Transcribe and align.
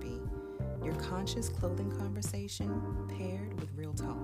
Therapy, 0.00 0.20
your 0.84 0.94
conscious 0.94 1.48
clothing 1.48 1.90
conversation 1.90 3.06
paired 3.08 3.58
with 3.58 3.70
real 3.74 3.92
talk. 3.92 4.16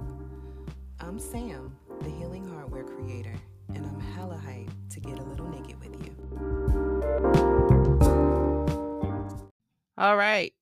I'm 1.00 1.18
Sam, 1.18 1.76
the 2.00 2.10
healing 2.10 2.48
hardware 2.48 2.84
creator, 2.84 3.34
and 3.74 3.84
I'm 3.86 4.00
hella 4.00 4.40
hyped 4.44 4.90
to 4.90 5.00
get 5.00 5.18
a 5.18 5.22
little 5.22 5.48
naked 5.48 5.80
with 5.80 5.94
you. 6.04 6.14
All 9.96 10.16
right, 10.16 10.52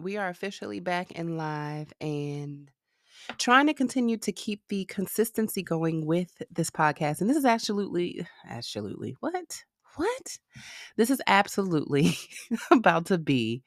we 0.00 0.16
are 0.16 0.28
officially 0.28 0.80
back 0.80 1.12
and 1.14 1.36
live 1.36 1.92
and 2.00 2.70
trying 3.38 3.66
to 3.66 3.74
continue 3.74 4.16
to 4.18 4.32
keep 4.32 4.62
the 4.68 4.84
consistency 4.86 5.62
going 5.62 6.06
with 6.06 6.42
this 6.50 6.70
podcast. 6.70 7.20
And 7.20 7.28
this 7.28 7.36
is 7.36 7.44
absolutely, 7.44 8.26
absolutely, 8.48 9.16
what? 9.20 9.64
What? 9.96 10.38
This 10.96 11.10
is 11.10 11.22
absolutely 11.26 12.16
about 12.70 13.06
to 13.06 13.18
be 13.18 13.62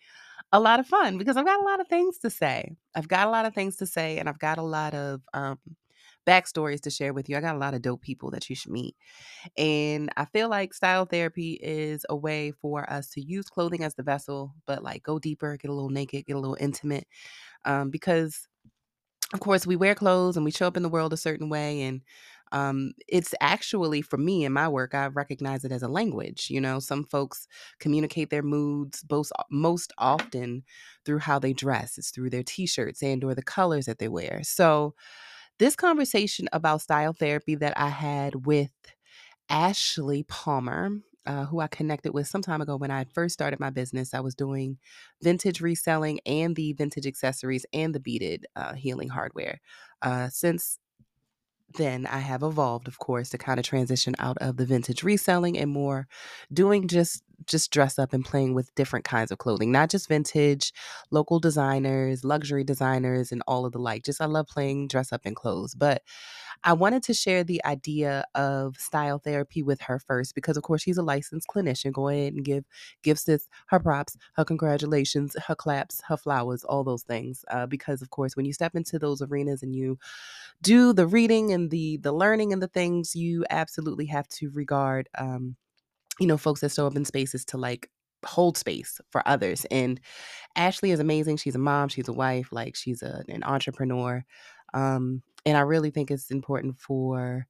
a 0.52 0.60
lot 0.60 0.80
of 0.80 0.88
fun 0.88 1.18
because 1.18 1.38
I've 1.38 1.46
got 1.46 1.60
a 1.60 1.64
lot 1.64 1.80
of 1.82 1.88
things 1.88 2.18
to 2.20 2.30
say. 2.30 2.76
I've 2.96 3.08
got 3.08 3.28
a 3.28 3.32
lot 3.32 3.46
of 3.46 3.54
things 3.54 3.78
to 3.78 3.86
say, 3.86 4.18
and 4.18 4.30
I've 4.30 4.40
got 4.40 4.58
a 4.58 4.64
lot 4.64 4.94
of 4.94 5.22
um, 5.34 5.60
backstories 6.26 6.82
to 6.82 6.90
share 6.90 7.14
with 7.14 7.30
you. 7.30 7.38
I 7.38 7.42
got 7.42 7.56
a 7.56 7.60
lot 7.60 7.74
of 7.74 7.82
dope 7.82 8.02
people 8.02 8.32
that 8.32 8.50
you 8.50 8.56
should 8.56 8.72
meet. 8.72 8.96
And 9.58 10.10
I 10.18 10.26
feel 10.26 10.50
like 10.50 10.74
style 10.74 11.06
therapy 11.06 11.54
is 11.62 12.06
a 12.10 12.16
way 12.16 12.52
for 12.52 12.90
us 12.90 13.10
to 13.12 13.22
use 13.22 13.50
clothing 13.50 13.84
as 13.84 13.96
the 13.96 14.04
vessel, 14.04 14.54
but 14.66 14.84
like 14.84 15.04
go 15.04 15.20
deeper, 15.20 15.58
get 15.58 15.72
a 15.72 15.74
little 15.74 15.90
naked, 15.90 16.26
get 16.26 16.36
a 16.36 16.40
little 16.40 16.58
intimate. 16.60 17.08
Um, 17.66 17.90
because 17.90 18.48
of 19.34 19.40
course, 19.42 19.68
we 19.68 19.76
wear 19.76 19.96
clothes 19.96 20.38
and 20.38 20.46
we 20.46 20.52
show 20.52 20.68
up 20.68 20.78
in 20.78 20.84
the 20.84 20.90
world 20.90 21.12
a 21.14 21.18
certain 21.18 21.50
way. 21.50 21.82
And 21.82 22.02
um, 22.52 22.94
it's 23.08 23.34
actually, 23.42 24.02
for 24.02 24.18
me 24.18 24.46
in 24.46 24.54
my 24.54 24.68
work, 24.68 24.94
I 24.96 25.08
recognize 25.08 25.66
it 25.66 25.72
as 25.72 25.84
a 25.84 25.88
language. 25.88 26.50
You 26.50 26.62
know, 26.62 26.80
some 26.80 27.04
folks 27.06 27.48
communicate 27.80 28.30
their 28.30 28.44
moods 28.44 29.04
most, 29.10 29.32
most 29.52 29.94
often 29.98 30.64
through 31.06 31.20
how 31.20 31.40
they 31.40 31.54
dress, 31.54 31.98
it's 31.98 32.12
through 32.12 32.30
their 32.32 32.44
t 32.44 32.66
shirts 32.68 33.04
and 33.04 33.24
or 33.24 33.36
the 33.36 33.44
colors 33.44 33.86
that 33.86 34.00
they 34.00 34.08
wear. 34.08 34.42
So, 34.44 34.96
this 35.60 35.76
conversation 35.76 36.50
about 36.54 36.82
style 36.82 37.14
therapy 37.14 37.56
that 37.56 37.78
I 37.78 37.90
had 37.90 38.46
with 38.46 38.72
Ashley 39.50 40.24
Palmer, 40.24 40.92
uh, 41.26 41.46
who 41.46 41.60
I 41.60 41.68
connected 41.68 42.14
with 42.14 42.28
some 42.28 42.42
time 42.42 42.62
ago 42.62 42.76
when 42.78 42.92
I 42.92 43.06
first 43.14 43.34
started 43.34 43.60
my 43.60 43.70
business. 43.70 44.14
I 44.14 44.20
was 44.20 44.36
doing 44.36 44.78
vintage 45.22 45.62
reselling 45.62 46.20
and 46.26 46.56
the 46.56 46.74
vintage 46.74 47.06
accessories 47.08 47.66
and 47.74 47.94
the 47.94 48.00
beaded 48.00 48.46
uh, 48.56 48.74
healing 48.74 49.10
hardware. 49.10 49.60
Uh, 50.02 50.30
since 50.30 50.80
then, 51.76 52.06
I 52.08 52.20
have 52.20 52.44
evolved, 52.44 52.88
of 52.88 52.98
course, 53.00 53.30
to 53.30 53.38
kind 53.38 53.60
of 53.60 53.66
transition 53.66 54.16
out 54.20 54.38
of 54.40 54.58
the 54.58 54.66
vintage 54.66 55.04
reselling 55.04 55.58
and 55.58 55.70
more 55.72 56.08
doing 56.52 56.88
just 56.88 57.24
just 57.46 57.72
dress 57.72 58.00
up 58.00 58.14
and 58.14 58.26
playing 58.26 58.54
with 58.54 58.74
different 58.76 59.06
kinds 59.06 59.32
of 59.32 59.38
clothing, 59.38 59.72
not 59.72 59.90
just 59.90 60.08
vintage, 60.08 60.74
local 61.12 61.40
designers, 61.40 62.24
luxury 62.24 62.64
designers, 62.64 63.32
and 63.32 63.42
all 63.48 63.66
of 63.66 63.72
the 63.74 63.80
like. 63.80 64.04
Just 64.04 64.22
I 64.22 64.26
love 64.26 64.48
playing 64.48 64.88
dress 64.88 65.14
up 65.14 65.26
in 65.26 65.36
clothes, 65.36 65.76
but 65.76 66.02
I 66.64 66.74
wanted 66.74 67.04
to 67.04 67.14
share 67.14 67.44
the 67.44 67.64
idea 67.66 68.26
of 68.36 68.78
style 68.78 69.20
therapy 69.20 69.64
with 69.64 69.82
her 69.82 70.00
first 70.00 70.36
because, 70.36 70.58
of 70.58 70.64
course, 70.64 70.82
she's 70.82 70.98
a 70.98 71.04
licensed 71.04 71.48
clinician. 71.48 71.92
Go 71.92 72.08
ahead 72.10 72.34
and 72.34 72.44
give 72.44 72.66
give 73.04 73.20
sis 73.20 73.48
her 73.68 73.80
props, 73.80 74.18
her 74.36 74.46
congratulations, 74.46 75.36
her 75.48 75.56
claps, 75.56 76.02
her 76.08 76.18
flowers, 76.18 76.64
all 76.64 76.84
those 76.84 77.04
things. 77.04 77.46
Uh, 77.50 77.66
because, 77.66 78.02
of 78.02 78.10
course, 78.10 78.36
when 78.36 78.46
you 78.46 78.54
step 78.54 78.76
into 78.76 79.00
those 79.00 79.22
arenas 79.22 79.64
and 79.64 79.76
you 79.76 79.98
do 80.62 80.94
the 80.94 81.08
reading 81.08 81.54
and 81.54 81.72
the 81.72 81.98
the 81.98 82.12
learning 82.12 82.54
and 82.54 82.62
the 82.62 82.68
things, 82.68 83.16
you 83.16 83.46
absolutely 83.50 84.06
have 84.08 84.28
to 84.30 84.50
regard, 84.52 85.10
um, 85.18 85.56
you 86.20 86.28
know, 86.28 86.38
folks 86.38 86.62
that 86.62 86.72
show 86.72 86.88
up 86.88 86.96
in 86.96 87.06
spaces 87.06 87.46
to 87.46 87.58
like 87.58 87.90
hold 88.26 88.58
space 88.58 89.00
for 89.12 89.28
others. 89.28 89.66
And 89.72 90.00
Ashley 90.56 90.92
is 90.92 91.00
amazing. 91.00 91.38
She's 91.38 91.56
a 91.56 91.60
mom. 91.60 91.90
She's 91.90 92.08
a 92.08 92.14
wife. 92.14 92.50
Like 92.52 92.76
she's 92.76 93.02
a, 93.02 93.24
an 93.30 93.44
entrepreneur. 93.44 94.24
Um, 94.74 95.22
and 95.46 95.58
I 95.58 95.62
really 95.62 95.92
think 95.92 96.12
it's 96.12 96.32
important 96.32 96.78
for 96.78 97.48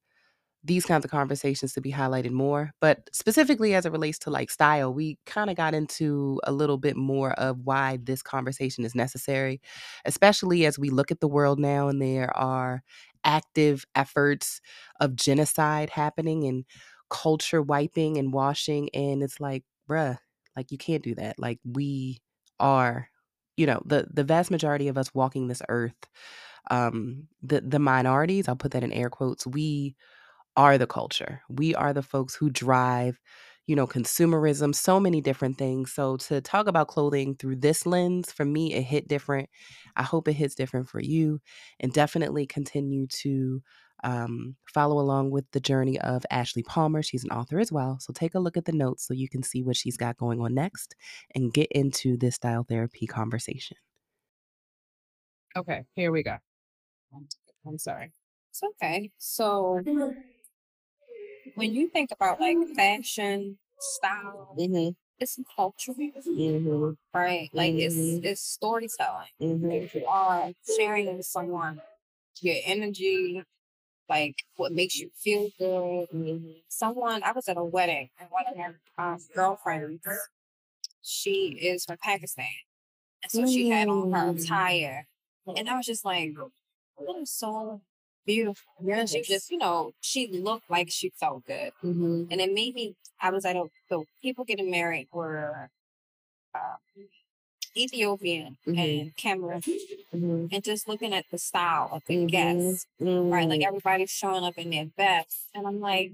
these 0.64 0.84
kinds 0.84 1.04
of 1.04 1.10
conversations 1.10 1.72
to 1.72 1.80
be 1.80 1.92
highlighted 1.92 2.30
more. 2.32 2.72
But 2.80 3.08
specifically 3.12 3.74
as 3.74 3.86
it 3.86 3.92
relates 3.92 4.18
to 4.20 4.30
like 4.30 4.50
style, 4.50 4.92
we 4.92 5.18
kind 5.24 5.50
of 5.50 5.56
got 5.56 5.74
into 5.74 6.40
a 6.44 6.52
little 6.52 6.78
bit 6.78 6.96
more 6.96 7.32
of 7.32 7.58
why 7.64 7.98
this 8.02 8.22
conversation 8.22 8.84
is 8.84 8.94
necessary, 8.94 9.60
especially 10.04 10.66
as 10.66 10.78
we 10.78 10.90
look 10.90 11.10
at 11.10 11.20
the 11.20 11.28
world 11.28 11.58
now 11.58 11.88
and 11.88 12.02
there 12.02 12.36
are 12.36 12.82
active 13.24 13.84
efforts 13.94 14.60
of 15.00 15.14
genocide 15.14 15.90
happening 15.90 16.44
and 16.44 16.64
culture 17.10 17.62
wiping 17.62 18.18
and 18.18 18.32
washing. 18.32 18.90
And 18.94 19.22
it's 19.22 19.40
like, 19.40 19.64
bruh, 19.88 20.18
like 20.56 20.72
you 20.72 20.78
can't 20.78 21.02
do 21.04 21.14
that. 21.16 21.38
Like 21.38 21.58
we 21.64 22.20
are, 22.60 23.08
you 23.56 23.66
know, 23.66 23.82
the 23.84 24.06
the 24.12 24.24
vast 24.24 24.50
majority 24.50 24.88
of 24.88 24.98
us 24.98 25.14
walking 25.14 25.48
this 25.48 25.62
earth 25.68 25.94
um, 26.70 27.28
the 27.42 27.60
the 27.60 27.78
minorities, 27.78 28.48
I'll 28.48 28.56
put 28.56 28.72
that 28.72 28.84
in 28.84 28.92
air 28.92 29.10
quotes, 29.10 29.46
we 29.46 29.96
are 30.56 30.78
the 30.78 30.86
culture. 30.86 31.42
We 31.48 31.74
are 31.74 31.92
the 31.92 32.02
folks 32.02 32.34
who 32.34 32.50
drive, 32.50 33.20
you 33.66 33.76
know, 33.76 33.86
consumerism, 33.86 34.74
so 34.74 35.00
many 35.00 35.20
different 35.20 35.58
things. 35.58 35.92
So 35.92 36.16
to 36.18 36.40
talk 36.40 36.66
about 36.68 36.88
clothing 36.88 37.36
through 37.36 37.56
this 37.56 37.86
lens, 37.86 38.32
for 38.32 38.44
me, 38.44 38.74
it 38.74 38.82
hit 38.82 39.08
different. 39.08 39.48
I 39.96 40.02
hope 40.02 40.28
it 40.28 40.34
hits 40.34 40.54
different 40.54 40.88
for 40.88 41.00
you, 41.00 41.40
and 41.80 41.92
definitely 41.92 42.46
continue 42.46 43.06
to 43.22 43.62
um, 44.04 44.56
follow 44.72 44.98
along 44.98 45.30
with 45.30 45.50
the 45.52 45.60
journey 45.60 46.00
of 46.00 46.24
Ashley 46.30 46.62
Palmer. 46.62 47.02
She's 47.02 47.24
an 47.24 47.30
author 47.30 47.58
as 47.58 47.72
well. 47.72 47.98
So 48.00 48.12
take 48.12 48.34
a 48.34 48.40
look 48.40 48.56
at 48.56 48.64
the 48.64 48.72
notes 48.72 49.06
so 49.06 49.14
you 49.14 49.28
can 49.28 49.42
see 49.42 49.62
what 49.62 49.76
she's 49.76 49.96
got 49.96 50.16
going 50.16 50.40
on 50.40 50.54
next 50.54 50.94
and 51.34 51.52
get 51.52 51.68
into 51.72 52.16
this 52.16 52.36
style 52.36 52.64
therapy 52.64 53.06
conversation. 53.06 53.76
Okay, 55.56 55.84
here 55.94 56.12
we 56.12 56.22
go. 56.22 56.36
I'm 57.66 57.78
sorry. 57.78 58.12
It's 58.50 58.62
okay. 58.62 59.10
So 59.18 59.82
when 61.54 61.74
you 61.74 61.88
think 61.88 62.10
about 62.12 62.40
like 62.40 62.56
fashion, 62.74 63.58
style, 63.80 64.54
Mm-hmm. 64.58 64.90
it's 65.18 65.38
culture, 65.54 65.92
Mm-hmm. 65.92 66.90
right? 67.14 67.50
Like 67.52 67.74
Mhm. 67.74 67.80
it's 67.82 68.26
it's 68.26 68.40
storytelling. 68.42 69.28
Mm-hmm. 69.40 69.98
You 69.98 70.06
are 70.06 70.52
sharing 70.76 71.16
with 71.16 71.26
someone 71.26 71.80
your 72.40 72.56
energy, 72.64 73.42
like 74.08 74.36
what 74.56 74.72
makes 74.72 74.98
you 74.98 75.10
feel 75.14 75.50
good. 75.58 76.08
Mm-hmm. 76.14 76.50
Someone 76.68 77.22
I 77.22 77.32
was 77.32 77.48
at 77.48 77.56
a 77.56 77.64
wedding 77.64 78.08
and 78.18 78.28
one 78.30 78.44
of 78.50 78.56
my 78.56 79.12
um, 79.12 79.18
girlfriends, 79.34 80.02
she 81.02 81.58
is 81.60 81.84
from 81.84 81.96
Pakistan. 82.02 82.46
And 83.22 83.32
so 83.32 83.46
she 83.46 83.68
had 83.68 83.88
on 83.88 84.12
her 84.12 84.32
Mm. 84.32 84.42
attire. 84.42 85.06
And 85.56 85.68
I 85.68 85.76
was 85.76 85.86
just 85.86 86.04
like, 86.04 86.34
that 86.34 87.16
is 87.20 87.32
so 87.32 87.80
beautiful. 88.26 88.72
And 88.90 89.08
she 89.08 89.22
just, 89.22 89.50
you 89.50 89.58
know, 89.58 89.92
she 90.00 90.28
looked 90.28 90.70
like 90.70 90.90
she 90.90 91.10
felt 91.18 91.44
good. 91.46 91.72
Mm-hmm. 91.82 92.24
And 92.30 92.40
it 92.40 92.52
made 92.52 92.74
me, 92.74 92.94
I 93.20 93.30
was 93.30 93.44
at 93.44 93.56
a, 93.56 93.64
the 93.88 94.04
people 94.22 94.44
getting 94.44 94.70
married 94.70 95.08
were 95.12 95.70
uh, 96.54 96.76
Ethiopian 97.76 98.56
Mhm. 98.66 99.00
and 99.00 99.16
Cameroon. 99.16 99.60
Mm-hmm. 99.62 100.46
And 100.52 100.64
just 100.64 100.88
looking 100.88 101.12
at 101.12 101.26
the 101.30 101.38
style 101.38 101.88
of 101.92 102.04
the 102.06 102.16
Mhm. 102.16 102.30
guests, 102.30 102.86
right? 103.00 103.48
Like 103.48 103.60
Mm. 103.60 103.66
everybody's 103.66 104.10
showing 104.10 104.44
up 104.44 104.56
in 104.58 104.70
their 104.70 104.86
best. 104.86 105.46
And 105.54 105.66
I'm 105.66 105.80
like, 105.80 106.12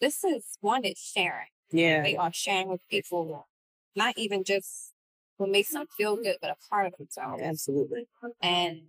this 0.00 0.24
is 0.24 0.58
one 0.60 0.82
that's 0.82 1.00
sharing. 1.00 1.48
Yeah. 1.70 2.02
They 2.02 2.16
are 2.16 2.32
sharing 2.32 2.68
with 2.68 2.86
people, 2.88 3.46
not 3.94 4.16
even 4.18 4.44
just 4.44 4.92
what 5.36 5.50
makes 5.50 5.70
them 5.70 5.86
feel 5.96 6.16
good, 6.16 6.38
but 6.40 6.50
a 6.50 6.56
part 6.68 6.86
of 6.86 6.96
themselves. 6.98 7.42
Absolutely. 7.42 8.06
And 8.40 8.82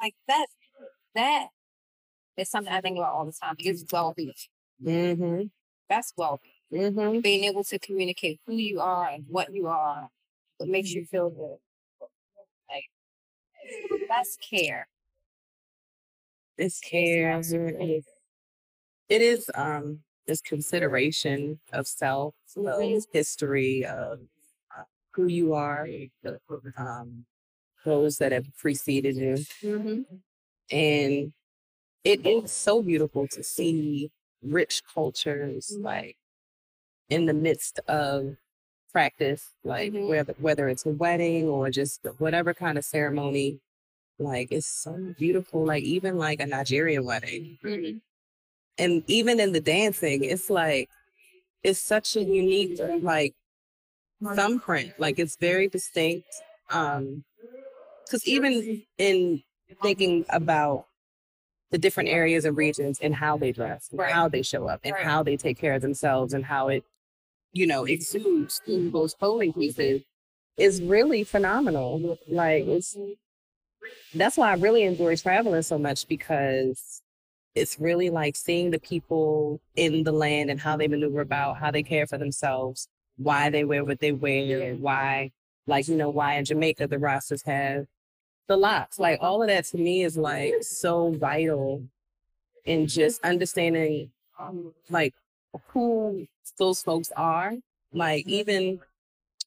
like 0.00 0.14
that, 0.28 0.46
that 1.14 1.48
is 2.36 2.48
something 2.48 2.72
I 2.72 2.80
think 2.80 2.96
about 2.96 3.14
all 3.14 3.24
the 3.26 3.32
time. 3.32 3.56
It's 3.58 3.84
well 3.92 4.14
being. 4.14 4.34
Mm-hmm. 4.82 5.46
That's 5.88 6.12
well 6.16 6.40
being. 6.70 6.92
Mm-hmm. 6.92 7.20
Being 7.20 7.44
able 7.44 7.64
to 7.64 7.78
communicate 7.78 8.40
who 8.46 8.54
you 8.54 8.80
are 8.80 9.08
and 9.08 9.24
what 9.28 9.52
you 9.52 9.66
are, 9.66 10.10
what 10.58 10.68
makes 10.68 10.92
you 10.92 11.04
feel 11.04 11.30
good. 11.30 11.58
Like 12.68 12.84
that's 14.08 14.36
care. 14.36 14.88
It's 16.56 16.80
care. 16.80 17.40
It 19.08 19.22
is 19.22 19.50
um 19.54 20.00
this 20.26 20.40
consideration 20.42 21.58
of 21.72 21.86
self, 21.86 22.34
of 22.54 23.06
history, 23.12 23.84
of 23.86 24.20
uh, 24.76 24.82
who 25.14 25.26
you 25.26 25.54
are, 25.54 25.88
um, 26.76 27.24
those 27.84 28.18
that 28.18 28.32
have 28.32 28.46
preceded 28.58 29.16
you. 29.16 29.36
Mm-hmm. 29.62 30.02
And 30.70 31.32
it 32.04 32.26
is 32.26 32.52
so 32.52 32.82
beautiful 32.82 33.26
to 33.28 33.42
see 33.42 34.10
rich 34.42 34.82
cultures 34.94 35.76
like 35.80 36.16
in 37.08 37.26
the 37.26 37.34
midst 37.34 37.80
of 37.88 38.36
practice, 38.92 39.54
like 39.64 39.92
Mhm. 39.92 40.08
whether 40.08 40.34
whether 40.38 40.68
it's 40.68 40.86
a 40.86 40.90
wedding 40.90 41.48
or 41.48 41.70
just 41.70 42.06
whatever 42.18 42.54
kind 42.54 42.78
of 42.78 42.84
ceremony. 42.84 43.60
Like 44.18 44.50
it's 44.50 44.66
so 44.66 45.14
beautiful. 45.18 45.64
Like 45.64 45.84
even 45.84 46.18
like 46.18 46.40
a 46.40 46.46
Nigerian 46.46 47.04
wedding. 47.04 47.58
Mm-hmm. 47.62 47.98
And 48.78 49.04
even 49.06 49.40
in 49.40 49.52
the 49.52 49.60
dancing, 49.60 50.24
it's 50.24 50.50
like 50.50 50.88
it's 51.62 51.80
such 51.80 52.16
a 52.16 52.22
unique 52.22 52.80
like 53.00 53.34
thumbprint. 54.22 54.98
Like 54.98 55.18
it's 55.18 55.36
very 55.36 55.68
distinct. 55.68 56.26
Um, 56.70 57.24
because 58.04 58.26
even 58.26 58.82
in 58.96 59.42
thinking 59.82 60.24
about 60.30 60.86
the 61.70 61.78
different 61.78 62.08
areas 62.08 62.46
and 62.46 62.56
regions 62.56 62.98
and 63.00 63.14
how 63.14 63.36
they 63.36 63.52
dress, 63.52 63.88
and 63.90 63.98
Right. 63.98 64.12
how 64.12 64.28
they 64.28 64.40
show 64.42 64.66
up, 64.68 64.80
and 64.82 64.94
Right. 64.94 65.04
how 65.04 65.22
they 65.22 65.36
take 65.36 65.58
care 65.58 65.74
of 65.74 65.82
themselves, 65.82 66.32
and 66.32 66.44
how 66.46 66.68
it, 66.68 66.82
you 67.52 67.66
know, 67.66 67.84
exudes 67.84 68.60
through 68.64 68.90
those 68.90 69.14
clothing 69.14 69.52
pieces 69.52 70.02
is 70.56 70.82
really 70.82 71.24
phenomenal. 71.24 72.18
Like 72.28 72.64
it's 72.66 72.96
that's 74.14 74.36
why 74.36 74.50
I 74.50 74.54
really 74.54 74.82
enjoy 74.82 75.16
traveling 75.16 75.62
so 75.62 75.78
much 75.78 76.06
because 76.08 77.02
it's 77.54 77.78
really 77.80 78.10
like 78.10 78.36
seeing 78.36 78.70
the 78.70 78.78
people 78.78 79.60
in 79.76 80.04
the 80.04 80.12
land 80.12 80.50
and 80.50 80.60
how 80.60 80.76
they 80.76 80.88
maneuver 80.88 81.20
about, 81.20 81.58
how 81.58 81.70
they 81.70 81.82
care 81.82 82.06
for 82.06 82.18
themselves, 82.18 82.88
why 83.16 83.50
they 83.50 83.64
wear 83.64 83.84
what 83.84 84.00
they 84.00 84.12
wear, 84.12 84.74
why, 84.74 85.30
like, 85.66 85.88
you 85.88 85.96
know, 85.96 86.10
why 86.10 86.34
in 86.34 86.44
Jamaica 86.44 86.86
the 86.86 86.96
Rastas 86.96 87.44
have 87.46 87.86
the 88.46 88.56
locks. 88.56 88.98
Like, 88.98 89.18
all 89.20 89.42
of 89.42 89.48
that 89.48 89.64
to 89.66 89.76
me 89.76 90.02
is 90.02 90.16
like 90.16 90.54
so 90.62 91.12
vital 91.12 91.82
in 92.64 92.86
just 92.86 93.24
understanding, 93.24 94.10
like, 94.90 95.14
who 95.68 96.26
those 96.58 96.82
folks 96.82 97.10
are. 97.16 97.54
Like, 97.92 98.26
mm-hmm. 98.26 98.34
even 98.34 98.80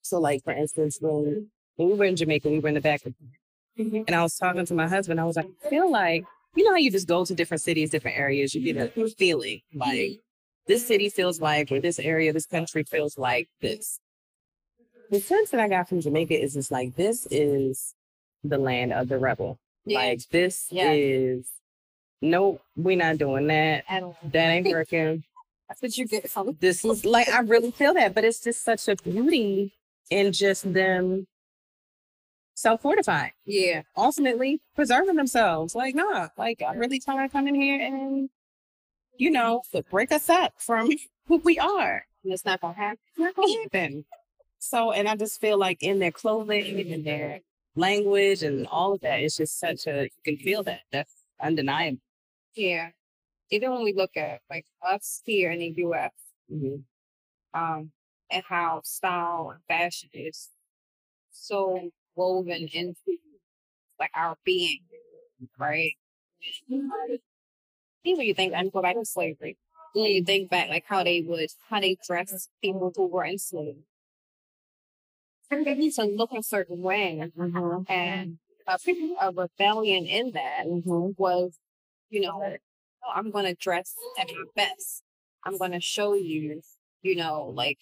so, 0.01 0.19
like, 0.19 0.43
for 0.43 0.53
instance, 0.53 0.97
when, 0.99 1.49
when 1.75 1.89
we 1.89 1.95
were 1.95 2.05
in 2.05 2.15
Jamaica, 2.15 2.49
we 2.49 2.59
were 2.59 2.69
in 2.69 2.75
the 2.75 2.81
back 2.81 3.05
of 3.05 3.13
mm-hmm. 3.79 4.03
and 4.07 4.15
I 4.15 4.23
was 4.23 4.35
talking 4.35 4.65
to 4.65 4.73
my 4.73 4.87
husband. 4.87 5.19
I 5.19 5.25
was 5.25 5.35
like, 5.35 5.49
I 5.65 5.69
feel 5.69 5.91
like, 5.91 6.25
you 6.55 6.63
know 6.63 6.71
how 6.71 6.77
you 6.77 6.91
just 6.91 7.07
go 7.07 7.23
to 7.23 7.33
different 7.33 7.61
cities, 7.61 7.91
different 7.91 8.17
areas, 8.17 8.53
you 8.53 8.61
get 8.73 8.81
a 8.81 8.87
mm-hmm. 8.89 9.07
feeling 9.17 9.61
like 9.73 10.19
this 10.67 10.87
city 10.87 11.09
feels 11.09 11.41
like, 11.41 11.71
or 11.71 11.79
this 11.79 11.99
area, 11.99 12.33
this 12.33 12.45
country 12.45 12.83
feels 12.83 13.17
like 13.17 13.49
this. 13.61 13.99
The 15.09 15.19
sense 15.19 15.49
that 15.51 15.59
I 15.59 15.67
got 15.67 15.89
from 15.89 16.01
Jamaica 16.01 16.41
is 16.41 16.53
just 16.53 16.71
like, 16.71 16.95
this 16.95 17.27
is 17.29 17.93
the 18.43 18.57
land 18.57 18.93
of 18.93 19.09
the 19.09 19.17
rebel. 19.17 19.59
Yeah. 19.85 19.99
Like, 19.99 20.21
this 20.29 20.67
Yeah. 20.71 20.91
is, 20.91 21.49
nope, 22.21 22.61
we're 22.75 22.97
not 22.97 23.17
doing 23.17 23.47
that. 23.47 23.83
That 23.89 24.49
ain't 24.49 24.67
working. 24.71 25.23
That's 25.71 25.81
what 25.81 25.97
you 25.97 26.05
get 26.05 26.29
from 26.29 26.57
This 26.59 26.83
is 26.83 27.05
like, 27.05 27.29
I 27.29 27.39
really 27.39 27.71
feel 27.71 27.93
that, 27.93 28.13
but 28.13 28.25
it's 28.25 28.41
just 28.41 28.61
such 28.65 28.89
a 28.89 28.95
beauty 28.97 29.73
in 30.09 30.33
just 30.33 30.73
them 30.73 31.27
self 32.55 32.81
fortifying 32.81 33.31
Yeah. 33.45 33.83
ultimately 33.95 34.59
preserving 34.75 35.15
themselves. 35.15 35.73
Like, 35.73 35.95
nah, 35.95 36.27
like 36.37 36.61
I'm 36.61 36.77
really 36.77 36.99
trying 36.99 37.25
to 37.25 37.31
come 37.31 37.47
in 37.47 37.55
here 37.55 37.79
and, 37.79 38.29
you 39.17 39.31
know, 39.31 39.61
break 39.89 40.11
us 40.11 40.29
up 40.29 40.55
from 40.57 40.89
who 41.27 41.37
we 41.37 41.57
are. 41.57 42.05
And 42.25 42.33
it's 42.33 42.43
not 42.43 42.59
gonna 42.59 42.73
happen. 42.73 42.97
It's 43.07 43.17
not 43.19 43.35
gonna 43.35 43.61
happen. 43.63 44.05
So, 44.59 44.91
and 44.91 45.07
I 45.07 45.15
just 45.15 45.39
feel 45.39 45.57
like 45.57 45.81
in 45.81 45.99
their 45.99 46.11
clothing 46.11 46.81
and 46.91 47.05
their 47.05 47.39
language 47.77 48.43
and 48.43 48.67
all 48.67 48.91
of 48.91 48.99
that, 49.01 49.21
it's 49.21 49.37
just 49.37 49.57
such 49.57 49.87
a, 49.87 50.03
you 50.03 50.09
can 50.25 50.35
feel 50.37 50.63
that. 50.63 50.81
That's 50.91 51.13
undeniable. 51.41 51.99
Yeah. 52.55 52.89
Even 53.51 53.71
when 53.71 53.83
we 53.83 53.93
look 53.93 54.17
at 54.17 54.41
like 54.49 54.65
us 54.81 55.21
here 55.25 55.51
in 55.51 55.59
the 55.59 55.69
US, 55.77 56.13
Mhm. 56.51 56.85
um, 57.53 57.93
and 58.29 58.43
how 58.45 58.81
style 58.83 59.51
and 59.51 59.63
fashion 59.65 60.09
is 60.13 60.51
so 61.31 61.91
woven 62.15 62.67
into 62.73 63.17
like 63.99 64.11
our 64.15 64.37
being, 64.45 64.85
right? 65.57 65.97
Even 66.69 66.91
when 68.03 68.27
you 68.27 68.33
think 68.33 68.53
and 68.53 68.71
go 68.71 68.81
back 68.81 68.95
to 68.95 69.05
slavery, 69.05 69.57
when 69.93 70.05
you 70.11 70.23
think 70.23 70.49
back 70.49 70.69
like 70.69 70.85
how 70.87 71.03
they 71.03 71.21
would 71.21 71.49
how 71.69 71.79
they 71.79 71.97
dressed 72.07 72.49
people 72.61 72.91
who 72.95 73.07
were 73.07 73.25
enslaved. 73.25 73.83
and 75.49 75.65
They 75.65 75.75
need 75.75 75.93
to 75.93 76.03
look 76.05 76.31
a 76.31 76.43
certain 76.43 76.81
way 76.81 77.19
and 77.87 78.39
a, 78.67 78.77
a 79.19 79.31
rebellion 79.33 80.05
in 80.05 80.31
that 80.31 80.63
was, 81.17 81.57
you 82.09 82.21
know, 82.21 82.57
"Oh, 83.03 83.11
I'm 83.13 83.31
going 83.31 83.45
to 83.45 83.53
dress 83.55 83.95
at 84.19 84.27
my 84.27 84.43
best. 84.55 85.03
I'm 85.43 85.57
going 85.57 85.71
to 85.71 85.79
show 85.81 86.13
you, 86.13 86.61
you 87.01 87.15
know, 87.15 87.45
like 87.55 87.79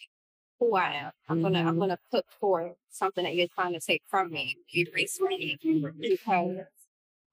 who 0.60 0.76
I 0.76 0.94
am. 0.94 1.12
I'm 1.30 1.42
gonna, 1.42 1.60
I'm 1.60 1.76
Mhm. 1.76 1.80
gonna 1.80 2.00
put 2.12 2.26
forth 2.40 2.76
something 2.90 3.24
that 3.24 3.34
you're 3.36 3.48
trying 3.48 3.74
to 3.74 3.80
take 3.80 4.04
from 4.08 4.30
me, 4.32 4.58
erase 4.76 5.20
me, 5.22 5.58
because 6.02 6.58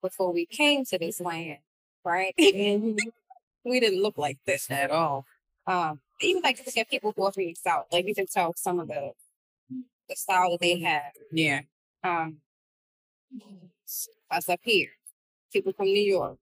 before 0.01 0.31
we 0.31 0.45
came 0.45 0.85
to 0.85 0.97
this 0.97 1.19
land, 1.19 1.59
right, 2.05 2.33
we 2.37 3.79
didn't 3.81 4.01
look 4.01 4.17
like 4.17 4.37
this 4.45 4.71
At 4.71 4.91
all. 4.91 5.25
um, 5.65 5.99
even 6.21 6.41
like 6.41 6.63
look 6.63 6.71
get 6.71 6.89
people 6.89 7.11
who 7.15 7.23
are 7.23 7.31
from 7.33 7.43
the 7.43 7.53
south, 7.55 7.87
like 7.91 8.07
you 8.07 8.15
can 8.15 8.27
tell 8.27 8.53
some 8.55 8.79
of 8.79 8.87
the 8.87 9.11
the 10.07 10.15
style 10.15 10.51
that 10.51 10.61
they 10.61 10.79
have. 10.79 11.11
Yeah. 11.31 11.61
Um, 12.03 12.37
us 14.31 14.47
up 14.49 14.59
here, 14.63 14.91
people 15.51 15.73
from 15.73 15.87
New 15.87 16.01
York, 16.01 16.37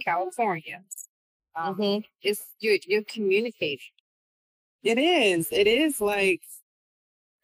California. 0.00 0.82
Um, 1.54 2.04
It's 2.22 2.42
you're 2.60 2.78
you're 2.86 3.04
communicating. 3.04 3.78
It 4.82 4.98
is. 4.98 5.48
It 5.50 5.66
is 5.66 6.00
like, 6.00 6.42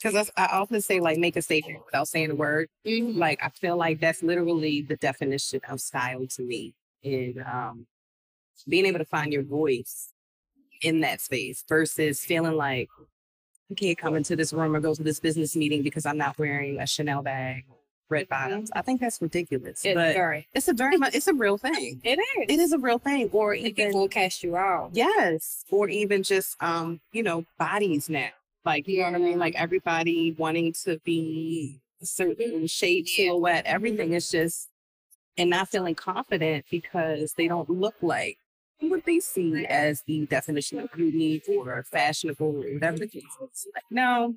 because 0.01 0.31
I, 0.37 0.45
I 0.45 0.59
often 0.59 0.81
say, 0.81 1.01
like, 1.01 1.19
make 1.19 1.37
a 1.37 1.43
statement 1.43 1.85
without 1.85 2.09
saying 2.09 2.31
a 2.31 2.35
word. 2.35 2.69
like 2.85 3.43
I 3.43 3.49
feel 3.49 3.77
like 3.77 4.01
that's 4.01 4.23
literally 4.23 4.83
the 4.83 4.97
definition 4.97 5.61
of 5.69 5.81
style 5.81 6.27
to 6.27 6.43
me. 6.43 6.75
And 7.05 7.43
um 7.43 7.87
being 8.69 8.87
able 8.87 8.99
to 8.99 9.05
find 9.05 9.33
your 9.33 9.43
voice 9.43 10.11
in 10.83 11.01
that 11.01 11.21
space 11.21 11.65
versus 11.69 12.21
feeling 12.21 12.57
like 12.57 12.89
I 13.71 13.75
can't 13.75 13.99
come 13.99 14.15
into 14.17 14.37
this 14.37 14.53
room 14.53 14.77
or 14.77 14.81
go 14.81 14.95
to 14.95 15.03
this 15.03 15.21
business 15.21 15.57
meeting 15.57 15.83
because 15.83 16.05
I'm 16.07 16.19
not 16.19 16.39
wearing 16.39 16.79
a 16.81 16.87
Chanel 16.87 17.23
bag, 17.23 17.65
red 18.13 18.29
bottoms. 18.29 18.71
I 18.75 18.83
think 18.83 19.01
that's 19.01 19.21
ridiculous. 19.21 19.85
It's 19.85 19.95
but 19.95 20.15
very. 20.15 20.47
it's 20.55 20.69
a 20.69 20.73
very 20.75 20.97
much 20.97 21.15
it's 21.15 21.27
a 21.29 21.35
real 21.35 21.59
thing. 21.59 22.01
It 22.05 22.19
is. 22.19 22.47
It 22.49 22.59
is 22.61 22.73
a 22.73 22.79
real 22.79 22.99
thing. 22.99 23.29
Or 23.33 23.53
And 23.53 23.61
even 23.63 23.75
people 23.75 24.01
will 24.01 24.09
cast 24.09 24.43
you 24.45 24.57
out. 24.57 24.91
Yes. 24.93 25.65
Or 25.71 25.89
even 25.89 26.23
just 26.23 26.57
um, 26.63 27.01
you 27.13 27.23
know, 27.23 27.45
bodies 27.59 28.09
now. 28.09 28.31
Like, 28.65 28.87
you 28.87 28.99
know 29.01 29.07
what 29.11 29.15
I 29.17 29.19
mean? 29.19 29.39
Like 29.39 29.55
everybody 29.57 30.33
wanting 30.39 30.73
to 30.85 30.99
be 31.05 31.81
a 32.01 32.07
certain 32.07 32.67
shape, 32.67 33.07
Yeah. 33.09 33.27
silhouette, 33.27 33.65
everything 33.67 34.13
is 34.13 34.31
just 34.31 34.69
and 35.39 35.51
not 35.51 35.69
feeling 35.69 35.95
confident 35.95 36.67
because 36.71 37.33
they 37.39 37.49
don't 37.49 37.69
look 37.71 37.95
like 38.03 38.37
what 38.81 39.05
they 39.07 39.19
see 39.21 39.65
as 39.67 40.03
the 40.03 40.27
definition 40.27 40.79
of 40.81 40.93
beauty 40.93 41.41
or 41.49 41.83
fashionable 41.85 42.47
or 42.65 42.73
whatever 42.75 42.99
the 42.99 43.07
case 43.09 43.23
is. 43.41 43.67
Like, 43.75 43.85
no, 43.91 44.35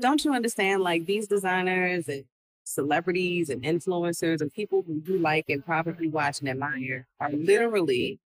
don't 0.00 0.24
you 0.24 0.32
understand? 0.34 0.82
Like 0.82 1.06
these 1.06 1.28
designers 1.28 2.08
and 2.08 2.24
celebrities 2.64 3.50
and 3.50 3.62
influencers 3.62 4.40
and 4.40 4.52
people 4.52 4.82
who 4.86 5.02
you 5.06 5.18
like 5.18 5.44
and 5.48 5.64
probably 5.64 6.08
watch 6.08 6.40
and 6.40 6.48
admire 6.48 7.06
are 7.20 7.30
literally 7.30 8.18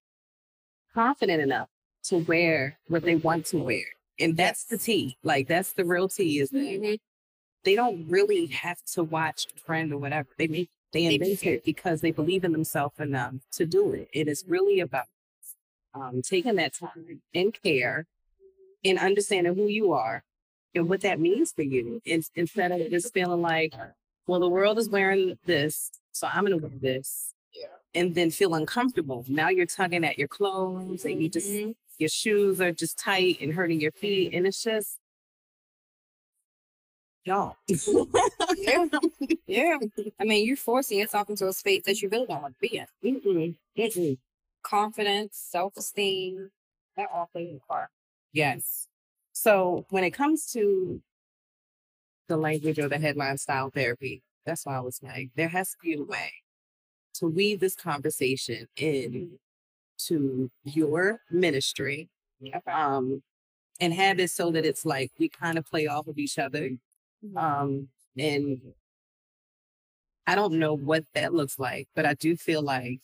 confident 0.95 1.42
enough 1.42 1.68
to 2.04 2.18
wear 2.18 2.78
what 2.88 3.02
they 3.02 3.16
want 3.16 3.47
to 3.47 3.59
wear. 3.59 3.85
And 4.18 4.37
that's 4.37 4.64
the 4.64 4.78
tea. 4.78 5.16
Like 5.23 5.49
that's 5.49 5.73
the 5.73 5.85
real 5.85 6.09
tea 6.09 6.40
is 6.40 6.50
that 6.50 6.59
Mhm. 6.59 6.99
they 7.64 7.75
don't 7.75 8.09
really 8.09 8.47
have 8.47 8.83
to 8.95 9.04
watch 9.04 9.47
a 9.54 9.61
trend 9.61 9.92
or 9.92 9.99
whatever. 9.99 10.28
They 10.38 10.47
make 10.47 10.71
they 10.90 11.07
They 11.07 11.14
invent 11.16 11.45
it 11.45 11.64
because 11.64 12.00
they 12.00 12.12
believe 12.12 12.45
in 12.45 12.52
themselves 12.52 12.99
enough 12.99 13.35
to 13.52 13.66
do 13.66 13.92
it. 13.92 14.09
It 14.14 14.26
is 14.26 14.45
really 14.49 14.80
about 14.80 15.04
um, 15.92 16.23
taking 16.23 16.57
that 16.57 16.73
time 16.75 17.21
and 17.35 17.52
care 17.62 18.07
and 18.85 18.99
understanding 18.99 19.54
who 19.54 19.66
you 19.66 19.92
are 19.92 20.25
and 20.75 20.88
what 20.88 21.02
that 21.02 21.21
means 21.21 21.52
for 21.52 21.62
you. 21.62 22.00
It's, 22.07 22.30
instead 22.35 22.73
of 22.73 22.90
just 22.90 23.12
feeling 23.12 23.42
like, 23.42 23.75
well, 24.28 24.38
the 24.40 24.49
world 24.49 24.78
is 24.78 24.88
wearing 24.88 25.37
this, 25.47 25.90
so 26.12 26.28
I'm 26.30 26.44
going 26.44 26.61
to 26.61 26.64
wear 26.66 26.78
this. 26.80 27.32
And 27.94 28.14
then 28.14 28.30
feel 28.30 28.54
uncomfortable. 28.54 29.25
Now 29.28 29.49
you're 29.49 29.64
tugging 29.66 30.04
at 30.04 30.18
your 30.18 30.28
clothes 30.28 31.04
and 31.06 31.20
you 31.23 31.28
just, 31.30 31.49
Mhm. 31.50 31.75
your 31.99 32.11
shoes 32.11 32.61
are 32.61 32.70
just 32.70 32.99
tight 32.99 33.38
and 33.40 33.52
hurting 33.52 33.80
your 33.80 33.92
feet. 33.92 34.35
And 34.35 34.47
it's 34.47 34.62
just, 34.62 34.99
y'all. 37.25 37.56
Yeah. 38.58 38.87
yeah. 39.47 39.78
I 40.20 40.25
mean, 40.25 40.47
you're 40.47 40.56
forcing 40.56 40.99
yourself 40.99 41.30
into 41.30 41.49
a 41.49 41.52
space 41.52 41.82
that 41.87 42.02
you 42.02 42.08
really 42.11 42.26
don't 42.26 42.42
want 42.42 42.54
to 42.54 42.68
be 42.68 42.76
in. 42.76 42.87
Mm-mm. 43.02 43.56
Mm-mm. 43.76 44.18
Confidence, 44.62 45.38
self 45.50 45.76
esteem, 45.76 46.50
that 46.97 47.08
all 47.12 47.26
plays 47.32 47.56
a 47.56 47.66
part. 47.66 47.88
Yes. 48.32 48.87
So 49.32 49.87
when 49.90 50.04
it 50.04 50.11
comes 50.11 50.52
to 50.52 51.00
the 52.28 52.37
language 52.37 52.78
or 52.78 52.88
the 52.88 52.99
headline 52.99 53.38
style 53.38 53.70
therapy, 53.70 54.23
that's 54.47 54.66
why 54.66 54.76
I 54.76 54.80
was 54.80 55.02
like, 55.02 55.30
there 55.37 55.49
has 55.49 55.70
to 55.73 55.76
be 55.82 55.94
a 55.94 56.02
way 56.02 56.32
to 57.14 57.26
weave 57.26 57.61
this 57.61 57.75
conversation 57.75 58.66
in 58.76 59.38
to 60.06 60.50
your 60.64 61.20
ministry 61.30 62.08
Okay. 62.44 62.61
um, 62.70 63.23
and 63.80 63.94
have 63.94 64.20
it 64.20 64.30
so 64.30 64.50
that 64.52 64.64
it's 64.66 64.85
like 64.87 65.12
we 65.18 65.28
kind 65.28 65.58
of 65.58 65.66
play 65.66 65.87
off 65.87 66.06
of 66.06 66.18
each 66.18 66.38
other. 66.38 66.70
Um, 67.37 67.88
and 68.16 68.61
I 70.26 70.35
don't 70.35 70.54
know 70.58 70.75
what 70.75 71.04
that 71.14 71.32
looks 71.35 71.58
like, 71.58 71.88
but 71.94 72.04
I 72.04 72.14
do 72.14 72.37
feel 72.37 72.62
like 72.62 73.00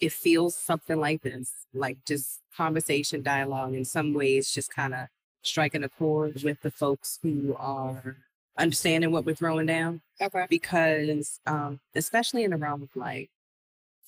it 0.00 0.12
feels 0.12 0.54
something 0.56 0.98
like 0.98 1.22
this, 1.22 1.52
like 1.74 1.98
just 2.06 2.40
conversation, 2.56 3.22
dialogue 3.22 3.74
in 3.74 3.84
some 3.84 4.14
ways, 4.14 4.50
just 4.52 4.70
kind 4.70 4.94
of 4.94 5.08
striking 5.42 5.84
a 5.84 5.88
chord 5.88 6.42
with 6.42 6.60
the 6.62 6.70
folks 6.70 7.18
who 7.22 7.54
are 7.58 8.16
understanding 8.58 9.10
what 9.12 9.24
we're 9.24 9.34
throwing 9.34 9.66
down 9.66 10.00
Okay. 10.20 10.46
because 10.50 11.40
um, 11.46 11.80
especially 11.94 12.44
in 12.44 12.50
the 12.50 12.56
realm 12.56 12.82
of 12.82 12.90
like 12.94 13.30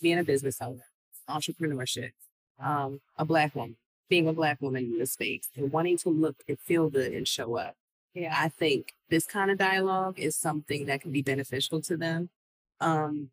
being 0.02 0.18
a 0.18 0.24
business 0.24 0.60
owner, 0.60 0.84
entrepreneurship, 1.28 2.12
um, 2.58 3.00
a 3.16 3.24
black 3.24 3.54
woman, 3.54 3.76
being 4.08 4.26
a 4.28 4.32
black 4.32 4.60
woman 4.60 4.84
in 4.84 4.98
this 4.98 5.12
space 5.12 5.48
and 5.56 5.70
wanting 5.72 5.96
to 5.98 6.08
look 6.08 6.36
and 6.48 6.58
feel 6.58 6.90
good 6.90 7.12
and 7.12 7.28
show 7.28 7.56
up. 7.56 7.76
Yeah. 8.14 8.34
I 8.36 8.48
think 8.48 8.94
this 9.08 9.24
kind 9.24 9.50
of 9.50 9.58
dialogue 9.58 10.18
is 10.18 10.34
something 10.36 10.86
that 10.86 11.00
can 11.00 11.12
be 11.12 11.22
beneficial 11.22 11.80
to 11.82 11.96
them. 11.96 12.28
Um, 12.80 13.30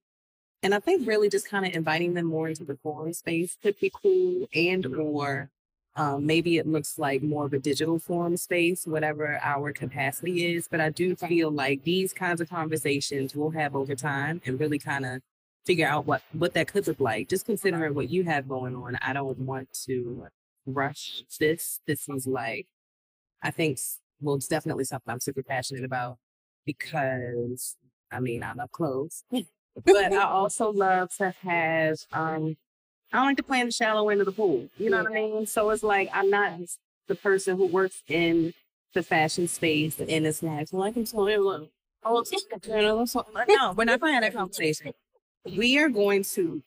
and 0.61 0.75
I 0.75 0.79
think 0.79 1.07
really 1.07 1.29
just 1.29 1.49
kind 1.49 1.65
of 1.65 1.73
inviting 1.73 2.13
them 2.13 2.25
more 2.25 2.47
into 2.47 2.63
the 2.63 2.77
forum 2.83 3.13
space 3.13 3.57
could 3.61 3.79
be 3.79 3.91
cool 3.93 4.47
and 4.53 4.85
or 4.85 5.49
um, 5.97 6.27
maybe 6.27 6.57
it 6.59 6.67
looks 6.67 6.99
like 6.99 7.23
more 7.23 7.45
of 7.45 7.53
a 7.53 7.59
digital 7.59 7.97
forum 7.97 8.37
space, 8.37 8.85
whatever 8.85 9.39
our 9.41 9.73
capacity 9.73 10.55
is. 10.55 10.67
But 10.69 10.79
I 10.79 10.91
do 10.91 11.15
feel 11.15 11.49
like 11.49 11.83
these 11.83 12.13
kinds 12.13 12.39
of 12.39 12.49
conversations 12.49 13.35
we'll 13.35 13.49
have 13.49 13.75
over 13.75 13.95
time 13.95 14.39
and 14.45 14.59
really 14.59 14.77
kind 14.77 15.07
of 15.07 15.21
figure 15.65 15.87
out 15.87 16.05
what, 16.05 16.21
what 16.33 16.53
that 16.53 16.67
could 16.67 16.85
look 16.87 16.99
like. 16.99 17.27
Just 17.27 17.47
considering 17.47 17.95
what 17.95 18.11
you 18.11 18.23
have 18.25 18.47
going 18.47 18.75
on, 18.75 18.95
I 19.01 19.11
don't 19.11 19.39
want 19.39 19.69
to 19.85 20.27
rush 20.67 21.23
this. 21.39 21.79
This 21.87 22.07
is 22.07 22.27
like, 22.27 22.67
I 23.41 23.49
think, 23.49 23.79
well, 24.21 24.35
it's 24.35 24.47
definitely 24.47 24.83
something 24.83 25.11
I'm 25.11 25.19
super 25.19 25.41
passionate 25.41 25.83
about 25.83 26.19
because 26.63 27.75
I 28.11 28.19
mean, 28.19 28.43
I 28.43 28.53
love 28.53 28.71
close. 28.71 29.23
but 29.31 30.13
I 30.13 30.23
also 30.23 30.71
love 30.71 31.09
to 31.17 31.33
have, 31.41 31.97
um, 32.11 32.55
I 33.13 33.17
don't 33.17 33.27
like 33.27 33.37
to 33.37 33.43
play 33.43 33.59
in 33.61 33.67
the 33.67 33.71
shallow 33.71 34.09
end 34.09 34.19
of 34.19 34.25
the 34.25 34.31
pool. 34.33 34.67
You 34.77 34.89
know 34.89 35.01
what 35.03 35.11
I 35.11 35.15
mean? 35.15 35.45
So 35.47 35.69
it's 35.69 35.83
like, 35.83 36.09
I'm 36.13 36.29
not 36.29 36.53
the 37.07 37.15
person 37.15 37.55
who 37.57 37.65
works 37.67 38.03
in 38.07 38.53
the 38.93 39.01
fashion 39.03 39.47
space 39.47 39.99
and 39.99 40.25
it's 40.27 40.43
like, 40.43 40.67
well, 40.71 40.83
I 40.83 40.91
can 40.91 41.05
tell 41.05 41.29
you, 41.29 41.43
look, 41.43 41.69
oh, 42.03 42.21
it's- 42.21 42.43
you 42.67 42.73
know, 42.75 43.05
so- 43.05 43.25
no, 43.47 43.73
we're 43.73 43.85
not 43.85 43.99
playing 43.99 44.21
that 44.21 44.33
conversation. 44.33 44.91
We 45.45 45.77
are 45.79 45.89
going 45.89 46.23
to 46.23 46.61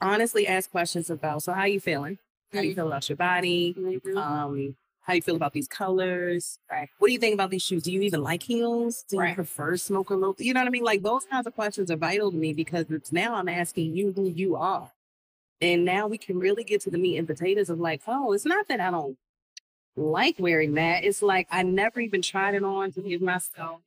honestly 0.00 0.46
ask 0.46 0.70
questions 0.70 1.10
about, 1.10 1.42
so 1.42 1.52
how 1.52 1.64
you 1.64 1.80
feeling? 1.80 2.18
How 2.52 2.62
do 2.62 2.68
you 2.68 2.74
feel 2.74 2.86
about 2.88 3.08
your 3.08 3.16
body? 3.16 3.74
Um, 4.16 4.76
how 5.02 5.12
you 5.12 5.22
feel 5.22 5.36
about 5.36 5.52
these 5.52 5.68
colors? 5.68 6.58
Right. 6.70 6.88
What 6.98 7.08
do 7.08 7.12
you 7.12 7.18
think 7.20 7.34
about 7.34 7.50
these 7.50 7.62
shoes? 7.62 7.82
Do 7.84 7.92
you 7.92 8.00
even 8.02 8.22
like 8.22 8.42
heels? 8.42 9.04
Do 9.08 9.16
you 9.16 9.22
Right. 9.22 9.34
prefer 9.36 9.76
smoker 9.76 10.16
low? 10.16 10.34
You 10.38 10.52
know 10.54 10.60
what 10.60 10.66
I 10.66 10.70
mean? 10.70 10.82
Like 10.82 11.02
those 11.02 11.24
kinds 11.26 11.46
of 11.46 11.54
questions 11.54 11.90
are 11.90 11.96
vital 11.96 12.30
to 12.32 12.36
me 12.36 12.52
because 12.52 12.86
it's 12.90 13.12
now 13.12 13.34
I'm 13.34 13.48
asking 13.48 13.94
you 13.94 14.12
who 14.12 14.28
you 14.28 14.56
are. 14.56 14.90
And 15.60 15.84
now 15.84 16.06
we 16.06 16.18
can 16.18 16.38
really 16.38 16.64
get 16.64 16.82
to 16.82 16.90
the 16.90 16.98
meat 16.98 17.16
and 17.16 17.26
potatoes 17.26 17.70
of 17.70 17.78
like, 17.78 18.02
oh, 18.06 18.32
it's 18.32 18.44
not 18.44 18.68
that 18.68 18.80
I 18.80 18.90
don't 18.90 19.16
like 19.96 20.36
wearing 20.38 20.74
that. 20.74 21.04
It's 21.04 21.22
like 21.22 21.48
I 21.50 21.62
never 21.62 22.00
even 22.00 22.22
tried 22.22 22.54
it 22.54 22.62
on 22.62 22.92
to 22.92 23.00
give 23.00 23.22
myself 23.22 23.80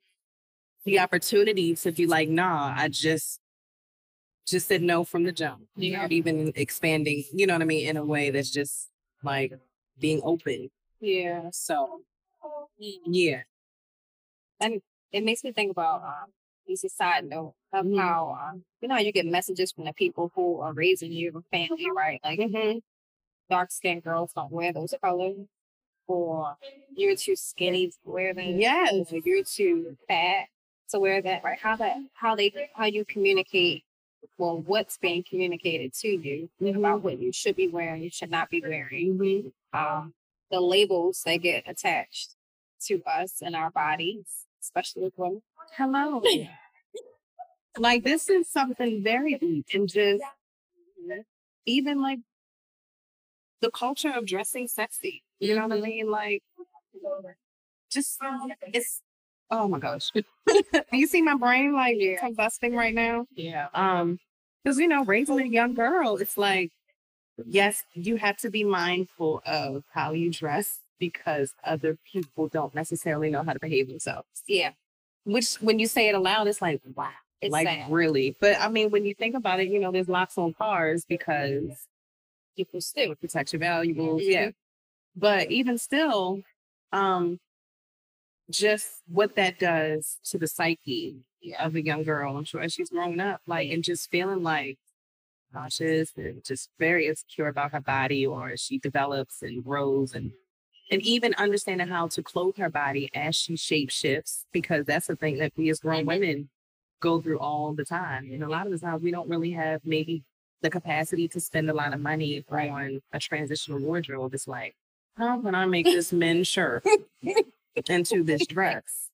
the 0.86 1.00
opportunity 1.00 1.76
to 1.76 1.92
be 1.92 2.08
like, 2.08 2.30
nah, 2.30 2.74
I 2.76 2.88
just 2.88 3.40
just 4.48 4.68
said 4.68 4.82
no 4.82 5.04
from 5.04 5.24
the 5.24 5.32
jump. 5.32 5.62
Yeah. 5.76 6.02
Not 6.02 6.12
even 6.12 6.52
expanding, 6.56 7.24
you 7.34 7.46
know 7.46 7.54
what 7.54 7.62
I 7.62 7.66
mean, 7.66 7.88
in 7.88 7.98
a 7.98 8.06
way 8.06 8.32
that's 8.32 8.50
just 8.50 8.90
like 9.24 9.54
being 10.00 10.22
open. 10.24 10.70
Yeah. 11.00 11.50
So 11.52 12.02
yeah. 12.78 13.42
And 14.60 14.82
it 15.12 15.24
makes 15.24 15.44
me 15.44 15.52
think 15.52 15.72
about 15.72 16.02
um, 16.04 16.32
it's 16.70 16.84
a 16.84 16.90
side 16.90 17.26
note 17.26 17.56
of 17.74 17.86
Mhm. 17.86 17.98
how 18.00 18.38
um, 18.42 18.64
you 18.82 18.88
know 18.88 18.98
you 18.98 19.12
get 19.12 19.26
messages 19.26 19.72
from 19.72 19.86
the 19.86 19.94
people 19.94 20.32
who 20.36 20.60
are 20.62 20.74
raising 20.74 21.12
your 21.12 21.42
family, 21.52 21.88
right? 21.96 22.20
Like 22.24 22.40
dark 23.50 23.72
skinned 23.72 24.04
girls 24.04 24.34
don't 24.34 24.52
wear 24.52 24.72
those 24.74 24.94
colors, 25.02 25.48
or 26.08 26.58
you're 26.96 27.16
too 27.16 27.36
skinny 27.36 27.88
to 27.90 27.98
wear 28.06 28.34
them. 28.34 28.60
Yes. 28.60 29.12
or 29.12 29.18
you're 29.18 29.44
too 29.44 29.98
fat 30.08 30.48
to 30.90 31.00
wear 31.00 31.22
that. 31.22 31.44
Right? 31.44 31.60
How 31.60 31.76
that 31.78 31.98
how 32.14 32.36
they 32.36 32.70
how 32.76 32.86
you 32.86 33.06
communicate. 33.06 33.84
Well, 34.38 34.60
what's 34.62 34.98
being 34.98 35.24
communicated 35.24 35.94
to 35.96 36.08
you 36.10 36.50
about 36.76 37.04
what 37.04 37.20
you 37.20 37.32
should 37.32 37.56
be 37.56 37.70
wearing, 37.70 38.04
you 38.04 38.10
should 38.10 38.30
not 38.32 38.50
be 38.50 38.62
wearing. 38.62 39.52
Um, 39.74 40.14
the 40.52 40.60
labels 40.60 41.22
that 41.26 41.38
get 41.38 41.64
attached 41.68 42.36
to 42.88 43.02
us 43.06 43.42
and 43.42 43.56
our 43.56 43.72
bodies, 43.72 44.46
especially 44.62 45.04
with 45.04 45.14
women. 45.18 45.42
Hello. 45.78 46.22
like 47.78 48.04
this 48.04 48.30
is 48.30 48.50
something 48.50 49.04
very 49.04 49.36
deep 49.36 49.68
and 49.74 49.88
just 49.88 50.24
even 51.66 52.02
like 52.02 52.20
the 53.62 53.72
culture 53.72 54.12
of 54.16 54.26
dressing 54.26 54.68
sexy. 54.68 55.24
You 55.40 55.56
know 55.56 55.64
what 55.64 55.74
I 55.74 55.76
mm-hmm. 55.76 55.84
mean? 55.86 56.12
Like 56.12 56.44
just 57.90 58.22
um, 58.22 58.52
it's 58.74 59.02
oh 59.52 59.68
my 59.68 59.80
gosh. 59.80 60.12
you 60.92 61.08
see 61.08 61.22
my 61.22 61.36
brain 61.36 61.74
like 61.74 61.98
combusting 62.22 62.76
right 62.76 62.94
now? 62.94 63.26
Yeah. 63.36 63.68
Um, 63.74 64.20
because 64.64 64.78
you 64.78 64.88
know, 64.88 65.04
raising 65.04 65.40
a 65.40 65.46
young 65.46 65.74
girl, 65.74 66.18
it's 66.18 66.32
mm-hmm. 66.32 66.42
like, 66.42 66.72
yes, 67.46 67.84
you 67.94 68.18
have 68.18 68.38
to 68.38 68.50
be 68.50 68.64
mindful 68.64 69.42
of 69.46 69.84
how 69.94 70.12
you 70.12 70.32
dress 70.32 70.80
because 71.00 71.54
other 71.64 71.98
people 72.12 72.48
don't 72.48 72.76
necessarily 72.76 73.30
know 73.30 73.44
how 73.44 73.54
to 73.54 73.60
behave 73.60 73.88
themselves. 73.88 74.28
Yeah. 74.48 74.72
Which, 75.32 75.56
when 75.56 75.80
you 75.80 75.88
say 75.88 76.10
it 76.10 76.16
aloud, 76.16 76.48
it's 76.48 76.62
like, 76.62 76.82
wow, 76.96 77.10
It's 77.42 77.52
like 77.52 77.68
sad. 77.68 77.92
really. 77.92 78.36
But 78.40 78.60
I 78.60 78.68
mean, 78.70 78.90
when 78.90 79.06
you 79.06 79.14
think 79.14 79.36
about 79.36 79.60
it, 79.60 79.70
you 79.70 79.80
know, 79.80 79.92
there's 79.92 80.10
locks 80.10 80.38
on 80.38 80.54
cars 80.54 81.06
because 81.06 81.88
People 82.58 82.82
still. 82.82 83.12
it 83.12 83.20
protects 83.20 83.54
your 83.54 83.60
valuables. 83.60 84.24
Mhm. 84.24 84.32
Yeah. 84.32 84.50
But 85.16 85.50
even 85.52 85.78
still, 85.78 86.42
um, 86.92 87.40
just 88.50 89.02
what 89.08 89.36
that 89.36 89.60
does 89.60 90.18
to 90.26 90.38
the 90.38 90.48
psyche 90.48 91.18
of 91.60 91.76
a 91.76 91.82
young 91.84 92.04
girl. 92.04 92.36
I'm 92.36 92.44
sure 92.44 92.62
as 92.62 92.74
she's 92.74 92.90
growing 92.90 93.20
up, 93.20 93.42
like, 93.46 93.70
and 93.72 93.84
just 93.84 94.10
feeling 94.10 94.44
like 94.44 94.78
cautious 95.54 96.12
and 96.18 96.44
just 96.44 96.70
very 96.80 97.08
insecure 97.08 97.48
about 97.48 97.72
her 97.72 97.80
body, 97.82 98.26
or 98.26 98.50
as 98.50 98.60
she 98.62 98.78
develops 98.80 99.42
and 99.42 99.64
grows, 99.64 100.14
and 100.14 100.32
and 100.92 101.02
even 101.02 101.34
understanding 101.36 101.88
how 101.88 102.08
to 102.08 102.24
clothe 102.24 102.58
her 102.58 102.70
body 102.70 103.10
as 103.14 103.36
she 103.36 103.56
shape 103.56 103.90
shifts, 103.92 104.46
because 104.52 104.86
that's 104.86 105.08
the 105.08 105.16
thing 105.16 105.38
that 105.38 105.52
we 105.56 105.70
as 105.70 105.80
grown 105.80 106.06
women 106.06 106.50
go 107.00 107.22
through 107.22 107.40
all 107.40 107.74
the 107.74 107.86
time. 107.86 108.30
And 108.32 108.44
a 108.44 108.50
lot 108.50 108.66
of 108.66 108.72
the 108.72 108.80
times 108.80 109.02
we 109.04 109.12
don't 109.12 109.30
really 109.30 109.52
have 109.52 109.82
maybe 109.86 110.24
the 110.62 110.70
capacity 110.70 111.28
to 111.30 111.40
spend 111.40 111.70
a 111.70 111.74
lot 111.74 111.94
of 111.94 112.02
money 112.02 112.44
on 112.52 113.02
a 113.14 113.20
transitional 113.20 113.80
wardrobe. 113.80 114.34
It's 114.34 114.48
like, 114.48 114.76
how 115.18 115.40
can 115.42 115.56
I 115.56 115.66
make 115.66 115.86
this 115.86 116.12
men's 116.12 116.48
shirt 116.48 116.84
into 117.90 118.24
this 118.24 118.46
dress? 118.48 119.10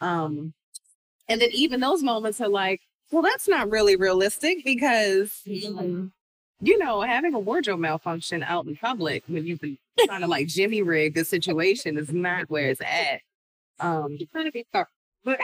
Um, 0.00 0.54
and 1.28 1.40
then 1.40 1.50
even 1.52 1.80
those 1.80 2.02
moments 2.02 2.40
are 2.40 2.48
like, 2.48 2.80
well, 3.12 3.22
that's 3.22 3.46
not 3.46 3.70
really 3.70 3.96
realistic 3.96 4.64
because, 4.64 5.42
Mhm. 5.46 6.10
you 6.60 6.78
know, 6.78 7.00
having 7.02 7.34
a 7.34 7.38
wardrobe 7.38 7.80
malfunction 7.80 8.42
out 8.42 8.66
in 8.66 8.76
public 8.76 9.22
when 9.26 9.44
you've 9.46 9.60
been 9.60 9.78
trying 10.06 10.20
to 10.20 10.26
like 10.26 10.46
jimmy 10.46 10.82
rig 10.82 11.14
the 11.14 11.24
situation 11.24 11.98
is 11.98 12.12
not 12.12 12.48
where 12.50 12.70
it's 12.70 12.80
at. 12.80 13.20
Um, 13.78 14.16
You're 14.18 14.28
trying 14.30 14.46
to 14.46 14.52
be 14.52 14.66
thorough. 14.72 14.86
but 15.24 15.38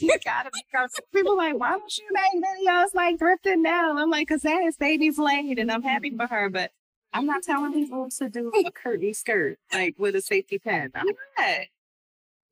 you 0.00 0.16
gotta 0.24 0.50
be 0.52 0.62
careful. 0.70 1.04
People 1.14 1.36
like, 1.36 1.58
why 1.58 1.70
don't 1.70 1.98
you 1.98 2.04
make 2.12 2.42
videos 2.42 2.94
like 2.94 3.18
thrifting 3.18 3.62
now? 3.62 3.96
I'm 3.96 4.10
like, 4.10 4.28
cause 4.28 4.42
that 4.42 4.62
is 4.62 4.76
baby's 4.76 5.18
lane 5.18 5.58
and 5.58 5.70
I'm 5.70 5.82
happy 5.82 6.14
for 6.16 6.26
her, 6.26 6.48
but 6.50 6.70
I'm 7.12 7.26
not 7.26 7.42
telling 7.42 7.72
people 7.72 8.08
to 8.18 8.28
do 8.28 8.52
a 8.54 8.70
curtain 8.70 9.14
skirt 9.14 9.58
like 9.72 9.94
with 9.98 10.14
a 10.14 10.20
safety 10.20 10.58
pin. 10.58 10.90
I'm 10.94 11.06
not. 11.06 11.60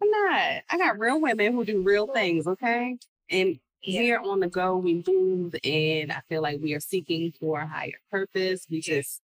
I'm 0.03 0.11
not. 0.11 0.63
I 0.71 0.79
got 0.79 0.99
real 0.99 1.21
women 1.21 1.53
who 1.53 1.65
do 1.65 1.83
real 1.83 2.07
things, 2.07 2.47
okay? 2.47 2.97
And 3.31 3.59
we're 3.87 4.21
on 4.21 4.41
the 4.41 4.49
go, 4.49 4.77
we 4.77 5.03
move, 5.07 5.55
and 5.63 6.11
I 6.13 6.21
feel 6.29 6.43
like 6.43 6.61
we 6.61 6.75
are 6.75 6.81
seeking 6.81 7.33
for 7.39 7.61
a 7.61 7.67
higher 7.67 8.01
purpose. 8.11 8.67
We 8.71 8.81
just 8.81 9.21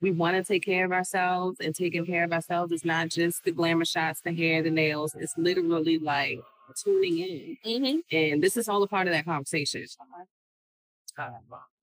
we 0.00 0.10
want 0.10 0.36
to 0.36 0.44
take 0.44 0.64
care 0.64 0.84
of 0.84 0.92
ourselves, 0.92 1.58
and 1.60 1.74
taking 1.74 2.06
care 2.06 2.24
of 2.24 2.32
ourselves 2.32 2.72
is 2.72 2.84
not 2.84 3.08
just 3.08 3.44
the 3.44 3.52
glamour 3.52 3.84
shots, 3.84 4.20
the 4.20 4.32
hair, 4.32 4.62
the 4.62 4.70
nails. 4.70 5.14
It's 5.18 5.34
literally 5.36 5.98
like 5.98 6.40
tuning 6.76 7.18
in. 7.18 7.56
Mm-hmm. 7.66 8.16
And 8.16 8.42
this 8.42 8.56
is 8.56 8.68
all 8.68 8.82
a 8.82 8.88
part 8.88 9.06
of 9.06 9.12
that 9.12 9.24
conversation. 9.24 9.84
Uh, 11.18 11.30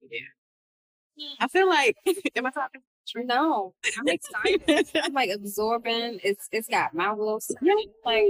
yeah. 0.10 1.28
I 1.40 1.48
feel 1.48 1.68
like, 1.68 1.98
am 2.36 2.46
I 2.46 2.52
talking? 2.52 2.82
No, 3.18 3.74
I'm 4.00 4.08
excited. 4.08 4.90
I'm 4.96 5.14
like 5.14 5.30
absorbing. 5.30 6.20
It's 6.24 6.48
it's 6.52 6.68
got 6.68 6.94
my 6.96 7.14
wheels 7.14 7.52
turning. 7.60 7.92
Like, 8.04 8.26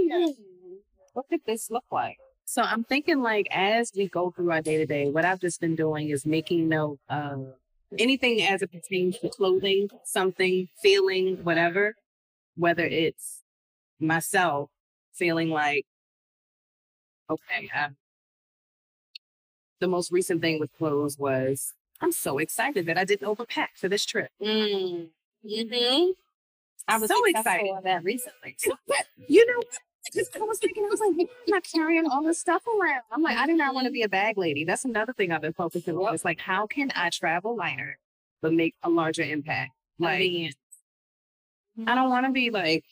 what 1.14 1.26
could 1.30 1.40
this 1.46 1.70
look 1.70 1.84
like? 1.90 2.18
So 2.44 2.62
I'm 2.62 2.84
thinking 2.84 3.22
like 3.22 3.48
as 3.50 3.90
we 3.96 4.08
go 4.08 4.30
through 4.30 4.52
our 4.52 4.60
day 4.60 4.76
to 4.76 4.86
day, 4.86 5.08
what 5.08 5.24
I've 5.24 5.40
just 5.40 5.60
been 5.60 5.76
doing 5.76 6.10
is 6.10 6.26
making 6.26 6.68
note 6.68 6.98
of 7.08 7.54
anything 7.98 8.42
as 8.42 8.62
it 8.62 8.72
pertains 8.72 9.18
to 9.20 9.28
clothing, 9.28 9.88
something, 10.04 10.68
feeling, 10.82 11.44
whatever, 11.44 11.94
whether 12.56 12.84
it's 12.84 13.42
myself 14.00 14.70
feeling 15.14 15.50
like, 15.50 15.86
okay, 17.30 17.68
I, 17.74 17.88
the 19.80 19.88
most 19.88 20.10
recent 20.12 20.40
thing 20.40 20.58
with 20.60 20.72
clothes 20.76 21.18
was 21.18 21.72
I'm 22.00 22.12
so 22.12 22.38
excited 22.38 22.86
that 22.86 22.98
I 22.98 23.04
didn't 23.04 23.26
overpack 23.28 23.68
for 23.76 23.88
this 23.88 24.04
trip. 24.04 24.30
Mm. 24.42 25.08
Mm-hmm. 25.44 26.10
I 26.88 26.98
was 26.98 27.08
So 27.10 27.24
excited. 27.26 27.70
at 27.76 27.84
that 27.84 28.04
recently. 28.04 28.56
You 29.28 29.44
know, 29.46 29.62
I 30.14 30.38
was 30.44 30.58
thinking, 30.58 30.84
I 30.84 30.88
was 30.88 31.00
like, 31.00 31.10
I'm 31.18 31.28
not 31.48 31.64
carrying 31.64 32.06
all 32.10 32.22
this 32.22 32.38
stuff 32.38 32.62
around. 32.66 33.02
I'm 33.10 33.22
like, 33.22 33.36
I 33.36 33.46
do 33.46 33.54
not 33.54 33.74
want 33.74 33.86
to 33.86 33.90
be 33.90 34.02
a 34.02 34.08
bag 34.08 34.38
lady. 34.38 34.64
That's 34.64 34.84
another 34.84 35.12
thing 35.12 35.32
I've 35.32 35.42
been 35.42 35.52
focusing 35.52 35.96
on. 35.96 36.14
It's 36.14 36.24
like, 36.24 36.40
how 36.40 36.66
can 36.66 36.92
I 36.94 37.10
travel 37.10 37.56
lighter 37.56 37.98
but 38.42 38.52
make 38.52 38.74
a 38.82 38.90
larger 38.90 39.22
impact? 39.22 39.72
Like. 39.98 40.52
I 41.86 41.94
don't 41.94 42.08
want 42.08 42.24
to 42.24 42.32
be 42.32 42.48
like, 42.48 42.86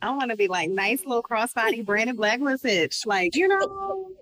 I 0.00 0.06
don't 0.06 0.16
want 0.16 0.30
to 0.30 0.36
be 0.38 0.48
like 0.48 0.70
nice 0.70 1.04
little 1.04 1.22
crossbody 1.22 1.84
Brandon 1.84 2.16
Blackwood 2.16 2.58
bitch. 2.60 3.04
Like, 3.04 3.36
you 3.36 3.46
know, 3.46 4.12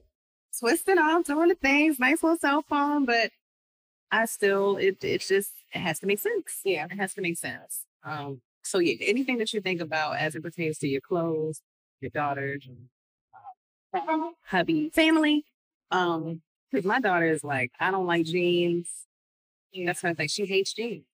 twisting 0.58 0.98
off, 0.98 1.26
doing 1.26 1.46
the 1.46 1.54
things, 1.54 2.00
nice 2.00 2.24
little 2.24 2.38
cell 2.38 2.64
phone, 2.68 3.04
but 3.04 3.30
I 4.10 4.24
still, 4.24 4.78
it, 4.78 5.04
it 5.04 5.20
just, 5.20 5.52
it 5.72 5.78
has 5.78 6.00
to 6.00 6.06
make 6.06 6.18
sense. 6.18 6.60
Yeah. 6.64 6.86
It 6.90 6.96
has 6.96 7.14
to 7.14 7.20
make 7.20 7.38
sense. 7.38 7.84
Um, 8.02 8.40
so 8.64 8.80
yeah, 8.80 8.96
anything 9.00 9.38
that 9.38 9.52
you 9.52 9.60
think 9.60 9.80
about 9.80 10.16
as 10.16 10.34
it 10.34 10.42
pertains 10.42 10.78
to 10.78 10.88
your 10.88 11.00
clothes, 11.00 11.60
your 12.00 12.10
daughters, 12.10 12.68
uh, 13.94 14.30
hubby, 14.46 14.90
family. 14.90 15.44
Um, 15.90 16.42
because 16.70 16.84
my 16.84 17.00
daughter 17.00 17.26
is 17.26 17.42
like, 17.42 17.72
I 17.80 17.90
don't 17.90 18.06
like 18.06 18.26
jeans. 18.26 18.88
That's 19.86 20.02
her 20.02 20.14
thing. 20.14 20.28
She 20.28 20.44
hates 20.44 20.72
jeans. 20.74 21.04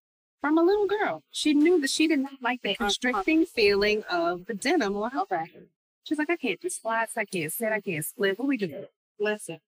From 0.41 0.59
a 0.59 0.63
little 0.63 0.87
girl, 0.87 1.23
she 1.31 1.55
knew 1.55 1.81
that 1.81 1.91
she 1.91 2.07
did 2.09 2.19
not 2.19 2.43
like 2.43 2.61
the 2.63 2.75
constricting 2.75 3.47
feeling 3.47 4.03
of 4.11 4.47
the 4.47 4.55
denim 4.55 4.97
on 4.97 5.11
her. 5.31 5.47
She's 6.03 6.19
like, 6.19 6.29
I 6.29 6.37
can't 6.37 6.61
do 6.61 6.69
squats, 6.69 7.17
I 7.17 7.25
can't 7.25 7.51
sit, 7.51 7.73
I 7.73 7.81
can't 7.81 8.05
split. 8.05 8.39
What 8.39 8.49
we 8.49 8.59
do? 8.59 8.85
Listen, 9.19 9.59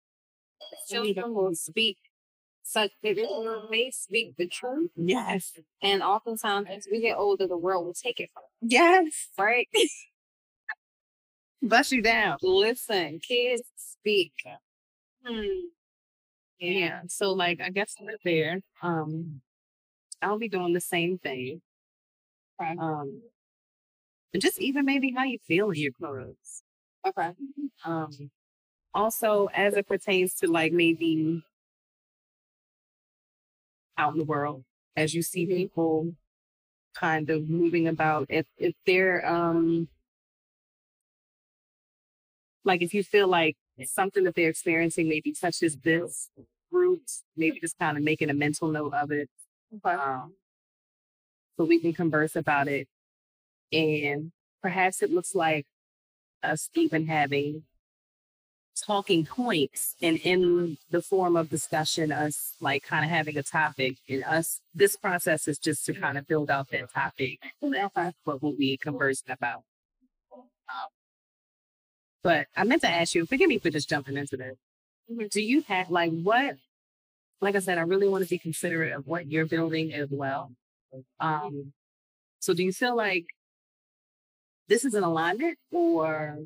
children 0.88 1.32
will 1.32 1.54
speak 1.54 1.96
such 2.62 2.90
they 3.00 3.14
they 3.14 3.90
speak 3.92 4.37
the 4.37 4.49
truth, 4.49 4.90
Yes. 4.96 5.52
and 5.80 6.02
oftentimes 6.02 6.66
as 6.68 6.88
we 6.90 7.00
get 7.00 7.16
older, 7.16 7.46
the 7.46 7.56
world 7.56 7.87
will 7.87 7.94
take 7.94 8.18
it 8.20 8.28
from 8.35 8.42
us, 8.42 8.50
Yes. 8.61 9.28
right? 9.38 9.68
Bust 11.62 11.92
you 11.92 12.02
down. 12.02 12.38
Listen, 12.42 13.18
kids 13.20 13.62
speak. 13.76 14.32
Hmm. 15.25 15.44
Yeah. 16.58 17.02
So 17.08 17.32
like 17.32 17.60
I 17.60 17.70
guess 17.70 17.94
we're 18.00 18.16
there. 18.25 18.60
Um 18.82 19.40
I'll 20.22 20.38
be 20.38 20.48
doing 20.48 20.72
the 20.75 20.80
same 20.80 21.18
thing. 21.18 21.62
Okay. 22.60 22.76
Um 22.78 23.22
and 24.32 24.42
just 24.42 24.60
even 24.60 24.84
maybe 24.84 25.12
how 25.16 25.25
you 25.25 25.38
feel 25.46 25.70
in 25.70 25.76
your 25.80 25.92
clothes. 25.92 26.62
Okay. 27.06 27.30
Um 27.84 28.10
also 28.94 29.48
as 29.54 29.75
it 29.75 29.86
pertains 29.88 30.34
to 30.36 30.48
like 30.50 30.72
maybe 30.72 31.42
out 33.98 34.12
in 34.12 34.18
the 34.18 34.25
world, 34.25 34.64
as 34.96 35.14
you 35.14 35.22
see 35.22 35.46
people 35.46 36.12
kind 36.94 37.30
of 37.30 37.48
moving 37.50 37.88
about, 37.88 38.26
if 38.30 38.46
if 38.58 38.75
they're 38.86 39.26
um 39.26 39.88
like 42.66 42.82
if 42.82 42.92
you 42.92 43.02
feel 43.02 43.28
like 43.28 43.56
something 43.85 44.25
that 44.25 44.35
they're 44.35 44.50
experiencing 44.50 45.08
maybe 45.08 45.32
touches 45.32 45.76
this 45.76 46.30
root, 46.70 47.11
maybe 47.37 47.61
just 47.61 47.78
kind 47.78 47.96
of 47.96 48.02
making 48.02 48.28
a 48.28 48.35
mental 48.35 48.68
note 48.68 48.92
of 48.92 49.11
it. 49.11 49.30
Um, 49.85 50.35
so 51.56 51.64
we 51.64 51.78
can 51.80 51.92
converse 51.92 52.37
about 52.37 52.68
it. 52.68 52.88
And 53.73 54.32
perhaps 54.62 55.02
it 55.02 55.11
looks 55.11 55.35
like 55.35 55.66
us 56.42 56.68
even 56.75 57.06
having 57.06 57.62
talking 58.76 59.25
points 59.25 59.94
and 60.02 60.18
in 60.18 60.76
the 60.90 61.00
form 61.00 61.37
of 61.37 61.49
discussion, 61.49 62.12
us 62.12 62.54
like 62.61 62.82
kind 62.82 63.04
of 63.04 63.11
having 63.11 63.38
a 63.38 63.42
topic 63.42 63.96
and 64.08 64.23
us, 64.25 64.61
this 64.75 64.96
process 64.96 65.49
is 65.49 65.58
just 65.58 65.87
to 65.87 65.94
kind 65.94 66.18
of 66.18 66.26
build 66.26 66.50
out 66.50 66.68
that 66.70 66.92
topic. 66.92 67.40
What 67.61 68.42
will 68.42 68.54
we 68.56 68.76
conversing 68.76 69.32
about? 69.32 69.62
Um, 70.32 70.88
but 72.22 72.46
I 72.56 72.64
meant 72.64 72.82
to 72.82 72.90
ask 72.90 73.14
you, 73.14 73.26
forgive 73.26 73.48
me 73.48 73.58
for 73.58 73.70
just 73.70 73.88
jumping 73.88 74.16
into 74.16 74.36
this. 74.36 74.56
Do 75.30 75.40
you 75.40 75.62
have 75.68 75.90
like 75.90 76.10
what, 76.10 76.56
like 77.40 77.54
I 77.54 77.60
said, 77.60 77.78
I 77.78 77.82
really 77.82 78.08
want 78.08 78.24
to 78.24 78.30
be 78.30 78.38
considerate 78.38 78.92
of 78.92 79.06
what 79.06 79.26
you're 79.26 79.46
building 79.46 79.92
as 79.92 80.08
well. 80.10 80.52
Um, 81.20 81.72
so 82.40 82.54
do 82.54 82.64
you 82.64 82.72
feel 82.72 82.96
like 82.96 83.26
this 84.68 84.84
is 84.84 84.94
an 84.94 85.04
alignment 85.04 85.58
or 85.70 86.38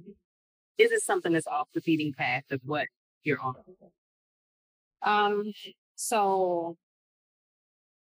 is 0.79 0.93
it 0.93 1.03
something 1.03 1.33
that's 1.33 1.47
off 1.47 1.69
the 1.75 1.81
beating 1.81 2.13
path 2.13 2.45
of 2.51 2.61
what 2.65 2.87
you're 3.23 3.41
on? 3.41 3.55
Um. 5.03 5.53
So 5.97 6.77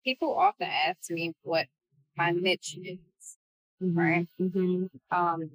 people 0.03 0.35
often 0.37 0.67
ask 0.67 1.09
me 1.09 1.33
what 1.43 1.67
my 2.15 2.31
niche 2.31 2.77
is. 2.83 2.97
Right. 3.79 4.27
Mm-hmm. 4.39 4.85
Um. 5.11 5.49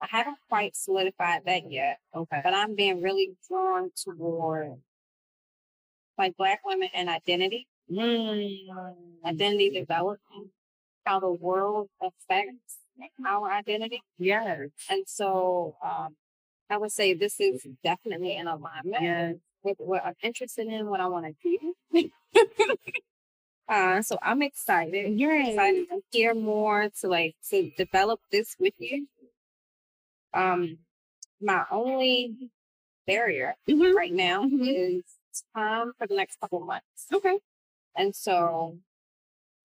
I 0.00 0.06
haven't 0.08 0.36
quite 0.48 0.76
solidified 0.76 1.42
that 1.46 1.70
yet, 1.70 1.98
Okay. 2.14 2.40
but 2.44 2.54
I'm 2.54 2.74
being 2.76 3.02
really 3.02 3.32
drawn 3.48 3.90
toward 4.04 4.74
like 6.16 6.36
Black 6.36 6.60
women 6.64 6.88
and 6.94 7.08
identity, 7.08 7.66
identity 9.24 9.70
development, 9.70 10.50
how 11.04 11.20
the 11.20 11.30
world 11.30 11.88
affects 12.00 12.78
our 13.26 13.50
identity. 13.52 14.02
Yes. 14.18 14.68
And 14.90 15.04
so 15.06 15.76
um, 15.84 16.16
I 16.70 16.76
would 16.76 16.92
say 16.92 17.14
this 17.14 17.40
is 17.40 17.66
definitely 17.84 18.36
in 18.36 18.46
alignment 18.48 19.02
Yes. 19.02 19.34
with 19.62 19.76
what 19.78 20.04
I'm 20.04 20.14
interested 20.22 20.66
in, 20.66 20.86
what 20.86 21.00
I 21.00 21.06
want 21.06 21.26
to 21.42 21.72
do. 21.92 22.10
uh, 23.68 24.02
so 24.02 24.18
I'm 24.22 24.42
excited. 24.42 25.18
You're 25.18 25.40
excited 25.40 25.88
to 25.88 26.00
hear 26.10 26.34
more, 26.34 26.88
to 27.00 27.08
like 27.08 27.36
to 27.50 27.70
develop 27.76 28.20
this 28.32 28.56
with 28.58 28.74
you. 28.78 29.06
Um, 30.38 30.78
my 31.40 31.66
only 31.70 32.50
barrier 33.06 33.56
Mhm. 33.66 33.94
right 33.94 34.12
now 34.12 34.44
Mhm. 34.44 34.74
is 34.74 35.04
time 35.54 35.92
for 35.94 36.06
the 36.06 36.14
next 36.14 36.36
couple 36.40 36.60
months. 36.60 37.08
Okay. 37.12 37.40
And 37.96 38.14
so 38.14 38.78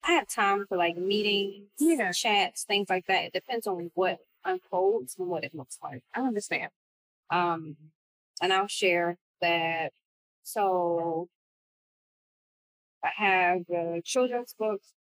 I 0.04 0.14
have 0.14 0.28
time 0.28 0.66
for 0.68 0.78
like 0.78 0.98
meetings, 0.98 1.70
Yeah. 1.78 2.12
chats, 2.12 2.64
things 2.66 2.90
like 2.90 3.06
that. 3.06 3.26
It 3.26 3.34
depends 3.34 3.68
on 3.68 3.92
what 3.94 4.20
unfolds 4.44 5.18
and 5.18 5.28
what 5.28 5.44
it 5.44 5.54
looks 5.54 5.80
like. 5.82 6.04
I 6.14 6.22
understand. 6.22 6.72
Um, 7.30 7.78
and 8.42 8.52
I'll 8.52 8.68
share 8.68 9.18
that. 9.42 9.94
So 10.44 11.30
I 13.04 13.10
have 13.16 13.70
uh, 13.70 14.02
children's 14.04 14.54
books 14.54 14.94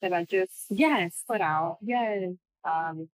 that 0.00 0.12
I 0.12 0.24
just 0.24 0.66
Yes. 0.70 1.24
put 1.26 1.40
out. 1.40 1.78
Yes. 1.80 2.34
Um, 2.64 3.10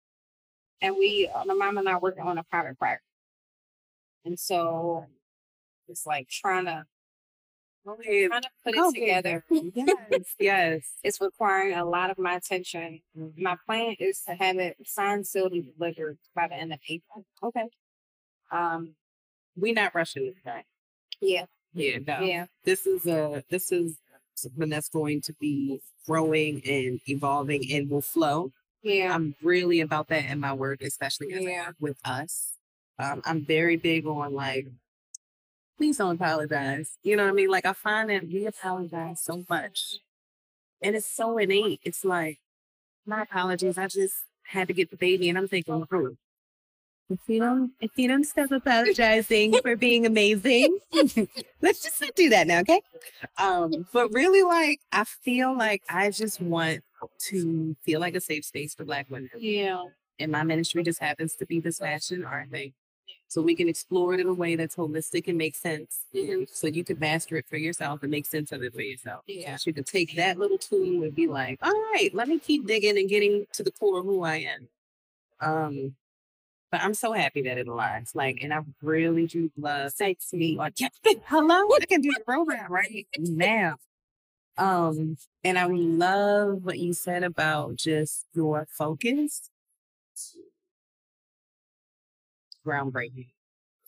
and 0.83 0.97
we, 0.97 1.29
uh, 1.35 1.45
my 1.45 1.55
mom 1.55 1.79
and 1.79 1.88
I, 1.88 1.97
working 1.99 2.25
on 2.25 2.38
a 2.38 2.45
private 2.45 2.79
practice. 2.79 3.05
And 4.25 4.38
so 4.38 5.07
it's 5.88 6.07
like 6.07 6.29
trying 6.29 6.66
to 6.66 6.85
Okay. 7.88 8.29
trying 8.29 8.43
to 8.43 8.49
put 8.62 8.75
it 8.77 8.95
together. 8.95 9.45
Yes. 9.51 10.35
yes. 10.38 10.83
It's 11.03 11.19
requiring 11.21 11.75
a 11.75 11.85
lot 11.85 12.11
of 12.11 12.19
my 12.19 12.35
attention. 12.35 13.01
My 13.38 13.57
plan 13.66 13.97
is 13.99 14.21
to 14.29 14.35
have 14.35 14.59
it 14.59 14.77
signed, 14.85 15.27
sealed, 15.27 15.53
and 15.53 15.64
delivered 15.79 16.19
by 16.35 16.49
the 16.49 16.55
end 16.57 16.75
of 16.75 16.79
April. 16.88 17.25
Okay. 17.43 17.64
Um, 18.53 18.95
We 19.57 19.73
not 19.73 19.95
rushing 19.95 20.27
this 20.27 20.35
guy. 20.45 20.64
yeah, 21.23 21.47
Yeah. 21.73 21.99
No. 22.07 22.21
yeah, 22.21 22.47
This 22.64 22.87
is 22.87 23.07
a 23.07 23.43
this 23.49 23.73
is 23.73 23.97
something 24.35 24.69
that's 24.69 24.90
going 24.90 25.23
to 25.23 25.33
be 25.40 25.81
growing 26.07 26.61
and 26.66 27.01
evolving 27.07 27.64
and 27.73 27.88
will 27.88 28.03
flow. 28.03 28.53
Yeah. 28.83 29.14
I'm 29.14 29.35
really 29.43 29.81
about 29.81 30.09
that 30.09 30.25
in 30.27 30.40
my 30.40 30.53
work, 30.53 30.83
especially 30.83 31.29
Yeah. 31.31 31.69
work 31.69 31.77
with 31.81 31.99
us. 32.05 32.55
Um, 32.99 33.23
I'm 33.25 33.45
very 33.45 33.77
big 33.77 34.07
on 34.07 34.35
like, 34.35 34.66
please 35.79 35.97
don't 35.99 36.16
apologize. 36.16 36.99
You 37.03 37.16
know 37.16 37.25
what 37.25 37.31
I 37.31 37.35
mean? 37.35 37.49
Like 37.49 37.66
I 37.66 37.73
find 37.73 38.11
that 38.11 38.27
we 38.27 38.47
apologize 38.47 39.23
so 39.23 39.45
much, 39.49 39.99
and 40.83 40.97
it's 40.97 41.07
so 41.07 41.38
innate. 41.38 41.81
It's 41.85 42.05
like 42.05 42.40
my 43.07 43.23
apologies. 43.23 43.79
I 43.79 43.87
just 43.88 44.16
had 44.45 44.69
to 44.69 44.75
get 44.75 44.90
the 44.90 44.97
baby, 44.97 45.29
and 45.29 45.38
I'm 45.38 45.49
thinking, 45.49 45.87
oh, 45.90 46.16
if 47.11 47.19
you 47.27 47.40
don't, 47.40 47.73
if 47.81 47.90
you 47.97 48.09
don't 48.09 48.25
stop 48.25 48.53
apologizing 48.53 49.55
for 49.62 49.77
being 49.77 50.07
amazing, 50.07 50.79
let's 51.62 51.83
just 51.83 52.01
not 52.01 52.14
do 52.14 52.29
that 52.31 52.47
now, 52.47 52.61
okay? 52.61 52.81
Um, 53.38 53.87
but 53.93 54.12
really, 54.12 54.43
like, 54.43 54.81
I 54.93 55.05
feel 55.05 55.57
like 55.57 55.83
I 55.88 56.11
just 56.11 56.40
want 56.40 56.83
to 57.18 57.76
feel 57.82 58.00
like 58.00 58.14
a 58.14 58.20
safe 58.20 58.44
space 58.44 58.74
for 58.74 58.84
Black 58.84 59.06
women. 59.10 59.30
yeah. 59.38 59.82
And 60.18 60.30
my 60.30 60.42
ministry 60.42 60.82
just 60.82 61.00
happens 61.00 61.34
to 61.36 61.46
be 61.46 61.60
this 61.60 61.78
fashion 61.78 62.26
art 62.26 62.50
thing. 62.50 62.74
So 63.28 63.40
we 63.40 63.54
can 63.54 63.68
explore 63.68 64.12
it 64.12 64.20
in 64.20 64.26
a 64.26 64.34
way 64.34 64.56
that's 64.56 64.74
holistic 64.74 65.28
and 65.28 65.38
makes 65.38 65.58
sense. 65.60 66.00
And 66.12 66.48
so 66.48 66.66
you 66.66 66.82
can 66.82 66.98
master 66.98 67.36
it 67.36 67.46
for 67.48 67.56
yourself 67.56 68.02
and 68.02 68.10
make 68.10 68.26
sense 68.26 68.50
of 68.50 68.62
it 68.62 68.74
for 68.74 68.82
yourself. 68.82 69.22
Yeah. 69.28 69.56
So 69.56 69.70
you 69.70 69.74
can 69.74 69.84
take 69.84 70.16
that 70.16 70.36
little 70.36 70.58
tool 70.58 71.04
and 71.04 71.14
be 71.14 71.28
like, 71.28 71.58
all 71.62 71.70
right, 71.70 72.10
let 72.12 72.28
me 72.28 72.38
keep 72.40 72.66
digging 72.66 72.98
and 72.98 73.08
getting 73.08 73.46
to 73.52 73.62
the 73.62 73.70
core 73.70 74.00
of 74.00 74.04
who 74.04 74.24
I 74.24 74.46
am. 74.48 74.68
Um, 75.40 75.94
but 76.72 76.82
I'm 76.82 76.94
so 76.94 77.12
happy 77.12 77.42
that 77.42 77.56
it 77.56 77.66
aligns. 77.66 78.14
Like, 78.14 78.40
and 78.42 78.52
I 78.52 78.60
really 78.82 79.26
do 79.26 79.50
love 79.56 79.92
sex 79.92 80.32
me. 80.32 80.56
Like, 80.56 80.74
yeah, 80.78 80.88
hello, 81.26 81.68
I 81.80 81.86
can 81.88 82.00
do 82.00 82.12
the 82.12 82.24
program 82.24 82.70
right 82.70 83.06
now. 83.16 83.76
Um, 84.61 85.16
and 85.42 85.59
I 85.59 85.66
love 85.66 86.64
what 86.64 86.79
you 86.79 86.92
said 86.92 87.25
about 87.25 87.77
just 87.77 88.27
your 88.35 88.66
focus. 88.70 89.49
groundbreaking. 92.66 93.29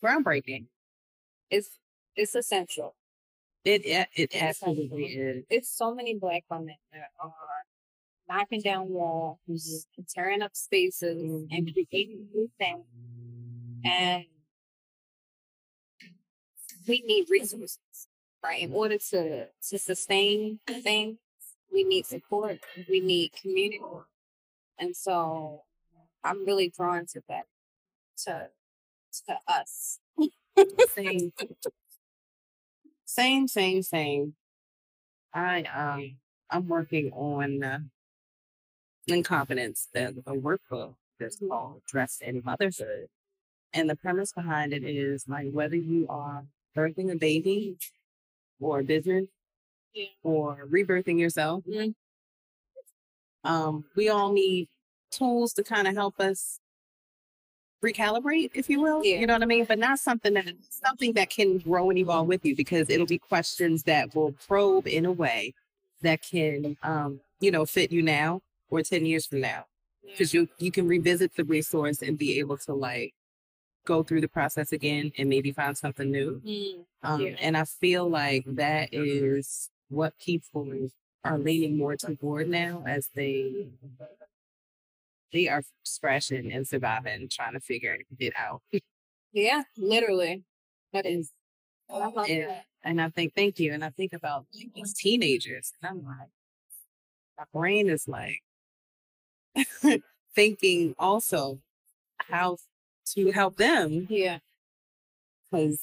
Groundbreaking. 0.03 0.67
It's 1.51 1.79
it's 2.17 2.35
essential. 2.35 2.95
It 3.65 3.85
it, 3.85 4.09
it 4.15 4.43
absolutely 4.43 5.05
is. 5.05 5.45
It's 5.51 5.69
so 5.69 5.95
many 5.95 6.15
black 6.15 6.45
women 6.51 6.77
that 6.93 7.11
are 7.23 7.33
knocking 8.27 8.63
down 8.63 8.89
walls, 8.89 9.39
and 9.47 10.09
tearing 10.09 10.41
up 10.41 10.57
spaces, 10.57 11.47
and 11.51 11.71
creating 11.73 12.29
new 12.35 12.51
things. 12.59 12.87
And 13.85 14.25
we 16.89 17.03
need 17.07 17.27
resources, 17.29 18.09
right? 18.43 18.63
In 18.63 18.73
order 18.73 18.99
to 19.11 19.47
to 19.47 19.79
sustain 19.79 20.61
things, 20.67 21.19
we 21.73 21.85
need 21.85 22.07
support. 22.07 22.61
We 22.89 23.01
need 23.01 23.33
community. 23.33 23.81
And 24.79 24.97
so 24.97 25.63
I'm 26.25 26.45
really 26.45 26.69
drawn 26.69 27.07
to 27.07 27.23
that, 27.29 27.47
to 28.25 28.49
to 29.27 29.39
us. 29.49 29.99
Same. 30.95 31.33
Same, 33.05 33.49
same, 33.49 33.83
same. 33.83 34.35
I 35.35 35.63
um 35.65 36.17
I'm 36.51 36.69
working 36.69 37.13
on 37.13 37.63
uh, 37.63 37.79
incompetence, 39.07 39.89
the, 39.93 40.23
the 40.25 40.33
workbook 40.33 40.95
that's 41.19 41.39
called 41.39 41.83
Dressed 41.87 42.23
in 42.23 42.43
Motherhood. 42.45 43.09
And 43.73 43.89
the 43.89 43.97
premise 43.97 44.33
behind 44.33 44.75
it 44.75 44.85
is 44.85 45.27
like 45.27 45.51
whether 45.51 45.77
you 45.77 46.07
are 46.11 46.45
birthing 46.77 47.11
a 47.11 47.17
baby 47.17 47.77
or 48.63 48.83
business 48.83 49.27
Yeah. 49.95 50.07
or 50.23 50.67
rebirthing 50.71 51.19
yourself, 51.19 51.65
Mhm. 51.65 51.95
um, 53.45 53.85
we 53.95 54.09
all 54.09 54.33
need 54.33 54.69
tools 55.11 55.53
to 55.55 55.63
kind 55.65 55.87
of 55.89 55.95
help 55.95 56.19
us 56.21 56.59
recalibrate, 57.83 58.51
if 58.55 58.71
you 58.71 58.81
will. 58.81 59.05
Yeah. 59.05 59.19
You 59.19 59.27
know 59.27 59.35
what 59.35 59.43
I 59.43 59.47
mean? 59.47 59.65
But 59.65 59.79
not 59.79 59.99
something 59.99 60.35
that 60.35 60.55
something 60.71 61.13
that 61.15 61.31
can 61.31 61.59
grow 61.59 61.91
and 61.91 61.99
evolve 61.99 62.29
with 62.29 62.45
you 62.45 62.55
because 62.55 62.89
it'll 62.89 63.07
be 63.07 63.19
questions 63.19 63.83
that 63.85 64.15
will 64.15 64.33
probe 64.33 64.87
in 64.87 65.05
a 65.05 65.13
way 65.13 65.55
that 66.03 66.23
can 66.23 66.77
um, 66.83 67.21
you 67.41 67.51
know, 67.51 67.67
fit 67.67 67.91
you 67.91 68.03
now 68.03 68.41
or 68.71 68.83
10 68.83 69.05
years 69.05 69.27
from 69.27 69.41
now. 69.41 69.67
Because 70.05 70.33
you 70.33 70.49
you 70.59 70.71
can 70.71 70.87
revisit 70.87 71.35
the 71.35 71.45
resource 71.45 72.03
and 72.03 72.17
be 72.19 72.39
able 72.39 72.57
to 72.59 72.73
like 72.75 73.15
go 73.85 74.03
through 74.03 74.21
the 74.21 74.29
process 74.29 74.73
again 74.73 75.13
and 75.19 75.29
maybe 75.29 75.53
find 75.53 75.77
something 75.77 76.11
new. 76.11 76.41
Mm. 76.45 76.85
Um, 77.03 77.21
Yeah. 77.21 77.37
And 77.41 77.57
I 77.57 77.65
feel 77.65 78.09
like 78.09 78.45
that 78.47 78.91
is 78.93 79.69
what 79.89 80.19
people 80.19 80.89
are 81.25 81.39
leaning 81.39 81.77
more 81.77 81.97
toward 81.97 82.49
now 82.49 82.83
as 82.87 83.09
they 83.15 83.69
they 85.33 85.49
are 85.49 85.63
scratching 85.83 86.53
and 86.53 86.67
surviving, 86.67 87.29
trying 87.31 87.55
to 87.55 87.61
figure 87.61 87.99
it 88.19 88.35
out. 88.37 88.63
Yeah, 89.33 89.63
literally. 89.79 90.45
That 90.93 91.07
is. 91.07 91.31
I 91.89 92.07
love 92.07 92.29
Yeah. 92.29 92.47
that. 92.49 92.65
And 92.85 93.01
I 93.01 93.09
think, 93.09 93.35
thank 93.35 93.59
you. 93.59 93.73
And 93.73 93.85
I 93.85 93.91
think 93.91 94.13
about 94.13 94.47
these 94.75 94.93
teenagers, 94.93 95.73
and 95.81 95.91
I'm 95.91 96.05
like, 96.05 96.29
my 97.39 97.45
brain 97.53 97.89
is 97.89 98.07
like 98.09 98.43
thinking 100.35 100.95
also 100.99 101.61
how 102.19 102.57
to 103.07 103.31
help 103.33 103.57
them 103.57 104.07
Yeah. 104.11 104.39
because 105.51 105.81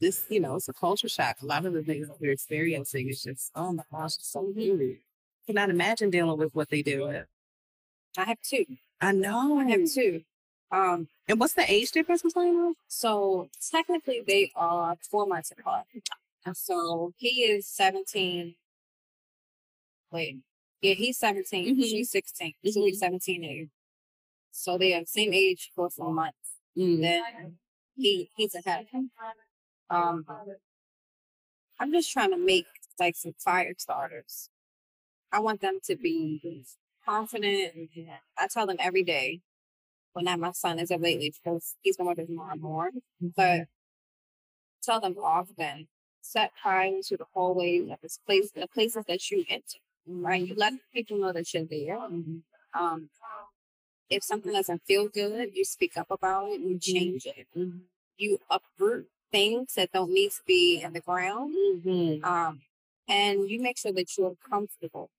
this, 0.00 0.24
you 0.28 0.40
know, 0.40 0.56
it's 0.56 0.68
a 0.68 0.72
culture 0.72 1.08
shock. 1.08 1.36
A 1.42 1.46
lot 1.46 1.64
of 1.64 1.72
the 1.72 1.82
things 1.82 2.08
that 2.08 2.20
we're 2.20 2.32
experiencing 2.32 3.08
is 3.08 3.22
just, 3.22 3.50
oh 3.54 3.72
my 3.72 3.84
gosh, 3.90 4.16
it's 4.16 4.28
so 4.28 4.42
new. 4.54 4.98
Cannot 5.46 5.70
imagine 5.70 6.10
dealing 6.10 6.38
with 6.38 6.54
what 6.54 6.70
they 6.70 6.82
deal 6.82 7.06
with. 7.08 7.26
I 8.16 8.24
have 8.24 8.38
two. 8.42 8.64
I 9.00 9.12
know. 9.12 9.58
I 9.58 9.64
have 9.70 9.88
two. 9.92 10.22
Um, 10.70 11.08
And 11.28 11.38
what's 11.38 11.54
the 11.54 11.70
age 11.70 11.92
difference 11.92 12.22
between 12.22 12.56
them? 12.56 12.74
so 12.88 13.48
technically 13.70 14.22
they 14.26 14.50
are 14.56 14.96
four 15.08 15.26
months 15.26 15.52
apart. 15.52 15.86
So 16.54 17.12
he 17.18 17.42
is 17.44 17.66
17. 17.68 18.56
Wait. 20.10 20.38
Yeah, 20.80 20.94
he's 20.94 21.16
17. 21.18 21.76
Mhm. 21.76 21.82
She's 21.82 22.10
16. 22.10 22.54
So 22.64 22.84
he's 22.84 22.98
17 22.98 23.44
age. 23.44 23.68
So 24.52 24.78
they 24.78 24.94
are 24.94 25.00
the 25.00 25.06
same 25.06 25.32
age 25.34 25.70
for 25.74 25.90
four 25.90 26.12
months. 26.12 26.38
Then 27.02 27.58
he 27.96 28.30
he's 28.36 28.54
ahead. 28.54 28.86
Um 29.90 30.26
I'm 31.80 31.92
just 31.92 32.12
trying 32.12 32.30
to 32.30 32.36
make 32.38 32.66
like 33.00 33.16
some 33.16 33.34
fire 33.38 33.74
starters. 33.78 34.50
I 35.32 35.40
want 35.40 35.60
them 35.60 35.78
to 35.84 35.96
be 35.96 36.64
confident. 37.04 37.90
I 38.38 38.48
tell 38.48 38.66
them 38.66 38.76
every 38.78 39.02
day, 39.02 39.40
well, 40.14 40.24
not 40.24 40.38
my 40.40 40.52
son 40.52 40.78
is 40.78 40.90
of 40.90 41.00
lately 41.00 41.32
because 41.42 41.76
he's 41.82 41.96
been 41.96 42.06
with 42.06 42.18
his 42.18 42.28
mom 42.30 42.60
more, 42.60 42.90
but 43.20 43.62
tell 44.82 45.00
them 45.00 45.16
often, 45.22 45.88
set 46.20 46.52
time 46.62 47.00
to 47.08 47.16
the 47.16 47.26
hallways 47.34 47.90
of 47.90 47.98
this 48.02 48.18
place, 48.26 48.50
the 48.52 48.68
places 48.68 49.04
that 49.08 49.30
you 49.30 49.44
enter, 49.48 49.78
right? 50.06 50.46
You 50.46 50.54
let 50.56 50.74
people 50.94 51.18
know 51.18 51.32
that 51.32 51.52
you're 51.54 51.64
there. 51.64 51.98
Um, 51.98 53.10
if 54.12 54.22
something 54.22 54.52
doesn't 54.52 54.82
feel 54.86 55.08
good, 55.08 55.50
you 55.54 55.64
speak 55.64 55.96
up 55.96 56.10
about 56.10 56.48
it, 56.48 56.60
you 56.60 56.76
mm-hmm. 56.76 56.96
change 56.96 57.26
it. 57.26 57.46
Mm-hmm. 57.56 57.78
You 58.18 58.38
uproot 58.50 59.06
things 59.30 59.74
that 59.74 59.90
don't 59.92 60.12
need 60.12 60.30
to 60.32 60.40
be 60.46 60.82
in 60.82 60.92
the 60.92 61.00
ground. 61.00 61.54
Mm-hmm. 61.56 62.24
Um, 62.24 62.60
and 63.08 63.48
you 63.48 63.60
make 63.60 63.78
sure 63.78 63.92
that 63.92 64.16
you're 64.16 64.36
comfortable 64.48 65.10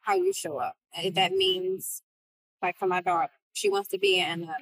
how 0.00 0.14
you 0.14 0.32
show 0.32 0.58
up. 0.58 0.74
And 0.96 1.14
that 1.14 1.30
mm-hmm. 1.30 1.38
means, 1.38 2.02
like 2.62 2.76
for 2.76 2.86
my 2.86 3.00
daughter, 3.00 3.28
she 3.52 3.68
wants 3.68 3.90
to 3.90 3.98
be 3.98 4.18
in 4.18 4.44
a 4.44 4.56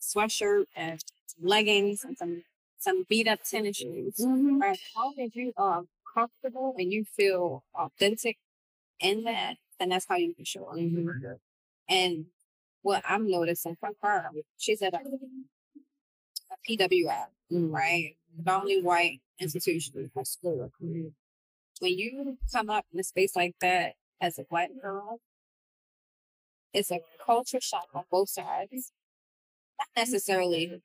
sweatshirt 0.00 0.64
and 0.74 1.00
some 1.26 1.46
leggings 1.46 2.04
and 2.04 2.16
some 2.16 2.42
some 2.78 3.04
beat 3.08 3.28
up 3.28 3.40
tennis 3.48 3.76
shoes. 3.76 4.14
Right? 4.18 4.72
As 4.72 4.78
long 4.96 5.14
as 5.22 5.36
you 5.36 5.52
are 5.56 5.82
comfortable 6.14 6.74
and 6.78 6.90
you 6.90 7.04
feel 7.04 7.62
authentic 7.74 8.38
in 8.98 9.24
that, 9.24 9.56
then 9.78 9.90
that's 9.90 10.06
how 10.08 10.16
you 10.16 10.34
can 10.34 10.46
show 10.46 10.64
up. 10.64 10.78
And 11.88 12.26
what 12.82 13.02
I'm 13.08 13.30
noticing 13.30 13.76
from 13.78 13.94
her, 14.02 14.30
she's 14.56 14.82
at 14.82 14.94
a, 14.94 14.98
a 14.98 16.56
PWI, 16.68 17.24
mm. 17.52 17.72
right? 17.72 18.16
The 18.42 18.52
only 18.52 18.82
white 18.82 19.20
institution 19.38 20.10
school. 20.24 20.70
Mm. 20.82 21.12
When 21.80 21.98
you 21.98 22.38
come 22.52 22.70
up 22.70 22.84
in 22.92 23.00
a 23.00 23.04
space 23.04 23.34
like 23.34 23.54
that 23.60 23.94
as 24.20 24.38
a 24.38 24.44
black 24.48 24.70
girl, 24.80 25.20
it's 26.72 26.90
a 26.90 27.00
culture 27.24 27.60
shock 27.60 27.88
on 27.94 28.04
both 28.10 28.28
sides. 28.28 28.92
Not 29.78 29.88
necessarily 29.96 30.82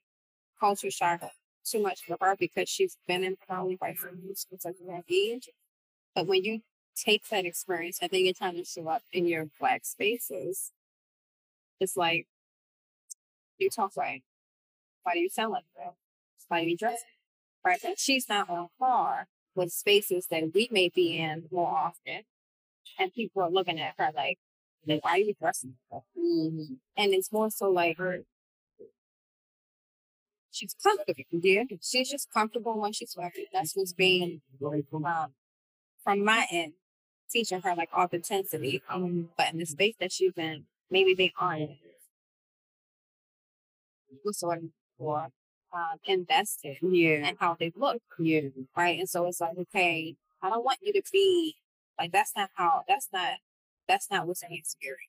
culture 0.59 0.91
shock 0.91 1.21
too 1.65 1.81
much 1.81 2.01
for 2.05 2.17
her 2.21 2.35
because 2.39 2.69
she's 2.69 2.97
been 3.07 3.23
in 3.23 3.35
predominantly 3.35 3.75
white 3.79 3.97
schools 3.97 4.45
since 4.49 4.65
a 4.65 4.73
young 4.85 5.03
age. 5.09 5.49
But 6.13 6.27
when 6.27 6.43
you 6.43 6.61
take 6.95 7.27
that 7.29 7.45
experience 7.45 7.99
and 8.01 8.09
then 8.09 8.23
you're 8.23 8.33
trying 8.33 8.55
to 8.55 8.63
show 8.63 8.87
up 8.87 9.03
in 9.11 9.27
your 9.27 9.47
black 9.59 9.85
spaces, 9.85 10.71
it's 11.79 11.97
like 11.97 12.27
you 13.57 13.69
talk 13.69 13.91
right. 13.97 14.23
Why 15.03 15.13
do 15.13 15.19
you 15.19 15.29
sound 15.29 15.53
like 15.53 15.65
that? 15.77 15.93
Why 16.47 16.63
do 16.63 16.69
you 16.69 16.77
dress? 16.77 17.03
Right. 17.63 17.79
But 17.81 17.99
she's 17.99 18.29
not 18.29 18.49
on 18.49 18.67
par 18.79 19.27
with 19.55 19.71
spaces 19.71 20.27
that 20.29 20.43
we 20.53 20.67
may 20.71 20.89
be 20.89 21.17
in 21.17 21.45
more 21.51 21.69
often. 21.69 22.23
And 22.99 23.13
people 23.13 23.41
are 23.41 23.49
looking 23.49 23.79
at 23.79 23.95
her 23.97 24.11
like, 24.15 24.37
like 24.87 25.03
why 25.03 25.11
are 25.11 25.17
you 25.17 25.33
dressing 25.39 25.75
like 25.91 26.03
that? 26.15 26.77
And 26.97 27.13
it's 27.13 27.31
more 27.31 27.49
so 27.49 27.69
like 27.69 27.97
she's 30.51 30.75
comfortable. 30.81 31.23
Yeah. 31.31 31.63
She's 31.81 32.09
just 32.09 32.31
comfortable 32.31 32.79
when 32.79 32.93
she's 32.93 33.15
wearing. 33.17 33.31
That's 33.51 33.75
what's 33.75 33.93
being 33.93 34.41
um, 34.61 35.33
from 36.03 36.23
my 36.23 36.45
end, 36.51 36.73
teaching 37.29 37.61
her 37.61 37.75
like 37.75 37.89
authenticity. 37.93 38.81
Um, 38.89 39.29
but 39.37 39.51
in 39.53 39.59
the 39.59 39.65
space 39.65 39.95
that 39.99 40.11
she's 40.11 40.33
in, 40.37 40.65
maybe 40.89 41.13
they 41.13 41.33
aren't 41.39 41.71
what's 44.23 44.39
the 44.39 44.47
word 44.47 44.69
for 44.97 45.29
um, 45.73 45.99
invested 46.05 46.77
Yeah. 46.81 47.27
in 47.29 47.35
how 47.39 47.55
they 47.59 47.71
look, 47.75 48.01
Yeah. 48.17 48.49
right? 48.75 48.99
And 48.99 49.09
so 49.09 49.25
it's 49.25 49.41
like, 49.41 49.57
okay, 49.57 50.15
I 50.41 50.49
don't 50.49 50.63
want 50.63 50.79
you 50.81 50.93
to 50.93 51.01
be 51.11 51.55
like 51.99 52.11
that's 52.11 52.35
not 52.35 52.49
how 52.55 52.83
that's 52.87 53.09
not 53.11 53.39
that's 53.87 54.09
not 54.09 54.27
what's 54.27 54.43
in 54.43 54.51
your 54.51 54.63
spirit, 54.63 54.99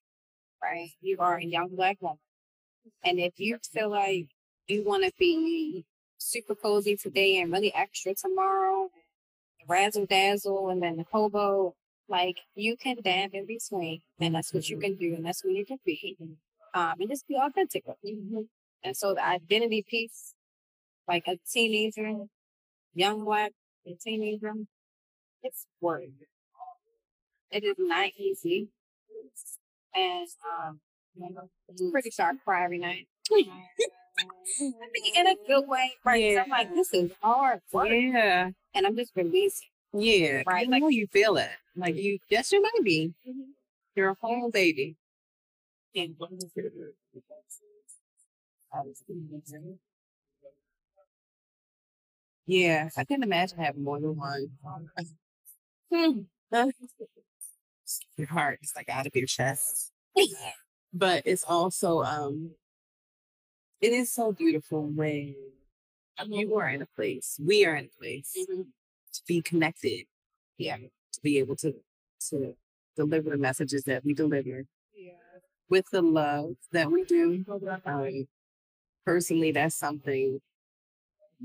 right? 0.63 0.91
You 1.01 1.19
are 1.21 1.37
a 1.37 1.45
young 1.45 1.69
black 1.77 1.99
woman, 2.01 2.19
and 3.05 3.19
if 3.21 3.39
you 3.39 3.59
feel 3.73 3.91
like 3.91 4.29
you 4.69 4.85
want 4.85 5.05
to 5.05 5.13
be 5.19 5.85
super 6.19 6.55
cozy 6.55 6.97
today 6.97 7.41
and 7.41 7.53
really 7.53 7.75
extra 7.75 8.15
tomorrow, 8.15 8.91
razzle 9.69 10.07
dazzle, 10.07 10.71
and 10.71 10.83
then 10.83 10.97
the 10.97 11.07
hobo, 11.13 11.75
like 12.09 12.37
you 12.55 12.77
can 12.77 12.97
dab 13.03 13.31
in 13.35 13.47
swing, 13.61 14.01
and 14.21 14.35
that's 14.35 14.53
what 14.55 14.69
you 14.69 14.79
can 14.79 14.97
do, 14.97 15.15
and 15.15 15.25
that's 15.25 15.45
what 15.45 15.55
you 15.55 15.65
can 15.65 15.79
be, 15.85 16.17
um, 16.75 16.95
and 17.01 17.09
just 17.11 17.27
be 17.27 17.37
authentic. 17.37 17.85
And 18.85 18.97
so 18.97 19.15
the 19.15 19.27
identity 19.27 19.85
piece, 19.89 20.35
like 21.09 21.25
a 21.27 21.39
teenager, 21.51 22.13
young 22.95 23.25
black 23.25 23.53
a 23.87 23.95
teenager, 23.95 24.53
it's 25.43 25.67
work. 25.81 26.03
It 27.51 27.65
is 27.65 27.77
not 27.79 28.11
easy. 28.19 28.69
And 29.95 30.29
um, 30.69 30.81
I'm 31.23 31.91
pretty 31.93 32.11
sure 32.11 32.27
I 32.27 32.33
cry 32.45 32.65
every 32.65 32.79
night. 32.79 33.07
I 33.33 33.45
mean, 34.61 34.73
in 35.17 35.27
a 35.27 35.35
good 35.47 35.69
way, 35.69 35.93
right? 36.05 36.23
Yeah. 36.23 36.43
I'm 36.45 36.51
like, 36.51 36.75
this 36.75 36.93
is 36.95 37.13
hard 37.23 37.61
work, 37.73 37.89
Yeah. 37.91 38.51
and 38.75 38.87
I'm 38.87 38.97
just 38.97 39.13
releasing. 39.15 39.69
Yeah. 39.99 40.37
Right, 40.39 40.47
Right. 40.47 40.69
like- 40.69 40.83
Like 40.83 40.95
you 40.95 41.07
feel 41.09 41.37
it. 41.37 41.51
Like 41.75 41.95
you 41.97 42.19
yes 42.29 42.53
you 42.53 42.63
might 42.63 42.83
be. 42.85 43.13
You're 43.95 44.11
a 44.11 44.15
whole 44.21 44.51
baby. 44.51 44.97
Yeah, 52.47 52.89
I 52.97 53.05
can 53.05 53.23
imagine 53.23 53.59
having 53.59 53.83
more 53.83 54.01
than 54.01 54.17
one. 54.17 54.51
Hmm. 55.93 56.21
Your 58.17 58.27
heart 58.29 58.59
is 58.63 58.73
like 58.75 58.89
out 58.89 59.07
of 59.07 59.15
your 59.15 59.27
chest. 59.27 59.93
but 60.93 61.23
it's 61.25 61.45
also 61.45 62.03
um 62.03 62.51
it 63.81 63.93
is 63.93 64.11
so 64.13 64.33
beautiful 64.33 64.83
when 64.87 65.35
you 66.27 66.57
are 66.57 66.69
in 66.69 66.83
a 66.83 66.87
place, 66.87 67.39
we 67.45 67.65
are 67.67 67.77
in 67.77 67.85
a 67.87 67.99
place 68.01 68.35
to 69.17 69.23
be 69.27 69.43
connected. 69.43 70.05
Yeah. 70.59 70.77
To 70.77 71.21
be 71.23 71.39
able 71.39 71.57
to 71.57 71.75
to 72.31 72.55
deliver 72.97 73.31
the 73.31 73.37
messages 73.37 73.85
that 73.85 74.05
we 74.05 74.15
deliver 74.15 74.65
yeah. 74.95 75.13
with 75.69 75.87
the 75.91 76.03
love 76.03 76.57
that 76.73 76.91
we 76.91 77.05
do. 77.05 77.45
Um, 77.85 78.27
personally, 79.05 79.53
that's 79.53 79.77
something 79.77 80.41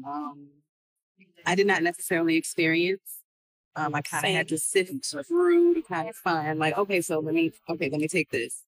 um, 0.05 0.47
I 1.45 1.55
did 1.55 1.67
not 1.67 1.83
necessarily 1.83 2.35
experience. 2.35 3.19
Um, 3.75 3.95
I 3.95 4.01
kind 4.01 4.25
of 4.25 4.31
had 4.31 4.47
to 4.49 4.57
sift 4.57 4.91
through 5.27 5.75
to 5.75 5.81
kind 5.81 6.09
of 6.09 6.15
find, 6.15 6.59
like, 6.59 6.77
okay, 6.77 7.01
so 7.01 7.19
let 7.19 7.33
me, 7.33 7.51
okay, 7.69 7.89
let 7.89 8.01
me 8.01 8.07
take 8.07 8.29
this. 8.29 8.63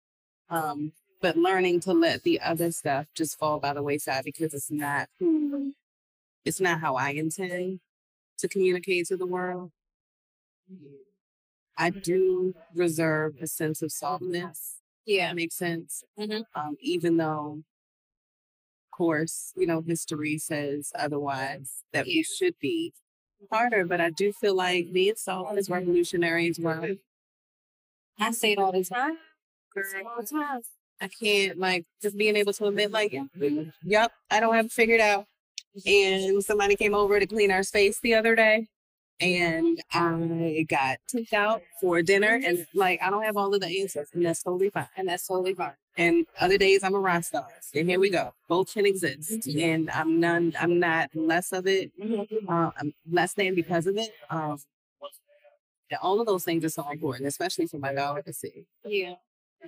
Um, 0.49 0.93
but 1.21 1.37
learning 1.37 1.79
to 1.81 1.93
let 1.93 2.23
the 2.23 2.39
other 2.41 2.71
stuff 2.71 3.07
just 3.15 3.37
fall 3.37 3.59
by 3.59 3.73
the 3.73 3.81
wayside 3.81 4.25
because 4.25 4.53
it's 4.53 4.71
not 4.71 5.07
it's 6.45 6.59
not 6.59 6.81
how 6.81 6.95
I 6.95 7.11
intend 7.11 7.79
to 8.39 8.47
communicate 8.47 9.07
to 9.07 9.17
the 9.17 9.25
world. 9.25 9.71
I 11.77 11.89
do 11.89 12.53
reserve 12.75 13.35
a 13.41 13.47
sense 13.47 13.81
of 13.81 13.91
softness. 13.91 14.77
Yeah. 15.05 15.29
That 15.29 15.35
makes 15.35 15.55
sense. 15.55 16.03
Mhm. 16.17 16.45
Um, 16.55 16.77
even 16.79 17.17
though, 17.17 17.63
of 18.85 18.91
course, 18.97 19.53
you 19.57 19.65
know, 19.67 19.81
history 19.81 20.37
says 20.37 20.91
otherwise 20.95 21.83
that 21.91 22.07
Yeah. 22.07 22.19
we 22.19 22.23
should 22.23 22.57
be 22.59 22.93
harder. 23.51 23.85
But 23.85 23.99
I 24.01 24.09
do 24.11 24.31
feel 24.31 24.55
like 24.55 24.93
being 24.93 25.15
soft 25.15 25.57
is 25.57 25.69
revolutionary 25.69 26.47
as 26.47 26.59
well. 26.59 26.95
I 28.19 28.31
say 28.31 28.53
it 28.53 28.59
all 28.59 28.71
the 28.71 28.83
time. 28.83 29.17
I 29.75 30.01
all 30.03 30.21
the 30.21 30.27
time. 30.27 30.61
I 31.01 31.07
can't 31.07 31.57
like 31.57 31.85
just 32.01 32.15
being 32.15 32.35
able 32.35 32.53
to 32.53 32.67
admit, 32.67 32.91
like, 32.91 33.11
yeah, 33.11 33.25
yep, 33.83 34.13
I 34.29 34.39
don't 34.39 34.53
have 34.53 34.67
it 34.67 34.71
figured 34.71 35.01
out. 35.01 35.25
And 35.85 36.43
somebody 36.43 36.75
came 36.75 36.93
over 36.93 37.19
to 37.19 37.25
clean 37.25 37.51
our 37.51 37.63
space 37.63 37.99
the 37.99 38.13
other 38.13 38.35
day, 38.35 38.67
and 39.19 39.81
I 39.91 40.65
got 40.69 40.97
took 41.07 41.33
out 41.33 41.61
for 41.81 42.01
dinner, 42.01 42.39
and 42.45 42.67
like 42.73 43.01
I 43.01 43.09
don't 43.09 43.23
have 43.23 43.37
all 43.37 43.53
of 43.53 43.61
the 43.61 43.81
answers, 43.81 44.09
and 44.13 44.25
that's 44.25 44.43
totally 44.43 44.69
fine. 44.69 44.87
And 44.95 45.07
that's 45.07 45.25
totally 45.27 45.53
fine. 45.55 45.73
And 45.97 46.25
other 46.39 46.57
days 46.57 46.83
I'm 46.83 46.93
a 46.95 46.99
rock 46.99 47.23
star, 47.23 47.47
and 47.73 47.89
here 47.89 47.99
we 47.99 48.09
go. 48.09 48.33
Both 48.47 48.73
can 48.73 48.85
exist, 48.85 49.47
and 49.47 49.89
I'm 49.91 50.19
none. 50.19 50.53
I'm 50.59 50.79
not 50.79 51.09
less 51.15 51.51
of 51.51 51.65
it. 51.67 51.91
Uh, 52.47 52.71
I'm 52.79 52.93
less 53.11 53.33
than 53.33 53.55
because 53.55 53.87
of 53.87 53.97
it. 53.97 54.11
Um, 54.29 54.57
all 56.01 56.19
of 56.19 56.25
those 56.27 56.43
things 56.43 56.65
are 56.65 56.69
so 56.69 56.89
important, 56.89 57.27
especially 57.27 57.67
for 57.67 57.77
my 57.77 57.93
daughter 57.93 58.21
to 58.23 58.33
see 58.33 58.65
Yeah. 58.83 59.13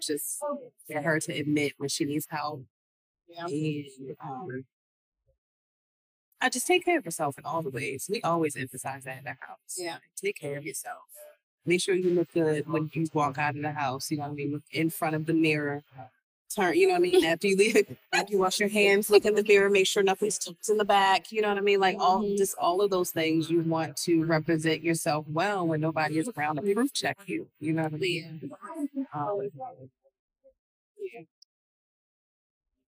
just 0.01 0.39
for 0.39 1.01
her 1.01 1.19
to 1.19 1.31
admit 1.33 1.73
when 1.77 1.89
she 1.89 2.03
needs 2.05 2.25
help. 2.29 2.63
Yeah. 3.27 3.45
And 3.45 3.85
um, 4.23 4.65
I 6.41 6.49
just 6.49 6.67
take 6.67 6.85
care 6.85 6.97
of 6.97 7.05
yourself 7.05 7.37
in 7.37 7.45
all 7.45 7.61
the 7.61 7.69
ways. 7.69 8.07
We 8.11 8.21
always 8.21 8.55
emphasize 8.55 9.03
that 9.05 9.17
in 9.19 9.23
the 9.23 9.29
house. 9.39 9.77
Yeah. 9.77 9.97
Take 10.21 10.37
care 10.39 10.57
of 10.57 10.65
yourself. 10.65 10.99
Make 11.65 11.81
sure 11.81 11.95
you 11.95 12.11
look 12.11 12.31
good 12.33 12.67
when 12.69 12.91
you 12.93 13.07
walk 13.13 13.37
out 13.37 13.55
of 13.55 13.61
the 13.61 13.71
house. 13.71 14.11
You 14.11 14.17
know 14.17 14.23
what 14.23 14.31
I 14.31 14.35
mean? 14.35 14.51
Look 14.53 14.63
in 14.71 14.89
front 14.89 15.15
of 15.15 15.25
the 15.25 15.33
mirror. 15.33 15.83
Turn, 16.55 16.75
you 16.77 16.87
know 16.87 16.93
what 16.93 16.99
I 16.99 17.01
mean? 17.01 17.25
After 17.25 17.47
you 17.47 17.57
leave, 17.57 17.97
after 18.13 18.31
you 18.33 18.39
wash 18.39 18.59
your 18.59 18.69
hands, 18.69 19.09
look 19.09 19.25
in 19.25 19.33
the 19.33 19.43
mirror, 19.43 19.69
make 19.69 19.87
sure 19.87 20.03
nothing's 20.03 20.37
tucked 20.37 20.69
in 20.69 20.77
the 20.77 20.85
back. 20.85 21.31
You 21.31 21.41
know 21.41 21.49
what 21.49 21.57
I 21.57 21.61
mean? 21.61 21.79
Like 21.79 21.97
all 21.99 22.21
Mhm. 22.21 22.37
just 22.37 22.55
all 22.59 22.81
of 22.81 22.91
those 22.91 23.09
things 23.11 23.49
you 23.49 23.61
want 23.61 23.97
to 24.03 24.23
represent 24.25 24.83
yourself 24.83 25.25
well 25.27 25.65
when 25.67 25.81
nobody 25.81 26.19
is 26.19 26.29
around 26.37 26.57
to 26.57 26.73
proof 26.73 26.93
check 26.93 27.17
you. 27.25 27.47
You 27.59 27.73
know 27.73 27.83
what 27.83 27.93
I 27.93 27.97
mean? 27.97 28.51
Um, 29.13 29.49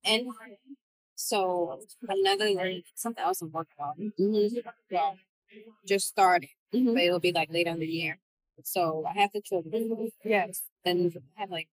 And 0.06 0.28
so 1.18 1.80
another 2.08 2.50
something 2.96 3.24
else 3.24 3.42
I'm 3.42 3.52
working 3.52 3.78
on. 3.80 4.14
Mm-hmm. 4.20 4.58
Yeah. 4.92 5.14
Just 5.86 6.08
started, 6.08 6.50
Mhm. 6.74 6.94
but 6.94 7.04
it'll 7.04 7.20
be 7.20 7.32
like 7.32 7.52
later 7.52 7.72
in 7.72 7.80
the 7.80 7.88
year. 7.88 8.20
So 8.64 9.06
I 9.06 9.14
have 9.14 9.32
the 9.34 9.42
children. 9.42 10.12
Yes. 10.24 10.64
Then 10.86 11.12
I 11.38 11.42
have 11.42 11.52
like 11.52 11.70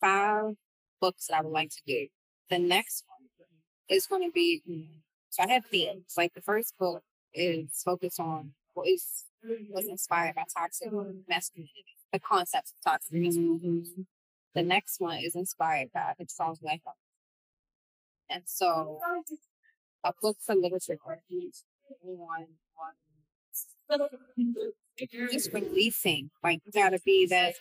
five 0.00 0.56
books 1.00 1.28
that 1.28 1.38
I 1.38 1.42
would 1.42 1.52
like 1.52 1.70
to 1.70 1.82
do. 1.86 2.08
The 2.50 2.58
next 2.58 3.04
one 3.08 3.28
is 3.88 4.06
going 4.06 4.28
to 4.28 4.32
be 4.32 4.62
mm, 4.68 4.86
so 5.30 5.44
I 5.44 5.48
have 5.48 5.66
themes. 5.66 6.14
Like 6.16 6.34
the 6.34 6.42
first 6.42 6.74
book 6.78 7.02
is 7.34 7.82
focused 7.84 8.20
on 8.20 8.54
what 8.74 8.88
is 8.88 9.26
was 9.70 9.86
inspired 9.86 10.34
by 10.36 10.44
toxic 10.54 10.90
masculinity, 11.28 11.96
the 12.12 12.20
concepts 12.20 12.72
of 12.72 12.92
toxic 12.92 13.12
masculinity. 13.14 13.68
Mm-hmm. 13.68 14.02
The 14.54 14.62
next 14.62 15.00
one 15.00 15.18
is 15.18 15.34
inspired 15.34 15.90
by 15.92 16.14
the 16.18 16.26
songs 16.28 16.58
like 16.62 16.82
and 18.32 18.42
so 18.46 19.00
a 20.04 20.12
book 20.20 20.36
for 20.40 20.54
literature 20.54 20.98
reviews 21.06 21.64
on 22.04 22.46
just 25.30 25.52
releasing 25.52 26.30
like 26.42 26.60
gotta 26.72 26.98
be 27.04 27.26
that 27.26 27.54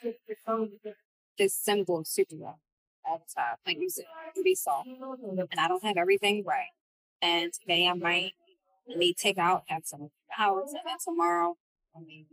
this 1.38 1.56
symbol 1.56 2.04
superhero 2.04 2.56
all 3.06 3.18
the 3.20 3.34
time. 3.34 3.56
Like 3.66 3.78
said, 3.90 4.06
to 4.36 4.44
be. 4.44 4.56
And 5.52 5.60
I 5.60 5.68
don't 5.68 5.84
have 5.84 5.98
everything 5.98 6.44
right. 6.46 6.70
And 7.22 7.52
today 7.54 7.88
I 7.88 7.94
might 7.94 8.34
need 8.88 9.18
take 9.18 9.38
out 9.38 9.64
have 9.68 9.84
some 9.86 10.10
hours 10.38 10.72
and 10.72 10.82
then 10.86 10.98
tomorrow 11.04 11.56
I 11.96 12.02
mean 12.02 12.26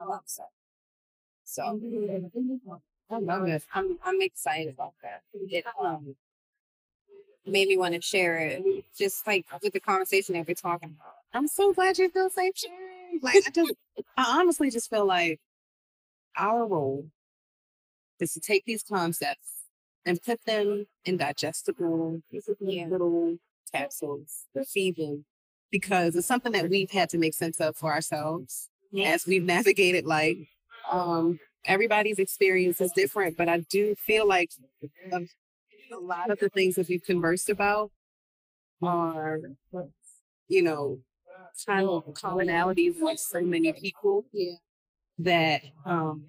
I'm 0.00 0.10
upset. 0.10 0.50
So 1.44 1.80
I 3.10 3.18
love 3.18 3.48
it. 3.48 3.62
I'm 3.74 3.98
I'm 4.04 4.20
excited 4.22 4.74
about 4.74 4.94
that. 5.02 5.22
It 5.34 5.64
um 5.80 6.16
made 7.46 7.68
me 7.68 7.76
want 7.76 7.94
to 7.94 8.00
share 8.00 8.38
it. 8.38 8.62
Just 8.96 9.26
like 9.26 9.46
with 9.62 9.72
the 9.72 9.80
conversation 9.80 10.34
that 10.34 10.46
we're 10.46 10.54
talking 10.54 10.96
about. 10.98 11.14
I'm 11.32 11.48
so 11.48 11.72
glad 11.72 11.98
you 11.98 12.08
feel 12.08 12.30
safe 12.30 12.56
sharing. 12.56 13.20
Like 13.22 13.42
I 13.46 13.50
just, 13.50 13.72
I 14.16 14.40
honestly 14.40 14.70
just 14.70 14.90
feel 14.90 15.04
like 15.06 15.40
our 16.36 16.66
role 16.66 17.06
is 18.20 18.32
to 18.32 18.40
take 18.40 18.64
these 18.64 18.82
concepts 18.82 19.64
and 20.06 20.22
put 20.22 20.44
them 20.44 20.86
in 21.04 21.16
digestible 21.16 22.22
Yeah. 22.60 22.86
little 22.86 23.38
capsules, 23.72 24.44
feed 24.66 24.96
them, 24.96 25.24
because 25.70 26.14
it's 26.16 26.26
something 26.26 26.52
that 26.52 26.68
we've 26.68 26.90
had 26.90 27.08
to 27.10 27.18
make 27.18 27.34
sense 27.34 27.60
of 27.60 27.76
for 27.76 27.92
ourselves 27.92 28.68
as 29.04 29.26
we've 29.26 29.42
navigated 29.44 30.06
like 30.06 30.38
Um, 30.90 31.40
everybody's 31.64 32.18
experience 32.18 32.80
is 32.80 32.92
different, 32.92 33.36
but 33.36 33.48
I 33.48 33.60
do 33.60 33.94
feel 33.96 34.26
like 34.28 34.50
a, 35.92 35.96
lot 35.98 36.30
of 36.30 36.38
the 36.38 36.48
things 36.48 36.76
that 36.76 36.88
we've 36.88 37.02
conversed 37.04 37.48
about 37.50 37.90
are, 38.82 39.38
you 40.48 40.62
know, 40.62 41.00
kind 41.66 41.88
of 41.88 42.04
commonalities 42.14 42.94
with 43.00 43.18
so 43.18 43.40
many 43.40 43.72
people 43.72 44.24
Yeah. 44.32 44.54
that, 45.18 45.62
um, 45.86 46.28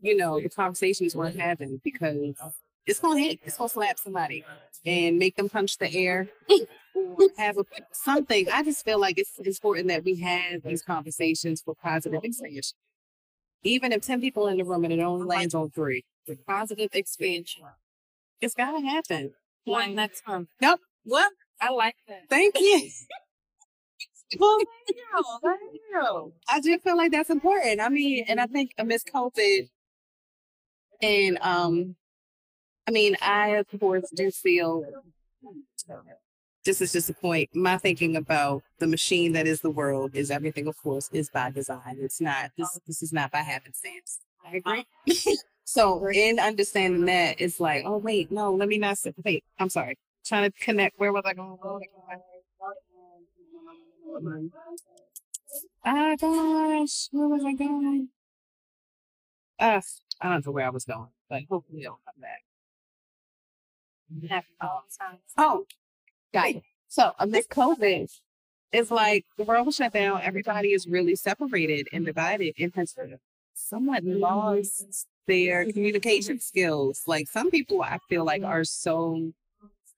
you 0.00 0.16
know, 0.16 0.40
the 0.40 0.48
conversations 0.48 1.14
we're 1.16 1.30
having 1.30 1.80
because 1.82 2.34
it's 2.86 2.98
gonna 3.00 3.20
hit, 3.20 3.40
it's 3.44 3.56
gonna 3.56 3.68
slap 3.68 3.98
somebody 3.98 4.44
and 4.84 5.18
make 5.18 5.36
them 5.36 5.48
punch 5.48 5.78
the 5.78 5.92
air 5.92 6.28
or 6.94 7.16
have 7.36 7.58
a, 7.58 7.64
something. 7.92 8.48
I 8.50 8.62
just 8.62 8.84
feel 8.84 8.98
like 9.00 9.18
it's 9.18 9.38
important 9.38 9.88
that 9.88 10.04
we 10.04 10.16
have 10.20 10.62
these 10.62 10.82
conversations 10.82 11.62
for 11.62 11.74
positive 11.74 12.24
expansion. 12.24 12.76
Even 13.64 13.92
if 13.92 14.02
10 14.02 14.20
people 14.20 14.48
in 14.48 14.56
the 14.56 14.64
room 14.64 14.84
and 14.84 14.92
it 14.92 15.00
only 15.00 15.24
lands 15.24 15.54
on 15.54 15.70
three, 15.70 16.04
Positive 16.46 16.90
expansion. 16.92 17.64
It's 18.42 18.54
gotta 18.54 18.84
happen. 18.84 19.32
One 19.64 19.94
next 19.94 20.22
time. 20.22 20.48
Nope. 20.60 20.80
What? 21.04 21.32
I 21.60 21.70
like 21.70 21.94
that. 22.08 22.28
Thank 22.28 22.58
you. 22.58 22.90
well, 24.38 24.58
thank 24.58 24.68
you. 24.88 25.24
Thank 25.42 25.60
you. 25.72 26.32
I 26.48 26.60
just 26.60 26.82
feel 26.82 26.96
like 26.96 27.12
that's 27.12 27.30
important. 27.30 27.80
I 27.80 27.88
mean, 27.88 28.24
and 28.28 28.40
I 28.40 28.46
think 28.46 28.72
amidst 28.78 29.08
COVID, 29.14 29.68
and 31.00 31.38
um, 31.40 31.96
I 32.86 32.90
mean, 32.90 33.16
I 33.22 33.50
of 33.50 33.66
course 33.78 34.10
do 34.14 34.30
feel. 34.30 34.84
This 36.64 36.80
is 36.80 36.92
just 36.92 37.10
a 37.10 37.14
point. 37.14 37.50
My 37.54 37.76
thinking 37.76 38.14
about 38.14 38.62
the 38.78 38.86
machine 38.86 39.32
that 39.32 39.48
is 39.48 39.60
the 39.60 39.70
world 39.70 40.14
is 40.14 40.30
everything. 40.30 40.66
Of 40.66 40.76
course, 40.76 41.08
is 41.12 41.30
by 41.30 41.50
design. 41.50 41.98
It's 42.00 42.20
not. 42.20 42.50
This. 42.56 42.80
This 42.86 43.02
is 43.02 43.12
not 43.12 43.30
by 43.30 43.38
happenstance. 43.38 44.20
I 44.44 44.56
agree. 44.56 44.86
So 45.64 46.06
in 46.08 46.38
understanding 46.38 47.04
that, 47.06 47.40
it's 47.40 47.60
like, 47.60 47.84
oh 47.86 47.98
wait, 47.98 48.30
no, 48.30 48.52
let 48.54 48.68
me 48.68 48.78
not 48.78 48.98
say. 48.98 49.14
Wait, 49.24 49.44
I'm 49.58 49.70
sorry. 49.70 49.96
trying 50.24 50.50
to 50.50 50.58
connect. 50.58 50.98
Where 50.98 51.12
was 51.12 51.22
I 51.24 51.34
going? 51.34 51.58
Ah, 55.84 56.16
gosh, 56.20 57.08
where 57.10 57.28
was 57.28 57.44
I 57.44 57.54
going? 57.54 58.08
Uh, 59.58 59.80
I 60.20 60.28
don't 60.30 60.46
know 60.46 60.52
where 60.52 60.66
I 60.66 60.70
was 60.70 60.84
going, 60.84 61.08
but 61.30 61.42
hopefully 61.48 61.82
it'll 61.82 62.00
come 62.04 62.20
back. 62.20 62.42
Oh, 65.38 65.64
got 66.32 66.50
it. 66.50 66.62
So 66.88 67.12
amidst 67.18 67.50
COVID, 67.50 68.10
it's 68.72 68.90
like 68.90 69.24
the 69.38 69.44
world 69.44 69.72
shut 69.72 69.92
down. 69.92 70.20
Everybody 70.22 70.72
is 70.72 70.86
really 70.86 71.14
separated 71.16 71.88
and 71.92 72.04
divided 72.04 72.54
and 72.58 72.74
has 72.74 72.94
somewhat 73.54 74.04
mm-hmm. 74.04 74.20
lost 74.20 75.06
their 75.26 75.70
communication 75.70 76.40
skills. 76.40 77.02
Like 77.06 77.28
some 77.28 77.50
people, 77.50 77.82
I 77.82 77.98
feel 78.08 78.24
like 78.24 78.42
mm-hmm. 78.42 78.50
are 78.50 78.64
so 78.64 79.32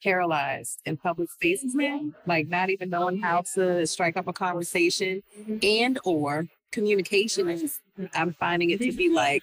paralyzed 0.03 0.81
in 0.85 0.97
public 0.97 1.31
spaces 1.31 1.75
now, 1.75 1.99
mm-hmm. 1.99 2.11
like 2.27 2.49
not 2.49 2.71
even 2.71 2.91
knowing 2.91 3.21
how 3.21 3.43
to 3.55 3.87
strike 3.87 4.17
up 4.17 4.29
a 4.29 4.33
conversation 4.33 5.23
and 5.63 5.99
or 6.05 6.47
communication 6.73 7.49
is 7.49 7.81
I'm 8.15 8.33
finding 8.33 8.71
it 8.71 8.81
to 8.81 8.93
be 8.93 9.09
like 9.09 9.43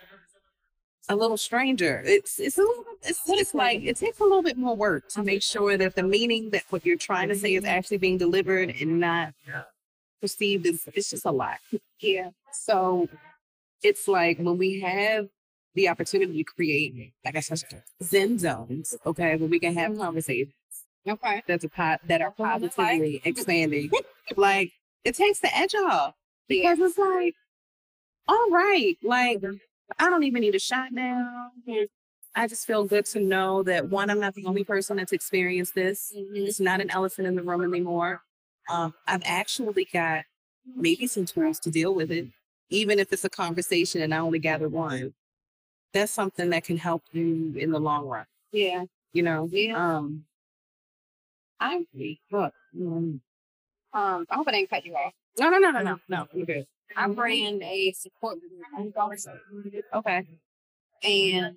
a 1.09 1.15
little 1.15 1.37
stranger. 1.37 2.03
It's 2.05 2.39
it's 2.39 2.57
a 2.57 2.61
little 2.61 2.83
it's, 3.03 3.21
it's 3.27 3.53
like 3.53 3.81
it 3.83 3.97
takes 3.97 4.19
a 4.19 4.23
little 4.23 4.43
bit 4.43 4.57
more 4.57 4.75
work 4.75 5.09
to 5.09 5.23
make 5.23 5.41
sure 5.41 5.77
that 5.77 5.95
the 5.95 6.03
meaning 6.03 6.51
that 6.51 6.63
what 6.69 6.85
you're 6.85 6.97
trying 6.97 7.29
to 7.29 7.35
say 7.35 7.55
is 7.55 7.65
actually 7.65 7.97
being 7.97 8.17
delivered 8.17 8.75
and 8.79 8.99
not 8.99 9.33
perceived 10.21 10.67
as 10.67 10.87
it's 10.93 11.09
just 11.09 11.25
a 11.25 11.31
lot. 11.31 11.57
Yeah. 11.99 12.29
So 12.51 13.07
it's 13.83 14.07
like 14.07 14.37
when 14.39 14.57
we 14.57 14.81
have 14.81 15.27
the 15.73 15.89
opportunity 15.89 16.43
to 16.43 16.43
create, 16.43 17.13
like 17.23 17.35
I 17.35 17.39
said, 17.39 17.83
Zen 18.03 18.39
zones, 18.39 18.95
okay, 19.05 19.35
where 19.37 19.49
we 19.49 19.59
can 19.59 19.73
have 19.75 19.97
conversations 19.97 20.53
Okay. 21.07 21.41
that's 21.47 21.63
a 21.63 21.69
pot 21.69 22.01
that 22.07 22.21
are 22.21 22.31
positively 22.31 23.21
expanding. 23.25 23.89
like 24.35 24.71
it 25.03 25.15
takes 25.15 25.39
the 25.39 25.55
edge 25.55 25.73
off 25.73 26.13
because 26.47 26.79
it's 26.79 26.97
like, 26.97 27.33
all 28.27 28.49
right, 28.51 28.95
like 29.03 29.41
I 29.97 30.09
don't 30.09 30.23
even 30.23 30.41
need 30.41 30.55
a 30.55 30.59
shot 30.59 30.91
now. 30.91 31.49
I 32.35 32.47
just 32.47 32.65
feel 32.65 32.85
good 32.85 33.05
to 33.07 33.19
know 33.19 33.63
that 33.63 33.89
one, 33.89 34.09
I'm 34.09 34.19
not 34.19 34.35
the 34.35 34.45
only 34.45 34.63
person 34.63 34.97
that's 34.97 35.11
experienced 35.11 35.75
this. 35.75 36.11
It's 36.15 36.59
not 36.59 36.79
an 36.81 36.89
elephant 36.91 37.27
in 37.27 37.35
the 37.35 37.43
room 37.43 37.61
anymore. 37.63 38.21
Um, 38.69 38.93
I've 39.07 39.23
actually 39.25 39.87
got 39.91 40.23
maybe 40.75 41.07
some 41.07 41.25
tools 41.25 41.59
to 41.61 41.71
deal 41.71 41.93
with 41.93 42.11
it, 42.11 42.27
even 42.71 42.97
if 42.99 43.11
it's 43.13 43.25
a 43.25 43.29
conversation 43.29 44.01
and 44.01 44.13
I 44.13 44.17
only 44.17 44.39
gather 44.39 44.67
one. 44.69 45.13
That's 45.93 46.11
something 46.11 46.49
that 46.51 46.63
can 46.63 46.77
help 46.77 47.03
you 47.11 47.53
in 47.57 47.71
the 47.71 47.79
long 47.79 48.07
run. 48.07 48.25
Yeah. 48.53 48.85
You 49.11 49.23
know, 49.23 49.49
Yeah. 49.51 49.97
um, 49.97 50.23
I 51.59 51.85
look, 52.31 52.53
mm, 52.75 53.19
um 53.93 54.25
I 54.29 54.35
hope 54.35 54.47
I 54.47 54.51
didn't 54.51 54.69
cut 54.69 54.85
you 54.85 54.95
off. 54.95 55.13
no, 55.37 55.49
no, 55.49 55.57
no, 55.59 55.71
no, 55.71 55.81
no, 55.81 55.99
no, 56.07 56.27
you're 56.33 56.45
good. 56.45 56.65
I 56.95 57.05
ran 57.07 57.61
a 57.61 57.91
support 57.91 58.39
group 58.39 59.83
Okay. 59.93 60.25
and 61.03 61.55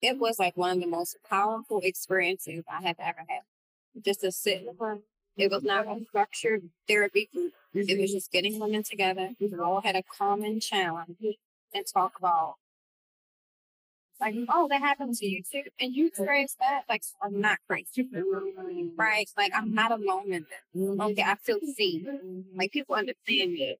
it 0.00 0.18
was 0.18 0.38
like 0.38 0.56
one 0.56 0.76
of 0.76 0.80
the 0.80 0.86
most 0.88 1.16
powerful 1.28 1.80
experiences 1.82 2.64
I 2.70 2.82
have 2.82 2.96
ever 2.98 3.24
had. 3.28 3.42
Just 4.02 4.20
to 4.22 4.32
sit. 4.32 4.66
It 5.38 5.50
was 5.50 5.62
not 5.62 5.86
a 5.86 6.04
structured 6.08 6.68
therapy 6.86 7.28
group. 7.32 7.52
It 7.72 8.00
was 8.00 8.12
just 8.12 8.32
getting 8.32 8.58
women 8.58 8.82
together. 8.82 9.30
We 9.40 9.54
all 9.56 9.80
had 9.80 9.96
a 9.96 10.02
common 10.02 10.60
challenge 10.60 11.16
and 11.72 11.84
talk 11.86 12.18
about 12.18 12.56
like, 14.20 14.34
oh, 14.48 14.66
that 14.68 14.80
happened 14.80 15.14
to 15.16 15.26
you 15.26 15.42
too. 15.48 15.62
And 15.78 15.94
you 15.94 16.08
experienced 16.08 16.58
that? 16.58 16.82
Like, 16.88 17.02
I'm 17.22 17.40
not 17.40 17.58
crazy. 17.68 18.08
Right? 18.96 19.30
Like, 19.36 19.52
I'm 19.54 19.72
not 19.72 19.92
alone 19.92 20.32
in 20.32 20.44
this. 20.74 21.00
Okay, 21.00 21.22
I 21.22 21.36
feel 21.36 21.60
seen. 21.76 22.44
Like, 22.54 22.72
people 22.72 22.96
understand 22.96 23.52
me. 23.52 23.76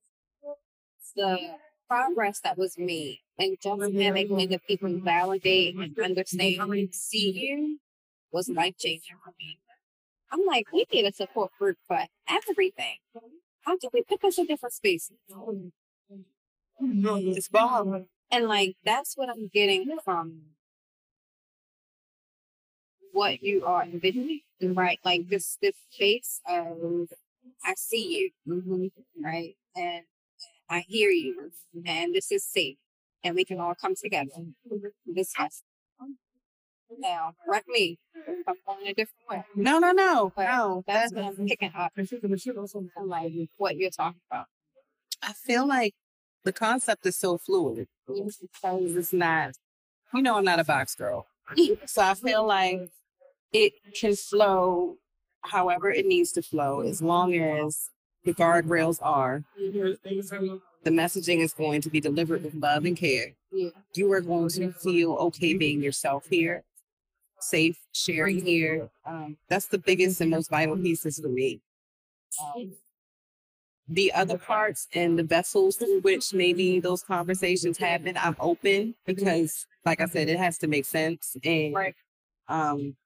The 1.16 1.56
progress 1.88 2.40
that 2.40 2.56
was 2.56 2.76
made 2.78 3.18
and 3.38 3.56
just 3.60 3.80
having 3.80 4.28
the 4.48 4.60
people 4.68 5.00
validate 5.00 5.74
and 5.74 5.98
understand 5.98 6.60
and 6.60 6.94
see 6.94 7.30
you 7.32 7.80
was 8.30 8.48
life 8.48 8.76
changing 8.78 9.16
for 9.24 9.32
me. 9.38 9.58
I'm 10.30 10.44
like, 10.46 10.66
we 10.72 10.84
need 10.92 11.04
a 11.06 11.12
support 11.12 11.52
group 11.58 11.78
for 11.86 11.98
everything. 12.28 12.96
How 13.62 13.76
do 13.76 13.88
we 13.92 14.02
pick 14.02 14.24
us 14.24 14.38
a 14.38 14.44
different 14.44 14.74
space? 14.74 15.10
It's 16.80 17.48
bomb. 17.48 18.06
And 18.30 18.46
like 18.46 18.76
that's 18.84 19.16
what 19.16 19.28
I'm 19.30 19.48
getting 19.52 19.96
from 20.04 20.42
what 23.12 23.42
you 23.42 23.64
are 23.64 23.82
envisioning, 23.82 24.42
right? 24.62 24.98
Like 25.04 25.28
this 25.28 25.58
this 25.60 25.74
space 25.90 26.40
of 26.48 27.08
I 27.64 27.74
see 27.76 28.32
you, 28.46 28.54
mm-hmm, 28.54 28.86
right? 29.24 29.56
And 29.76 30.04
I 30.68 30.80
hear 30.80 31.10
you, 31.10 31.50
and 31.86 32.14
this 32.14 32.30
is 32.30 32.44
safe, 32.44 32.76
and 33.24 33.34
we 33.34 33.44
can 33.44 33.58
all 33.60 33.74
come 33.74 33.94
together. 33.94 34.30
Discuss. 35.12 35.62
Now, 36.98 37.34
correct 37.44 37.68
me 37.68 37.98
I'm 38.46 38.54
going 38.66 38.86
a 38.86 38.94
different 38.94 39.28
way. 39.28 39.44
No, 39.54 39.78
no, 39.78 39.92
no, 39.92 40.32
But 40.34 40.44
no. 40.46 40.84
that's 40.86 41.12
what 41.12 41.24
I'm 41.24 41.46
picking 41.46 41.72
up. 41.76 41.92
Like 43.04 43.32
what 43.56 43.76
you're 43.76 43.90
talking 43.90 44.20
about. 44.30 44.46
I 45.22 45.32
feel 45.32 45.66
like 45.66 45.94
the 46.44 46.52
concept 46.52 47.04
is 47.06 47.18
so 47.18 47.38
fluid 47.38 47.88
it's 48.08 49.12
not, 49.12 49.52
you 50.14 50.22
know, 50.22 50.36
I'm 50.38 50.44
not 50.44 50.60
a 50.60 50.64
box 50.64 50.94
girl. 50.94 51.26
So 51.86 52.02
I 52.02 52.14
feel 52.14 52.46
like 52.46 52.90
it 53.52 53.72
can 53.98 54.14
flow 54.14 54.96
however 55.42 55.90
it 55.90 56.06
needs 56.06 56.32
to 56.32 56.42
flow 56.42 56.80
as 56.80 57.02
long 57.02 57.34
as 57.34 57.90
the 58.24 58.34
guardrails 58.34 58.98
are. 59.02 59.44
The 59.56 60.90
messaging 60.90 61.40
is 61.40 61.52
going 61.52 61.80
to 61.82 61.90
be 61.90 62.00
delivered 62.00 62.44
with 62.44 62.54
love 62.54 62.84
and 62.84 62.96
care. 62.96 63.34
Yeah. 63.52 63.70
You 63.94 64.12
are 64.12 64.20
going 64.20 64.48
to 64.50 64.72
feel 64.72 65.12
okay 65.12 65.54
being 65.54 65.82
yourself 65.82 66.26
here, 66.28 66.64
safe 67.40 67.78
sharing 67.92 68.44
here. 68.44 68.90
Um, 69.06 69.36
that's 69.48 69.66
the 69.66 69.78
biggest 69.78 70.20
and 70.20 70.30
most 70.30 70.50
vital 70.50 70.76
pieces 70.76 71.20
for 71.20 71.28
me. 71.28 71.60
Um, 72.42 72.72
the 73.88 74.12
other 74.12 74.36
parts 74.36 74.86
and 74.94 75.18
the 75.18 75.22
vessels 75.22 75.76
through 75.76 76.00
which 76.02 76.34
maybe 76.34 76.78
those 76.78 77.02
conversations 77.02 77.78
happen, 77.78 78.18
I'm 78.18 78.36
open 78.38 78.94
because, 79.06 79.66
like 79.86 80.00
I 80.00 80.06
said, 80.06 80.28
it 80.28 80.38
has 80.38 80.58
to 80.58 80.66
make 80.66 80.84
sense. 80.84 81.36
And 81.42 81.74
Right. 81.74 81.94
um, 82.48 82.96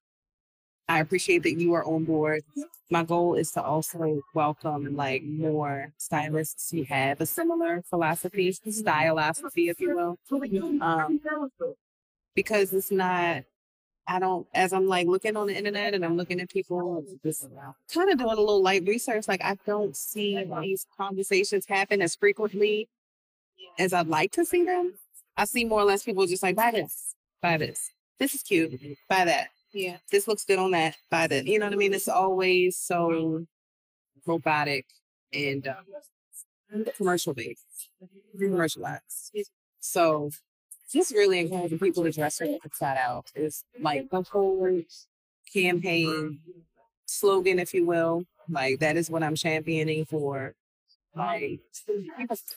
I 0.89 0.99
appreciate 0.99 1.45
that 1.45 1.59
you 1.61 1.73
are 1.75 1.85
on 1.85 2.05
board. 2.05 2.43
My 2.91 3.05
goal 3.05 3.37
is 3.37 3.53
to 3.53 3.63
also 3.63 4.21
welcome 4.35 4.97
like 4.97 5.23
more 5.23 5.93
stylists 5.99 6.71
who 6.71 6.83
have 6.85 7.21
a 7.21 7.27
similar 7.27 7.83
philosophy, 7.89 8.53
stylosophy, 8.53 9.71
if 9.71 9.81
you 9.81 9.95
will. 9.95 10.19
Um, 10.83 11.21
because 12.35 12.73
it's 12.73 12.91
not 12.91 13.45
I 14.07 14.19
don't, 14.19 14.47
as 14.53 14.73
I'm 14.73 14.89
like 14.89 15.07
looking 15.07 15.37
on 15.37 15.47
the 15.47 15.57
internet 15.57 15.95
and 15.95 16.05
I'm 16.05 16.17
looking 16.17 16.41
at 16.41 16.51
people, 16.51 17.05
just 17.25 17.47
kind 17.93 18.11
of 18.11 18.19
doing 18.19 18.33
a 18.33 18.41
little 18.41 18.63
light 18.63 18.83
research, 18.87 19.29
like 19.29 19.43
I 19.45 19.57
don't 19.65 19.97
see 19.97 20.45
these 20.61 20.87
conversations 20.97 21.67
happen 21.67 22.03
as 22.03 22.17
frequently 22.17 22.89
as 23.79 23.93
I'd 23.93 24.09
like 24.09 24.33
to 24.33 24.45
see 24.45 24.65
them. 24.65 24.95
I 25.37 25.45
see 25.45 25.65
more 25.65 25.81
or 25.81 25.85
less 25.85 26.03
people 26.03 26.27
just 26.27 26.43
like, 26.43 26.57
buy 26.57 26.73
this, 26.73 27.15
buy 27.41 27.57
this. 27.57 27.91
This 28.19 28.35
is 28.35 28.43
cute, 28.43 28.73
buy 29.09 29.25
that. 29.25 29.49
Yeah. 29.73 29.97
This 30.11 30.29
looks 30.29 30.45
good 30.45 30.59
on 30.59 30.73
that, 30.73 30.97
buy 31.11 31.27
that. 31.29 31.47
You 31.47 31.59
know 31.59 31.67
what 31.67 31.73
I 31.73 31.77
mean? 31.77 31.95
It's 31.95 32.09
always 32.09 32.77
so 32.77 33.47
robotic 34.27 34.87
and 35.33 35.67
um, 35.69 36.85
commercial 36.97 37.35
based, 37.35 37.89
commercialized. 38.39 39.33
So 39.81 40.31
just 40.93 41.13
really 41.13 41.41
encouraging 41.41 41.79
people 41.79 42.05
to 42.05 42.13
dress 42.13 42.39
their 42.39 42.59
inside 42.65 42.99
out 42.99 43.27
is 43.35 43.65
like 43.81 44.11
the 44.11 44.23
whole 44.23 44.81
campaign 45.53 46.41
slogan, 47.07 47.59
if 47.59 47.75
you 47.75 47.87
will. 47.87 48.25
Like 48.49 48.81
that 48.81 48.97
is 48.97 49.11
what 49.11 49.23
I'm 49.23 49.35
championing 49.35 50.05
for. 50.05 50.55
Like 51.15 51.61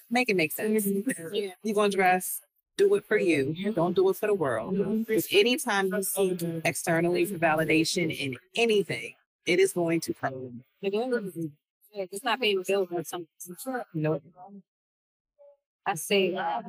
make 0.10 0.30
it 0.30 0.36
make 0.36 0.52
sense. 0.52 0.86
Mm-hmm. 0.86 1.34
Yeah. 1.34 1.50
You're 1.64 1.76
gonna 1.76 1.90
dress, 1.90 2.42
do 2.78 2.94
it 2.96 3.06
for 3.06 3.18
you. 3.18 3.74
Don't 3.74 3.96
do 3.96 4.10
it 4.10 4.16
for 4.16 4.28
the 4.28 4.34
world. 4.34 4.76
Mm-hmm. 4.76 5.04
Because 5.04 5.28
anytime 5.32 5.94
you 5.94 6.04
seek 6.04 6.40
mm-hmm. 6.40 6.60
externally 6.66 7.26
for 7.26 7.38
validation 7.38 8.16
in 8.18 8.36
anything, 8.56 9.14
it 9.46 9.60
is 9.60 9.74
going 9.74 10.02
to 10.02 10.14
come. 10.14 10.64
It 10.82 10.94
is. 10.94 12.24
Not 12.24 12.40
being 12.40 12.64
built 12.68 12.92
on 12.92 13.06
something. 13.06 13.28
Nope. 13.94 14.24
I 15.86 15.96
say 15.96 16.36
uh, 16.36 16.62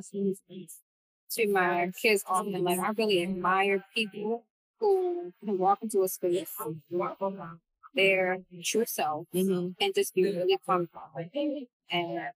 to 1.31 1.47
my 1.51 1.91
kids 2.01 2.23
often, 2.27 2.63
like 2.63 2.79
I 2.79 2.89
really 2.91 3.23
admire 3.23 3.83
people 3.93 4.45
who 4.79 5.33
can 5.43 5.57
walk 5.57 5.79
into 5.81 6.03
a 6.03 6.07
space, 6.07 6.49
their 7.93 8.37
true 8.63 8.85
self, 8.85 9.27
Mhm. 9.33 9.75
and 9.79 9.93
just 9.95 10.13
be 10.13 10.23
really 10.23 10.57
comfortable. 10.65 11.29
And 11.89 12.31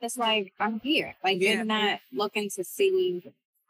it's 0.00 0.16
like 0.16 0.52
I'm 0.58 0.80
here. 0.80 1.14
Like 1.22 1.40
Yeah. 1.40 1.54
you're 1.56 1.64
not 1.64 2.00
looking 2.12 2.50
to 2.50 2.64
see, 2.64 3.22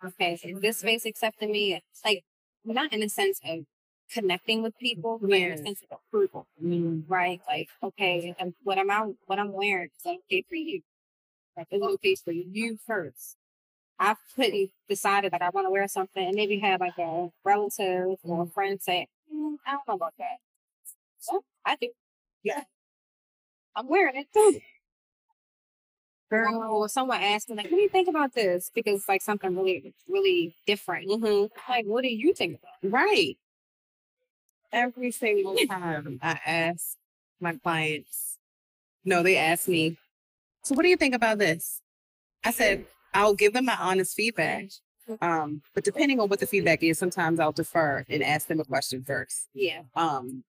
okay, 0.03 0.39
is 0.43 0.61
this 0.61 0.79
space 0.79 1.05
accepting 1.05 1.53
me? 1.53 1.83
Like 2.05 2.25
not 2.65 2.93
in 2.93 3.01
the 3.01 3.09
sense 3.09 3.41
of 3.45 3.67
connecting 4.11 4.63
with 4.63 4.77
people, 4.79 5.19
like 5.23 5.41
Yes. 5.41 5.61
a 5.61 5.63
sense 5.65 5.83
of 5.83 5.99
approval, 5.99 6.47
right? 7.09 7.41
Like, 7.47 7.69
okay, 7.83 8.35
what 8.63 8.79
am 8.79 8.91
I, 8.91 9.13
what 9.27 9.39
I'm 9.39 9.53
wearing 9.53 9.91
is 9.97 10.07
okay 10.07 10.43
for 10.49 10.55
you. 10.55 10.83
Like, 11.57 11.69
it's 11.71 11.85
okay 11.85 12.15
for 12.17 12.33
you 12.33 12.79
first. 12.87 13.37
I've 13.99 14.17
pretty 14.35 14.73
decided 14.89 15.33
that 15.33 15.43
I 15.43 15.51
want 15.51 15.67
to 15.67 15.71
wear 15.71 15.87
something 15.89 16.25
and 16.27 16.35
maybe 16.35 16.59
have 16.59 16.81
like 16.81 16.99
a 16.99 17.31
relative 17.45 18.17
or 18.23 18.43
a 18.43 18.47
friend 18.47 18.81
say, 18.83 19.09
"Mm, 19.33 19.57
I 19.67 19.73
don't 19.73 19.89
know 19.89 19.95
about 19.95 20.15
that. 20.19 20.39
So 21.19 21.45
I 21.65 21.77
do. 21.77 21.91
Yeah. 22.43 22.65
I'm 23.77 23.89
wearing 23.89 24.17
it 24.17 24.29
too. 24.33 24.61
Girl, 26.31 26.63
or 26.63 26.89
someone 26.89 27.23
asked 27.23 27.49
me, 27.49 27.57
like, 27.57 27.67
what 27.71 27.77
do 27.77 27.83
you 27.83 27.89
think 27.89 28.09
about 28.09 28.33
this? 28.35 28.71
Because 28.75 29.01
it's 29.01 29.09
like 29.09 29.23
something 29.23 29.55
really, 29.55 29.95
really 30.09 30.55
different. 30.67 31.09
Mhm. 31.09 31.51
Like, 31.69 31.87
what 31.87 32.03
do 32.03 32.09
you 32.09 32.33
think 32.35 32.59
about 32.59 32.93
Right. 32.93 33.37
Every 34.73 35.13
single 35.13 35.57
time 35.69 36.19
I 36.21 36.41
ask 36.45 36.97
my 37.41 37.55
clients, 37.57 38.39
no, 39.05 39.23
they 39.23 39.37
ask 39.37 39.69
me, 39.69 39.97
so 40.63 40.75
what 40.75 40.83
do 40.83 40.89
you 40.89 40.97
think 40.97 41.15
about 41.15 41.39
this? 41.39 41.81
I 42.45 42.51
said, 42.51 42.87
I'll 43.15 43.35
give 43.35 43.53
them 43.53 43.67
my 43.67 43.77
honest 43.81 44.15
feedback. 44.15 44.67
Um, 45.21 45.63
but 45.75 45.85
depending 45.85 46.19
on 46.21 46.29
what 46.29 46.41
the 46.41 46.47
feedback 46.47 46.83
is, 46.83 46.99
sometimes 46.99 47.39
I'll 47.39 47.53
defer 47.53 48.05
and 48.09 48.23
ask 48.23 48.49
them 48.49 48.61
a 48.61 48.65
question 48.65 49.03
first. 49.03 49.49
Yeah. 49.55 49.83
Um, 49.95 50.45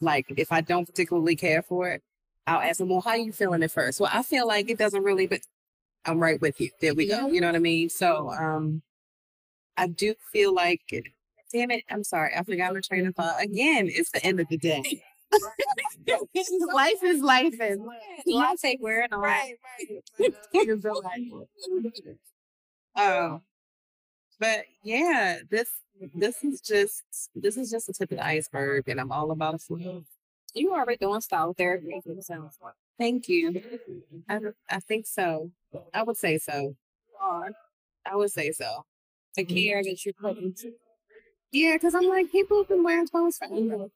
like 0.00 0.26
if 0.36 0.52
I 0.52 0.60
don't 0.60 0.86
particularly 0.86 1.36
care 1.36 1.62
for 1.62 1.90
it, 1.90 2.02
I'll 2.46 2.60
ask 2.60 2.78
them, 2.78 2.88
well, 2.88 3.00
how 3.00 3.10
are 3.10 3.16
you 3.16 3.32
feeling 3.32 3.62
at 3.62 3.72
first? 3.72 4.00
Well, 4.00 4.10
I 4.12 4.22
feel 4.22 4.46
like 4.46 4.70
it 4.70 4.78
doesn't 4.78 5.02
really, 5.02 5.26
but 5.26 5.40
I'm 6.04 6.20
right 6.20 6.40
with 6.40 6.60
you. 6.60 6.70
There 6.80 6.94
we 6.94 7.08
go. 7.08 7.26
You 7.26 7.40
know 7.40 7.48
what 7.48 7.56
I 7.56 7.60
mean? 7.60 7.88
So, 7.88 8.30
um, 8.30 8.82
I 9.76 9.88
do 9.88 10.14
feel 10.32 10.54
like, 10.54 10.80
damn 11.52 11.70
it, 11.70 11.82
I'm 11.90 12.04
sorry, 12.04 12.32
I 12.34 12.42
forgot 12.44 12.72
my 12.72 12.80
train 12.80 13.06
of 13.06 13.16
thought. 13.16 13.42
Again, 13.42 13.88
it's 13.90 14.10
the 14.10 14.24
end 14.24 14.38
of 14.38 14.48
the 14.48 14.56
day. 14.56 15.02
life 16.72 17.02
is 17.02 17.20
life, 17.22 17.58
and 17.60 17.88
I 18.36 18.54
say 18.56 18.78
wearing 18.80 19.12
all 19.12 19.20
right. 19.20 19.54
um, 22.96 23.42
but 24.40 24.64
yeah, 24.82 25.38
this 25.50 25.68
this 26.14 26.44
is 26.44 26.60
just 26.60 27.30
this 27.34 27.56
is 27.56 27.70
just 27.70 27.86
the 27.86 27.92
tip 27.92 28.10
of 28.12 28.18
the 28.18 28.26
iceberg, 28.26 28.88
and 28.88 29.00
I'm 29.00 29.12
all 29.12 29.30
about 29.30 29.60
flow. 29.60 30.04
You 30.54 30.72
already 30.72 30.96
doing 30.96 31.20
style 31.20 31.54
therapy. 31.54 32.00
it 32.04 32.24
sounds 32.24 32.56
like. 32.62 32.74
Thank 32.98 33.28
you. 33.28 33.60
I 34.28 34.40
I 34.70 34.80
think 34.80 35.06
so. 35.06 35.50
I 35.92 36.02
would 36.02 36.16
say 36.16 36.38
so. 36.38 36.76
I 38.10 38.16
would 38.16 38.30
say 38.30 38.52
so. 38.52 38.86
The 39.36 39.44
care 39.44 39.82
that 39.82 40.04
you 40.04 40.12
put 40.14 40.38
into 40.38 40.72
Yeah, 41.52 41.74
because 41.74 41.94
I'm 41.94 42.08
like 42.08 42.32
people 42.32 42.58
have 42.58 42.68
been 42.68 42.82
wearing 42.82 43.06
clothes 43.08 43.38
forever. 43.38 43.88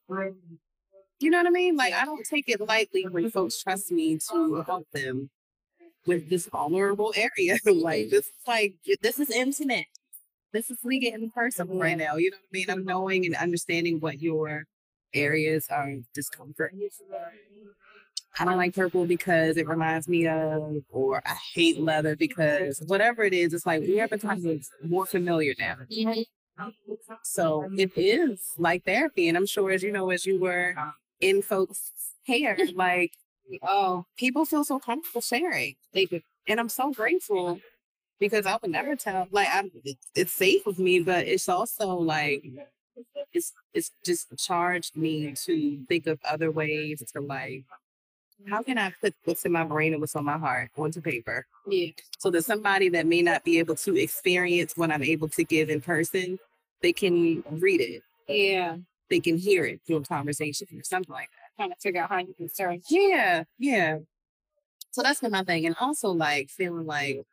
You 1.21 1.29
know 1.29 1.37
what 1.37 1.47
I 1.47 1.51
mean? 1.51 1.75
Like 1.75 1.93
I 1.93 2.05
don't 2.05 2.25
take 2.25 2.49
it 2.49 2.59
lightly 2.59 3.05
when 3.07 3.29
folks 3.29 3.61
trust 3.61 3.91
me 3.91 4.17
to 4.31 4.63
help 4.65 4.87
them 4.91 5.29
with 6.05 6.29
this 6.29 6.47
vulnerable 6.47 7.13
area. 7.15 7.57
like 7.65 8.09
this 8.09 8.25
is 8.25 8.33
like 8.47 8.75
this 9.01 9.19
is 9.19 9.29
intimate. 9.29 9.85
This 10.51 10.69
is 10.69 10.79
we 10.83 10.99
getting 10.99 11.29
personal 11.29 11.77
right 11.77 11.97
now. 11.97 12.15
You 12.15 12.31
know 12.31 12.37
what 12.37 12.57
I 12.57 12.57
mean? 12.57 12.69
I'm 12.69 12.85
knowing 12.85 13.25
and 13.25 13.35
understanding 13.35 13.99
what 13.99 14.21
your 14.21 14.65
areas 15.13 15.67
of 15.69 16.11
discomfort. 16.13 16.73
I 18.39 18.45
don't 18.45 18.57
like 18.57 18.73
purple 18.73 19.05
because 19.05 19.57
it 19.57 19.67
reminds 19.67 20.07
me 20.07 20.27
of, 20.27 20.83
or 20.89 21.21
I 21.25 21.35
hate 21.53 21.79
leather 21.79 22.15
because 22.15 22.81
whatever 22.87 23.23
it 23.23 23.33
is, 23.33 23.53
it's 23.53 23.65
like 23.65 23.81
we 23.81 23.97
have 23.97 24.11
a 24.11 24.17
become 24.17 24.61
more 24.83 25.05
familiar 25.05 25.53
now. 25.59 25.75
Mm-hmm. 25.91 26.21
So 27.23 27.69
it 27.77 27.91
is 27.95 28.41
like 28.57 28.85
therapy. 28.85 29.27
And 29.27 29.37
I'm 29.37 29.45
sure, 29.45 29.71
as 29.71 29.83
you 29.83 29.91
know, 29.91 30.09
as 30.11 30.25
you 30.25 30.39
were 30.39 30.75
in 31.21 31.41
folks' 31.41 31.91
hair, 32.25 32.57
like, 32.75 33.13
oh, 33.63 34.05
people 34.17 34.45
feel 34.45 34.63
so 34.63 34.79
comfortable 34.79 35.21
sharing. 35.21 35.75
They 35.93 36.05
do. 36.05 36.21
And 36.47 36.59
I'm 36.59 36.69
so 36.69 36.91
grateful 36.91 37.59
because 38.19 38.45
I 38.45 38.57
would 38.61 38.71
never 38.71 38.95
tell, 38.95 39.27
like, 39.31 39.47
I'm, 39.51 39.71
it's, 39.83 40.07
it's 40.15 40.33
safe 40.33 40.65
with 40.65 40.79
me, 40.79 40.99
but 40.99 41.27
it's 41.27 41.47
also 41.47 41.95
like, 41.95 42.43
it's, 43.33 43.53
it's 43.73 43.91
just 44.05 44.35
charged 44.37 44.97
me 44.97 45.33
to 45.45 45.83
think 45.87 46.07
of 46.07 46.19
other 46.23 46.51
ways 46.51 47.03
to 47.13 47.21
like, 47.21 47.63
how 48.49 48.63
can 48.63 48.77
I 48.77 48.91
put 49.01 49.13
what's 49.25 49.45
in 49.45 49.51
my 49.51 49.63
brain 49.63 49.93
and 49.93 50.01
what's 50.01 50.15
on 50.15 50.25
my 50.25 50.37
heart 50.37 50.71
onto 50.77 51.01
paper? 51.01 51.45
Yeah. 51.67 51.91
So 52.17 52.31
that 52.31 52.43
somebody 52.43 52.89
that 52.89 53.05
may 53.05 53.21
not 53.21 53.43
be 53.43 53.59
able 53.59 53.75
to 53.75 53.95
experience 53.97 54.75
what 54.75 54.91
I'm 54.91 55.03
able 55.03 55.29
to 55.29 55.43
give 55.43 55.69
in 55.69 55.81
person, 55.81 56.39
they 56.81 56.93
can 56.93 57.43
read 57.49 57.81
it. 57.81 58.03
Yeah. 58.27 58.77
They 59.11 59.19
can 59.19 59.37
hear 59.37 59.65
it 59.65 59.81
through 59.85 59.97
a 59.97 60.03
conversation 60.03 60.67
or 60.73 60.83
something 60.83 61.13
like 61.13 61.29
that. 61.31 61.61
Trying 61.61 61.69
to 61.71 61.75
figure 61.81 62.01
out 62.01 62.09
how 62.09 62.19
you 62.19 62.33
can 62.33 62.49
serve. 62.49 62.79
Yeah, 62.89 63.43
yeah. 63.59 63.97
So 64.91 65.03
that's 65.03 65.19
been 65.19 65.31
my 65.31 65.43
thing. 65.43 65.65
And 65.65 65.75
also 65.79 66.11
like 66.11 66.49
feeling 66.49 66.85
like, 66.85 67.23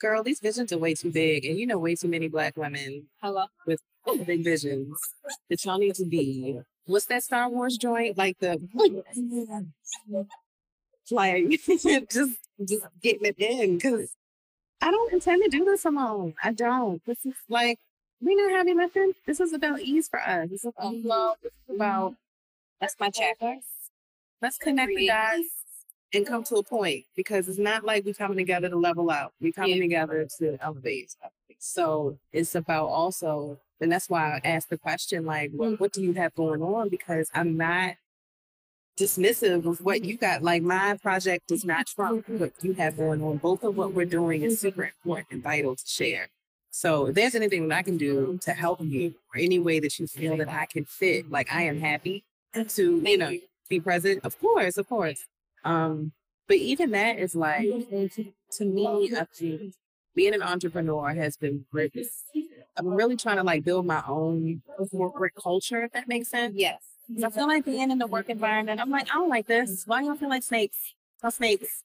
girl, 0.00 0.22
these 0.22 0.40
visions 0.40 0.72
are 0.72 0.78
way 0.78 0.94
too 0.94 1.12
big. 1.12 1.44
And 1.44 1.58
you 1.58 1.66
know, 1.66 1.78
way 1.78 1.94
too 1.94 2.08
many 2.08 2.28
black 2.28 2.56
women 2.56 3.08
Hello. 3.22 3.44
with 3.66 3.80
big 4.26 4.42
visions 4.42 4.98
that 5.50 5.62
y'all 5.62 5.78
need 5.78 5.94
to 5.96 6.06
be. 6.06 6.58
What's 6.86 7.04
that 7.06 7.22
Star 7.22 7.50
Wars 7.50 7.76
joint? 7.76 8.16
Like 8.16 8.38
the 8.38 8.58
like 11.10 11.48
just 12.10 12.38
just 12.64 12.86
getting 13.02 13.26
it 13.26 13.38
in 13.38 13.74
because 13.74 14.14
I 14.80 14.90
don't 14.90 15.12
intend 15.12 15.42
to 15.44 15.50
do 15.50 15.66
this 15.66 15.84
alone. 15.84 16.32
I 16.42 16.52
don't. 16.52 17.04
This 17.04 17.26
is 17.26 17.34
like 17.50 17.78
we 18.20 18.34
not 18.34 18.50
heavy 18.50 18.74
lifting. 18.74 19.12
This 19.26 19.40
is 19.40 19.52
about 19.52 19.80
ease 19.80 20.08
for 20.08 20.20
us. 20.20 20.50
This 20.50 20.64
is 20.64 20.72
about 20.76 20.94
mm-hmm. 20.94 21.08
love. 21.08 21.36
This 21.42 21.52
is 21.68 21.76
about 21.76 22.12
mm-hmm. 22.12 22.14
That's 22.80 22.96
my 22.98 23.10
chapter. 23.10 23.56
let's 24.40 24.56
connect 24.56 24.88
the 24.96 25.06
dots 25.06 25.48
and 26.14 26.26
come 26.26 26.42
to 26.44 26.56
a 26.56 26.62
point 26.62 27.04
because 27.14 27.48
it's 27.48 27.58
not 27.58 27.84
like 27.84 28.04
we're 28.04 28.14
coming 28.14 28.38
together 28.38 28.70
to 28.70 28.76
level 28.76 29.10
out. 29.10 29.32
We're 29.40 29.52
coming 29.52 29.76
Yeah. 29.76 29.82
together 29.82 30.28
to 30.38 30.58
elevate. 30.62 31.14
So 31.58 32.18
it's 32.32 32.54
about 32.54 32.86
also, 32.86 33.58
and 33.80 33.92
that's 33.92 34.08
why 34.08 34.36
I 34.36 34.48
asked 34.48 34.70
the 34.70 34.78
question 34.78 35.26
like, 35.26 35.50
what, 35.52 35.78
what 35.78 35.92
do 35.92 36.02
you 36.02 36.14
have 36.14 36.34
going 36.34 36.62
on? 36.62 36.88
Because 36.88 37.30
I'm 37.34 37.58
not 37.58 37.96
dismissive 38.98 39.66
of 39.66 39.80
what 39.82 40.04
you 40.04 40.16
got. 40.16 40.42
Like 40.42 40.62
my 40.62 40.96
project 40.96 41.48
does 41.48 41.64
not 41.64 41.86
trump 41.86 42.28
what 42.28 42.56
mm-hmm. 42.56 42.66
you 42.66 42.72
have 42.74 42.96
going 42.96 43.22
on. 43.22 43.36
Both 43.36 43.62
of 43.62 43.76
what 43.76 43.92
we're 43.92 44.06
doing 44.06 44.42
is 44.42 44.58
super 44.58 44.84
important 44.84 45.28
and 45.30 45.42
vital 45.42 45.76
to 45.76 45.86
share. 45.86 46.30
So 46.70 47.06
if 47.06 47.14
there's 47.14 47.34
anything 47.34 47.68
that 47.68 47.76
I 47.78 47.82
can 47.82 47.96
do 47.96 48.38
to 48.42 48.52
help 48.52 48.80
you 48.80 49.14
or 49.34 49.40
any 49.40 49.58
way 49.58 49.80
that 49.80 49.98
you 49.98 50.06
feel 50.06 50.36
that 50.36 50.48
I 50.48 50.66
can 50.66 50.84
fit, 50.84 51.30
like 51.30 51.52
I 51.52 51.62
am 51.62 51.80
happy 51.80 52.24
to, 52.54 53.02
you 53.04 53.18
know, 53.18 53.36
be 53.68 53.80
present. 53.80 54.24
Of 54.24 54.38
course, 54.40 54.76
of 54.76 54.88
course. 54.88 55.24
Um, 55.64 56.12
but 56.46 56.56
even 56.56 56.90
that 56.92 57.18
is 57.18 57.34
like 57.34 57.62
to 57.62 58.64
me, 58.64 59.08
think 59.34 59.74
being 60.14 60.34
an 60.34 60.42
entrepreneur 60.42 61.14
has 61.14 61.36
been 61.36 61.64
great. 61.70 61.94
I'm 62.76 62.88
really 62.88 63.16
trying 63.16 63.36
to 63.36 63.42
like 63.42 63.64
build 63.64 63.86
my 63.86 64.02
own 64.08 64.62
corporate 64.90 65.34
culture, 65.40 65.82
if 65.84 65.92
that 65.92 66.08
makes 66.08 66.28
sense. 66.28 66.54
Yes. 66.56 66.82
I 67.24 67.28
feel 67.30 67.46
like 67.46 67.64
being 67.64 67.90
in 67.90 67.98
the 67.98 68.06
work 68.06 68.28
environment, 68.28 68.80
I'm 68.80 68.90
like, 68.90 69.08
I 69.10 69.14
don't 69.14 69.28
like 69.28 69.46
this. 69.46 69.84
Why 69.86 70.02
y'all 70.02 70.14
feel 70.14 70.28
like 70.28 70.44
snakes? 70.44 70.94
Y'all 71.22 71.30
snakes. 71.32 71.82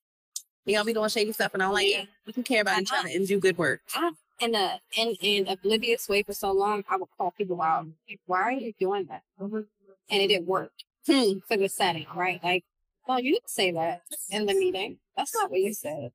Y'all 0.65 0.83
be 0.83 0.93
doing 0.93 1.09
shady 1.09 1.31
stuff, 1.31 1.53
and 1.53 1.61
I'm 1.61 1.71
like, 1.73 1.87
Yeah. 1.87 2.05
we 2.25 2.33
can 2.33 2.43
care 2.43 2.61
about 2.61 2.81
each 2.81 2.91
other 2.91 3.09
and 3.09 3.27
do 3.27 3.39
good 3.39 3.57
work. 3.57 3.81
I, 3.93 4.11
in 4.41 4.55
a 4.55 4.79
in 4.97 5.15
in 5.21 5.47
oblivious 5.47 6.09
way 6.09 6.23
for 6.23 6.33
so 6.33 6.51
long, 6.51 6.83
I 6.89 6.97
would 6.97 7.09
call 7.17 7.31
people 7.31 7.61
out. 7.61 7.87
Like, 8.09 8.19
Why 8.25 8.41
are 8.43 8.51
you 8.51 8.73
doing 8.79 9.05
that? 9.05 9.23
And 9.39 9.65
it 10.09 10.27
didn't 10.27 10.47
work 10.47 10.71
Hmm. 11.07 11.39
for 11.47 11.55
the 11.57 11.69
setting, 11.69 12.07
right? 12.15 12.43
Like, 12.43 12.63
well, 13.07 13.19
you 13.19 13.33
didn't 13.33 13.49
say 13.49 13.71
that 13.71 14.01
in 14.31 14.45
the 14.47 14.53
meeting. 14.53 14.97
That's 15.15 15.33
not 15.35 15.51
what 15.51 15.59
you 15.59 15.73
said. 15.73 16.11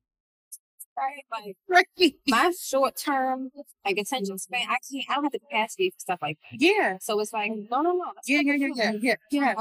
Right? 0.97 1.55
Like 1.69 2.15
my 2.27 2.51
short 2.61 2.95
term 2.97 3.49
like 3.85 3.97
attention 3.97 4.37
span, 4.37 4.67
I 4.69 4.77
can't 4.91 5.05
I 5.09 5.15
don't 5.15 5.23
have 5.23 5.31
the 5.31 5.39
capacity 5.39 5.89
for 5.91 5.99
stuff 5.99 6.19
like 6.21 6.37
that. 6.51 6.61
Yeah. 6.61 6.97
So 6.99 7.19
it's 7.19 7.33
like, 7.33 7.51
no, 7.51 7.81
no, 7.81 7.93
no. 7.93 8.11
Yeah, 8.25 8.41
yeah, 8.41 8.53
yeah, 8.55 8.69
yeah, 8.75 8.91
yeah, 9.01 9.15
yeah. 9.31 9.55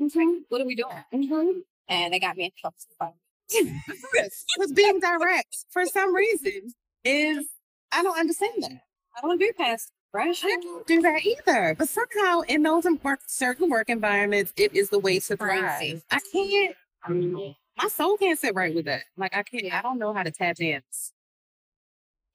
Mhm. 0.00 0.42
What 0.48 0.60
are 0.60 0.64
we 0.64 0.76
doing? 0.76 1.04
Mhm. 1.12 1.62
And 1.88 2.14
they 2.14 2.20
got 2.20 2.36
me 2.36 2.44
in 2.44 2.50
trouble. 2.58 3.16
Because 4.12 4.72
being 4.72 5.00
direct 5.00 5.56
for 5.70 5.84
some 5.86 6.14
reason 6.14 6.72
is, 7.04 7.46
I 7.92 8.02
don't 8.02 8.18
understand 8.18 8.62
that. 8.62 8.72
I 9.16 9.20
don't 9.22 9.38
do 9.38 9.52
past 9.56 9.92
right? 10.12 10.36
I 10.42 10.56
don't 10.60 10.86
do 10.86 11.02
that 11.02 11.24
either. 11.24 11.74
But 11.78 11.88
somehow 11.88 12.40
in 12.40 12.62
those 12.62 12.84
work, 13.02 13.20
certain 13.26 13.70
work 13.70 13.88
environments, 13.88 14.52
it 14.56 14.74
is 14.74 14.90
the 14.90 14.98
way 14.98 15.20
to 15.20 15.36
thrive. 15.36 16.02
I 16.10 16.18
can't, 16.32 16.76
mm-hmm. 17.08 17.50
my 17.82 17.88
soul 17.88 18.16
can't 18.16 18.38
sit 18.38 18.54
right 18.54 18.74
with 18.74 18.86
that. 18.86 19.02
Like 19.16 19.34
I 19.34 19.42
can't, 19.42 19.72
I 19.72 19.82
don't 19.82 19.98
know 19.98 20.12
how 20.12 20.22
to 20.22 20.30
tap 20.30 20.56
dance 20.56 21.12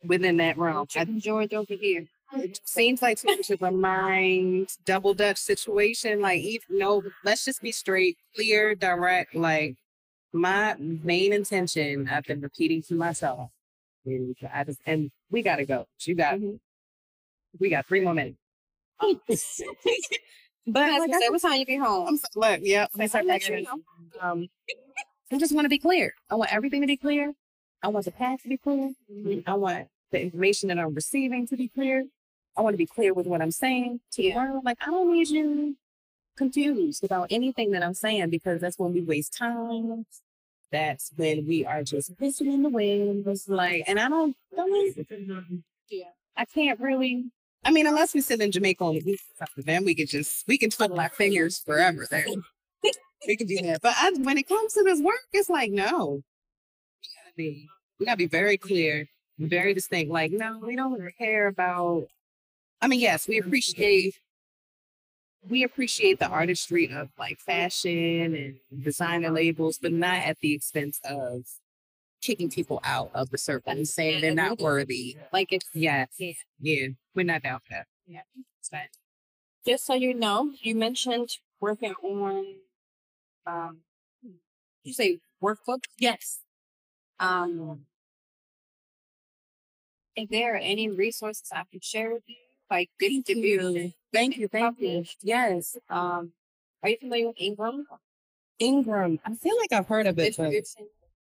within 0.04 0.38
that 0.38 0.58
realm. 0.58 0.88
I, 0.96 1.06
George 1.06 1.54
over 1.54 1.74
here. 1.74 2.06
it 2.34 2.60
seems 2.64 3.02
like 3.02 3.20
too 3.20 3.36
much 3.36 3.50
of 3.50 3.62
a 3.62 3.72
mind 3.72 4.70
double 4.86 5.14
dutch 5.14 5.38
situation. 5.38 6.22
Like, 6.22 6.42
even, 6.42 6.78
no, 6.78 7.04
let's 7.24 7.46
just 7.46 7.62
be 7.62 7.72
straight, 7.72 8.18
clear, 8.36 8.76
direct. 8.76 9.36
Like, 9.36 9.76
my 10.34 10.76
main 10.78 11.32
intention, 11.32 12.10
I've 12.10 12.26
been 12.26 12.42
repeating 12.42 12.82
to 12.84 12.96
myself, 12.96 13.52
is 14.06 14.36
I 14.54 14.66
just, 14.66 14.80
and 14.86 15.10
we 15.30 15.42
gotta 15.42 15.66
go. 15.66 15.88
You 16.02 16.16
got, 16.16 16.40
we 17.60 17.70
got 17.70 17.86
three 17.86 18.02
more 18.02 18.14
minutes. 18.14 18.38
But 20.68 20.90
like, 20.90 21.10
what 21.10 21.24
I, 21.24 21.26
every 21.28 21.40
time 21.40 21.54
you 21.60 21.66
get 21.66 21.80
home. 21.80 22.08
I'm 22.08 22.18
so, 22.18 22.26
look, 22.36 22.60
yeah, 22.64 22.88
start 23.06 23.16
I'll 23.16 23.28
back 23.28 23.48
you 23.48 23.68
Um, 24.20 24.48
I 25.32 25.38
just 25.38 25.54
want 25.54 25.66
to 25.66 25.70
be 25.70 25.78
clear. 25.78 26.14
I 26.30 26.36
want 26.36 26.52
everything 26.52 26.82
to 26.82 26.88
be 26.88 26.98
clear. 26.98 27.34
I 27.84 27.90
want 27.90 28.06
the 28.06 28.12
path 28.12 28.42
to 28.44 28.50
be 28.50 28.58
clear. 28.58 28.92
I 29.46 29.54
want 29.54 29.88
the 30.12 30.22
information 30.22 30.70
that 30.70 30.80
I'm 30.80 30.94
receiving 30.94 31.48
to 31.48 31.56
be 31.56 31.68
clear. 31.68 32.06
I 32.58 32.62
want 32.62 32.74
to 32.74 32.78
be 32.78 32.88
clear 32.88 33.14
with 33.14 33.28
what 33.28 33.42
I'm 33.42 33.52
saying 33.52 34.00
to 34.14 34.22
the 34.22 34.34
world. 34.34 34.64
Like, 34.66 34.78
I 34.82 34.88
don't 34.88 35.12
need 35.12 35.30
you 35.30 35.78
confused 36.36 37.04
about 37.04 37.28
anything 37.30 37.72
that 37.72 37.84
I'm 37.84 37.94
saying 37.94 38.30
because 38.30 38.62
that's 38.62 38.80
when 38.80 38.94
we 38.94 39.02
waste 39.02 39.38
time. 39.38 40.06
That's 40.76 41.10
when 41.16 41.48
we 41.48 41.66
are 41.66 41.84
just 41.84 42.18
pissing 42.18 42.54
in 42.54 42.62
the 42.62 42.68
wind. 42.68 43.26
It's 43.28 43.48
like, 43.48 43.86
and 43.88 43.98
I 43.98 44.10
don't, 44.10 44.36
don't 44.54 45.64
Yeah. 45.90 46.10
I 46.36 46.44
can't 46.44 46.82
really. 46.82 47.32
I 47.64 47.72
mean, 47.72 47.88
unless 47.88 48.14
we 48.14 48.20
sit 48.20 48.42
in 48.42 48.52
Jamaica 48.52 48.84
on 48.84 48.96
the 48.96 49.18
then 49.56 49.86
we 49.86 49.96
could 49.96 50.10
just 50.10 50.46
we 50.50 50.58
can 50.58 50.70
twiddle 50.70 51.00
our 51.00 51.08
fingers 51.08 51.60
forever. 51.60 52.06
There, 52.12 52.26
we 53.26 53.38
can 53.38 53.48
do 53.48 53.56
that. 53.62 53.82
But 53.82 53.94
I, 53.96 54.12
when 54.18 54.38
it 54.38 54.50
comes 54.50 54.74
to 54.74 54.84
this 54.84 55.00
work, 55.00 55.16
it's 55.32 55.50
like 55.50 55.72
no, 55.72 56.22
we 57.02 57.10
gotta 57.24 57.36
be 57.38 57.70
we 57.98 58.06
gotta 58.06 58.18
be 58.18 58.28
very 58.28 58.58
clear, 58.58 59.08
very 59.40 59.74
distinct. 59.74 60.12
Like 60.12 60.34
no, 60.34 60.60
we 60.60 60.76
don't 60.76 61.02
care 61.18 61.48
about. 61.48 62.06
I 62.82 62.90
mean, 62.90 63.00
yes, 63.00 63.30
we 63.30 63.40
appreciate 63.40 64.20
we 65.50 65.64
appreciate 65.64 66.20
the 66.20 66.28
artistry 66.28 66.92
of 66.92 67.10
like 67.18 67.40
fashion 67.40 68.36
and 68.36 68.84
designer 68.84 69.30
labels, 69.30 69.78
but 69.82 69.92
not 69.92 70.18
at 70.18 70.40
the 70.40 70.54
expense 70.54 71.00
of 71.04 71.44
kicking 72.22 72.50
people 72.50 72.80
out 72.84 73.12
of 73.14 73.30
the 73.30 73.38
circle 73.38 73.72
and 73.72 73.88
saying 73.88 74.22
they're 74.22 74.34
not 74.34 74.60
worthy. 74.60 75.18
Like 75.32 75.52
it's 75.52 75.70
Yes. 75.74 76.10
Yeah. 76.18 76.34
Yeah. 76.60 76.88
We're 77.14 77.26
not 77.26 77.44
down 77.44 77.60
for 77.60 77.74
that. 77.74 77.88
Yeah. 78.08 78.22
Just 79.66 79.86
so 79.86 79.94
you 79.94 80.14
know, 80.14 80.52
you 80.62 80.76
mentioned 80.76 81.30
working 81.60 81.94
on 82.04 82.56
um 83.46 83.78
you 84.84 84.94
say 84.94 85.20
workbook? 85.42 85.84
Yes. 86.00 86.40
Um 87.20 87.86
if 90.16 90.30
there 90.30 90.56
are 90.56 90.58
any 90.58 90.90
resources 90.90 91.50
I 91.52 91.64
can 91.70 91.82
share 91.82 92.14
with 92.14 92.24
you, 92.28 92.36
like 92.76 92.90
getting 93.00 93.24
to 93.24 93.38
you. 93.38 93.92
Thank 94.14 94.38
you. 94.38 94.48
Thank 94.48 94.80
you. 94.80 95.06
Yes. 95.22 95.78
Um 95.90 96.32
are 96.84 96.90
you 96.90 96.98
familiar 97.00 97.28
with 97.28 97.38
Ingram? 97.40 97.88
Ingram. 98.60 99.20
I 99.26 99.34
feel 99.34 99.58
like 99.58 99.74
I've 99.74 99.88
heard 99.88 100.08
of 100.08 100.20
it. 100.20 100.36
but-. 100.38 100.54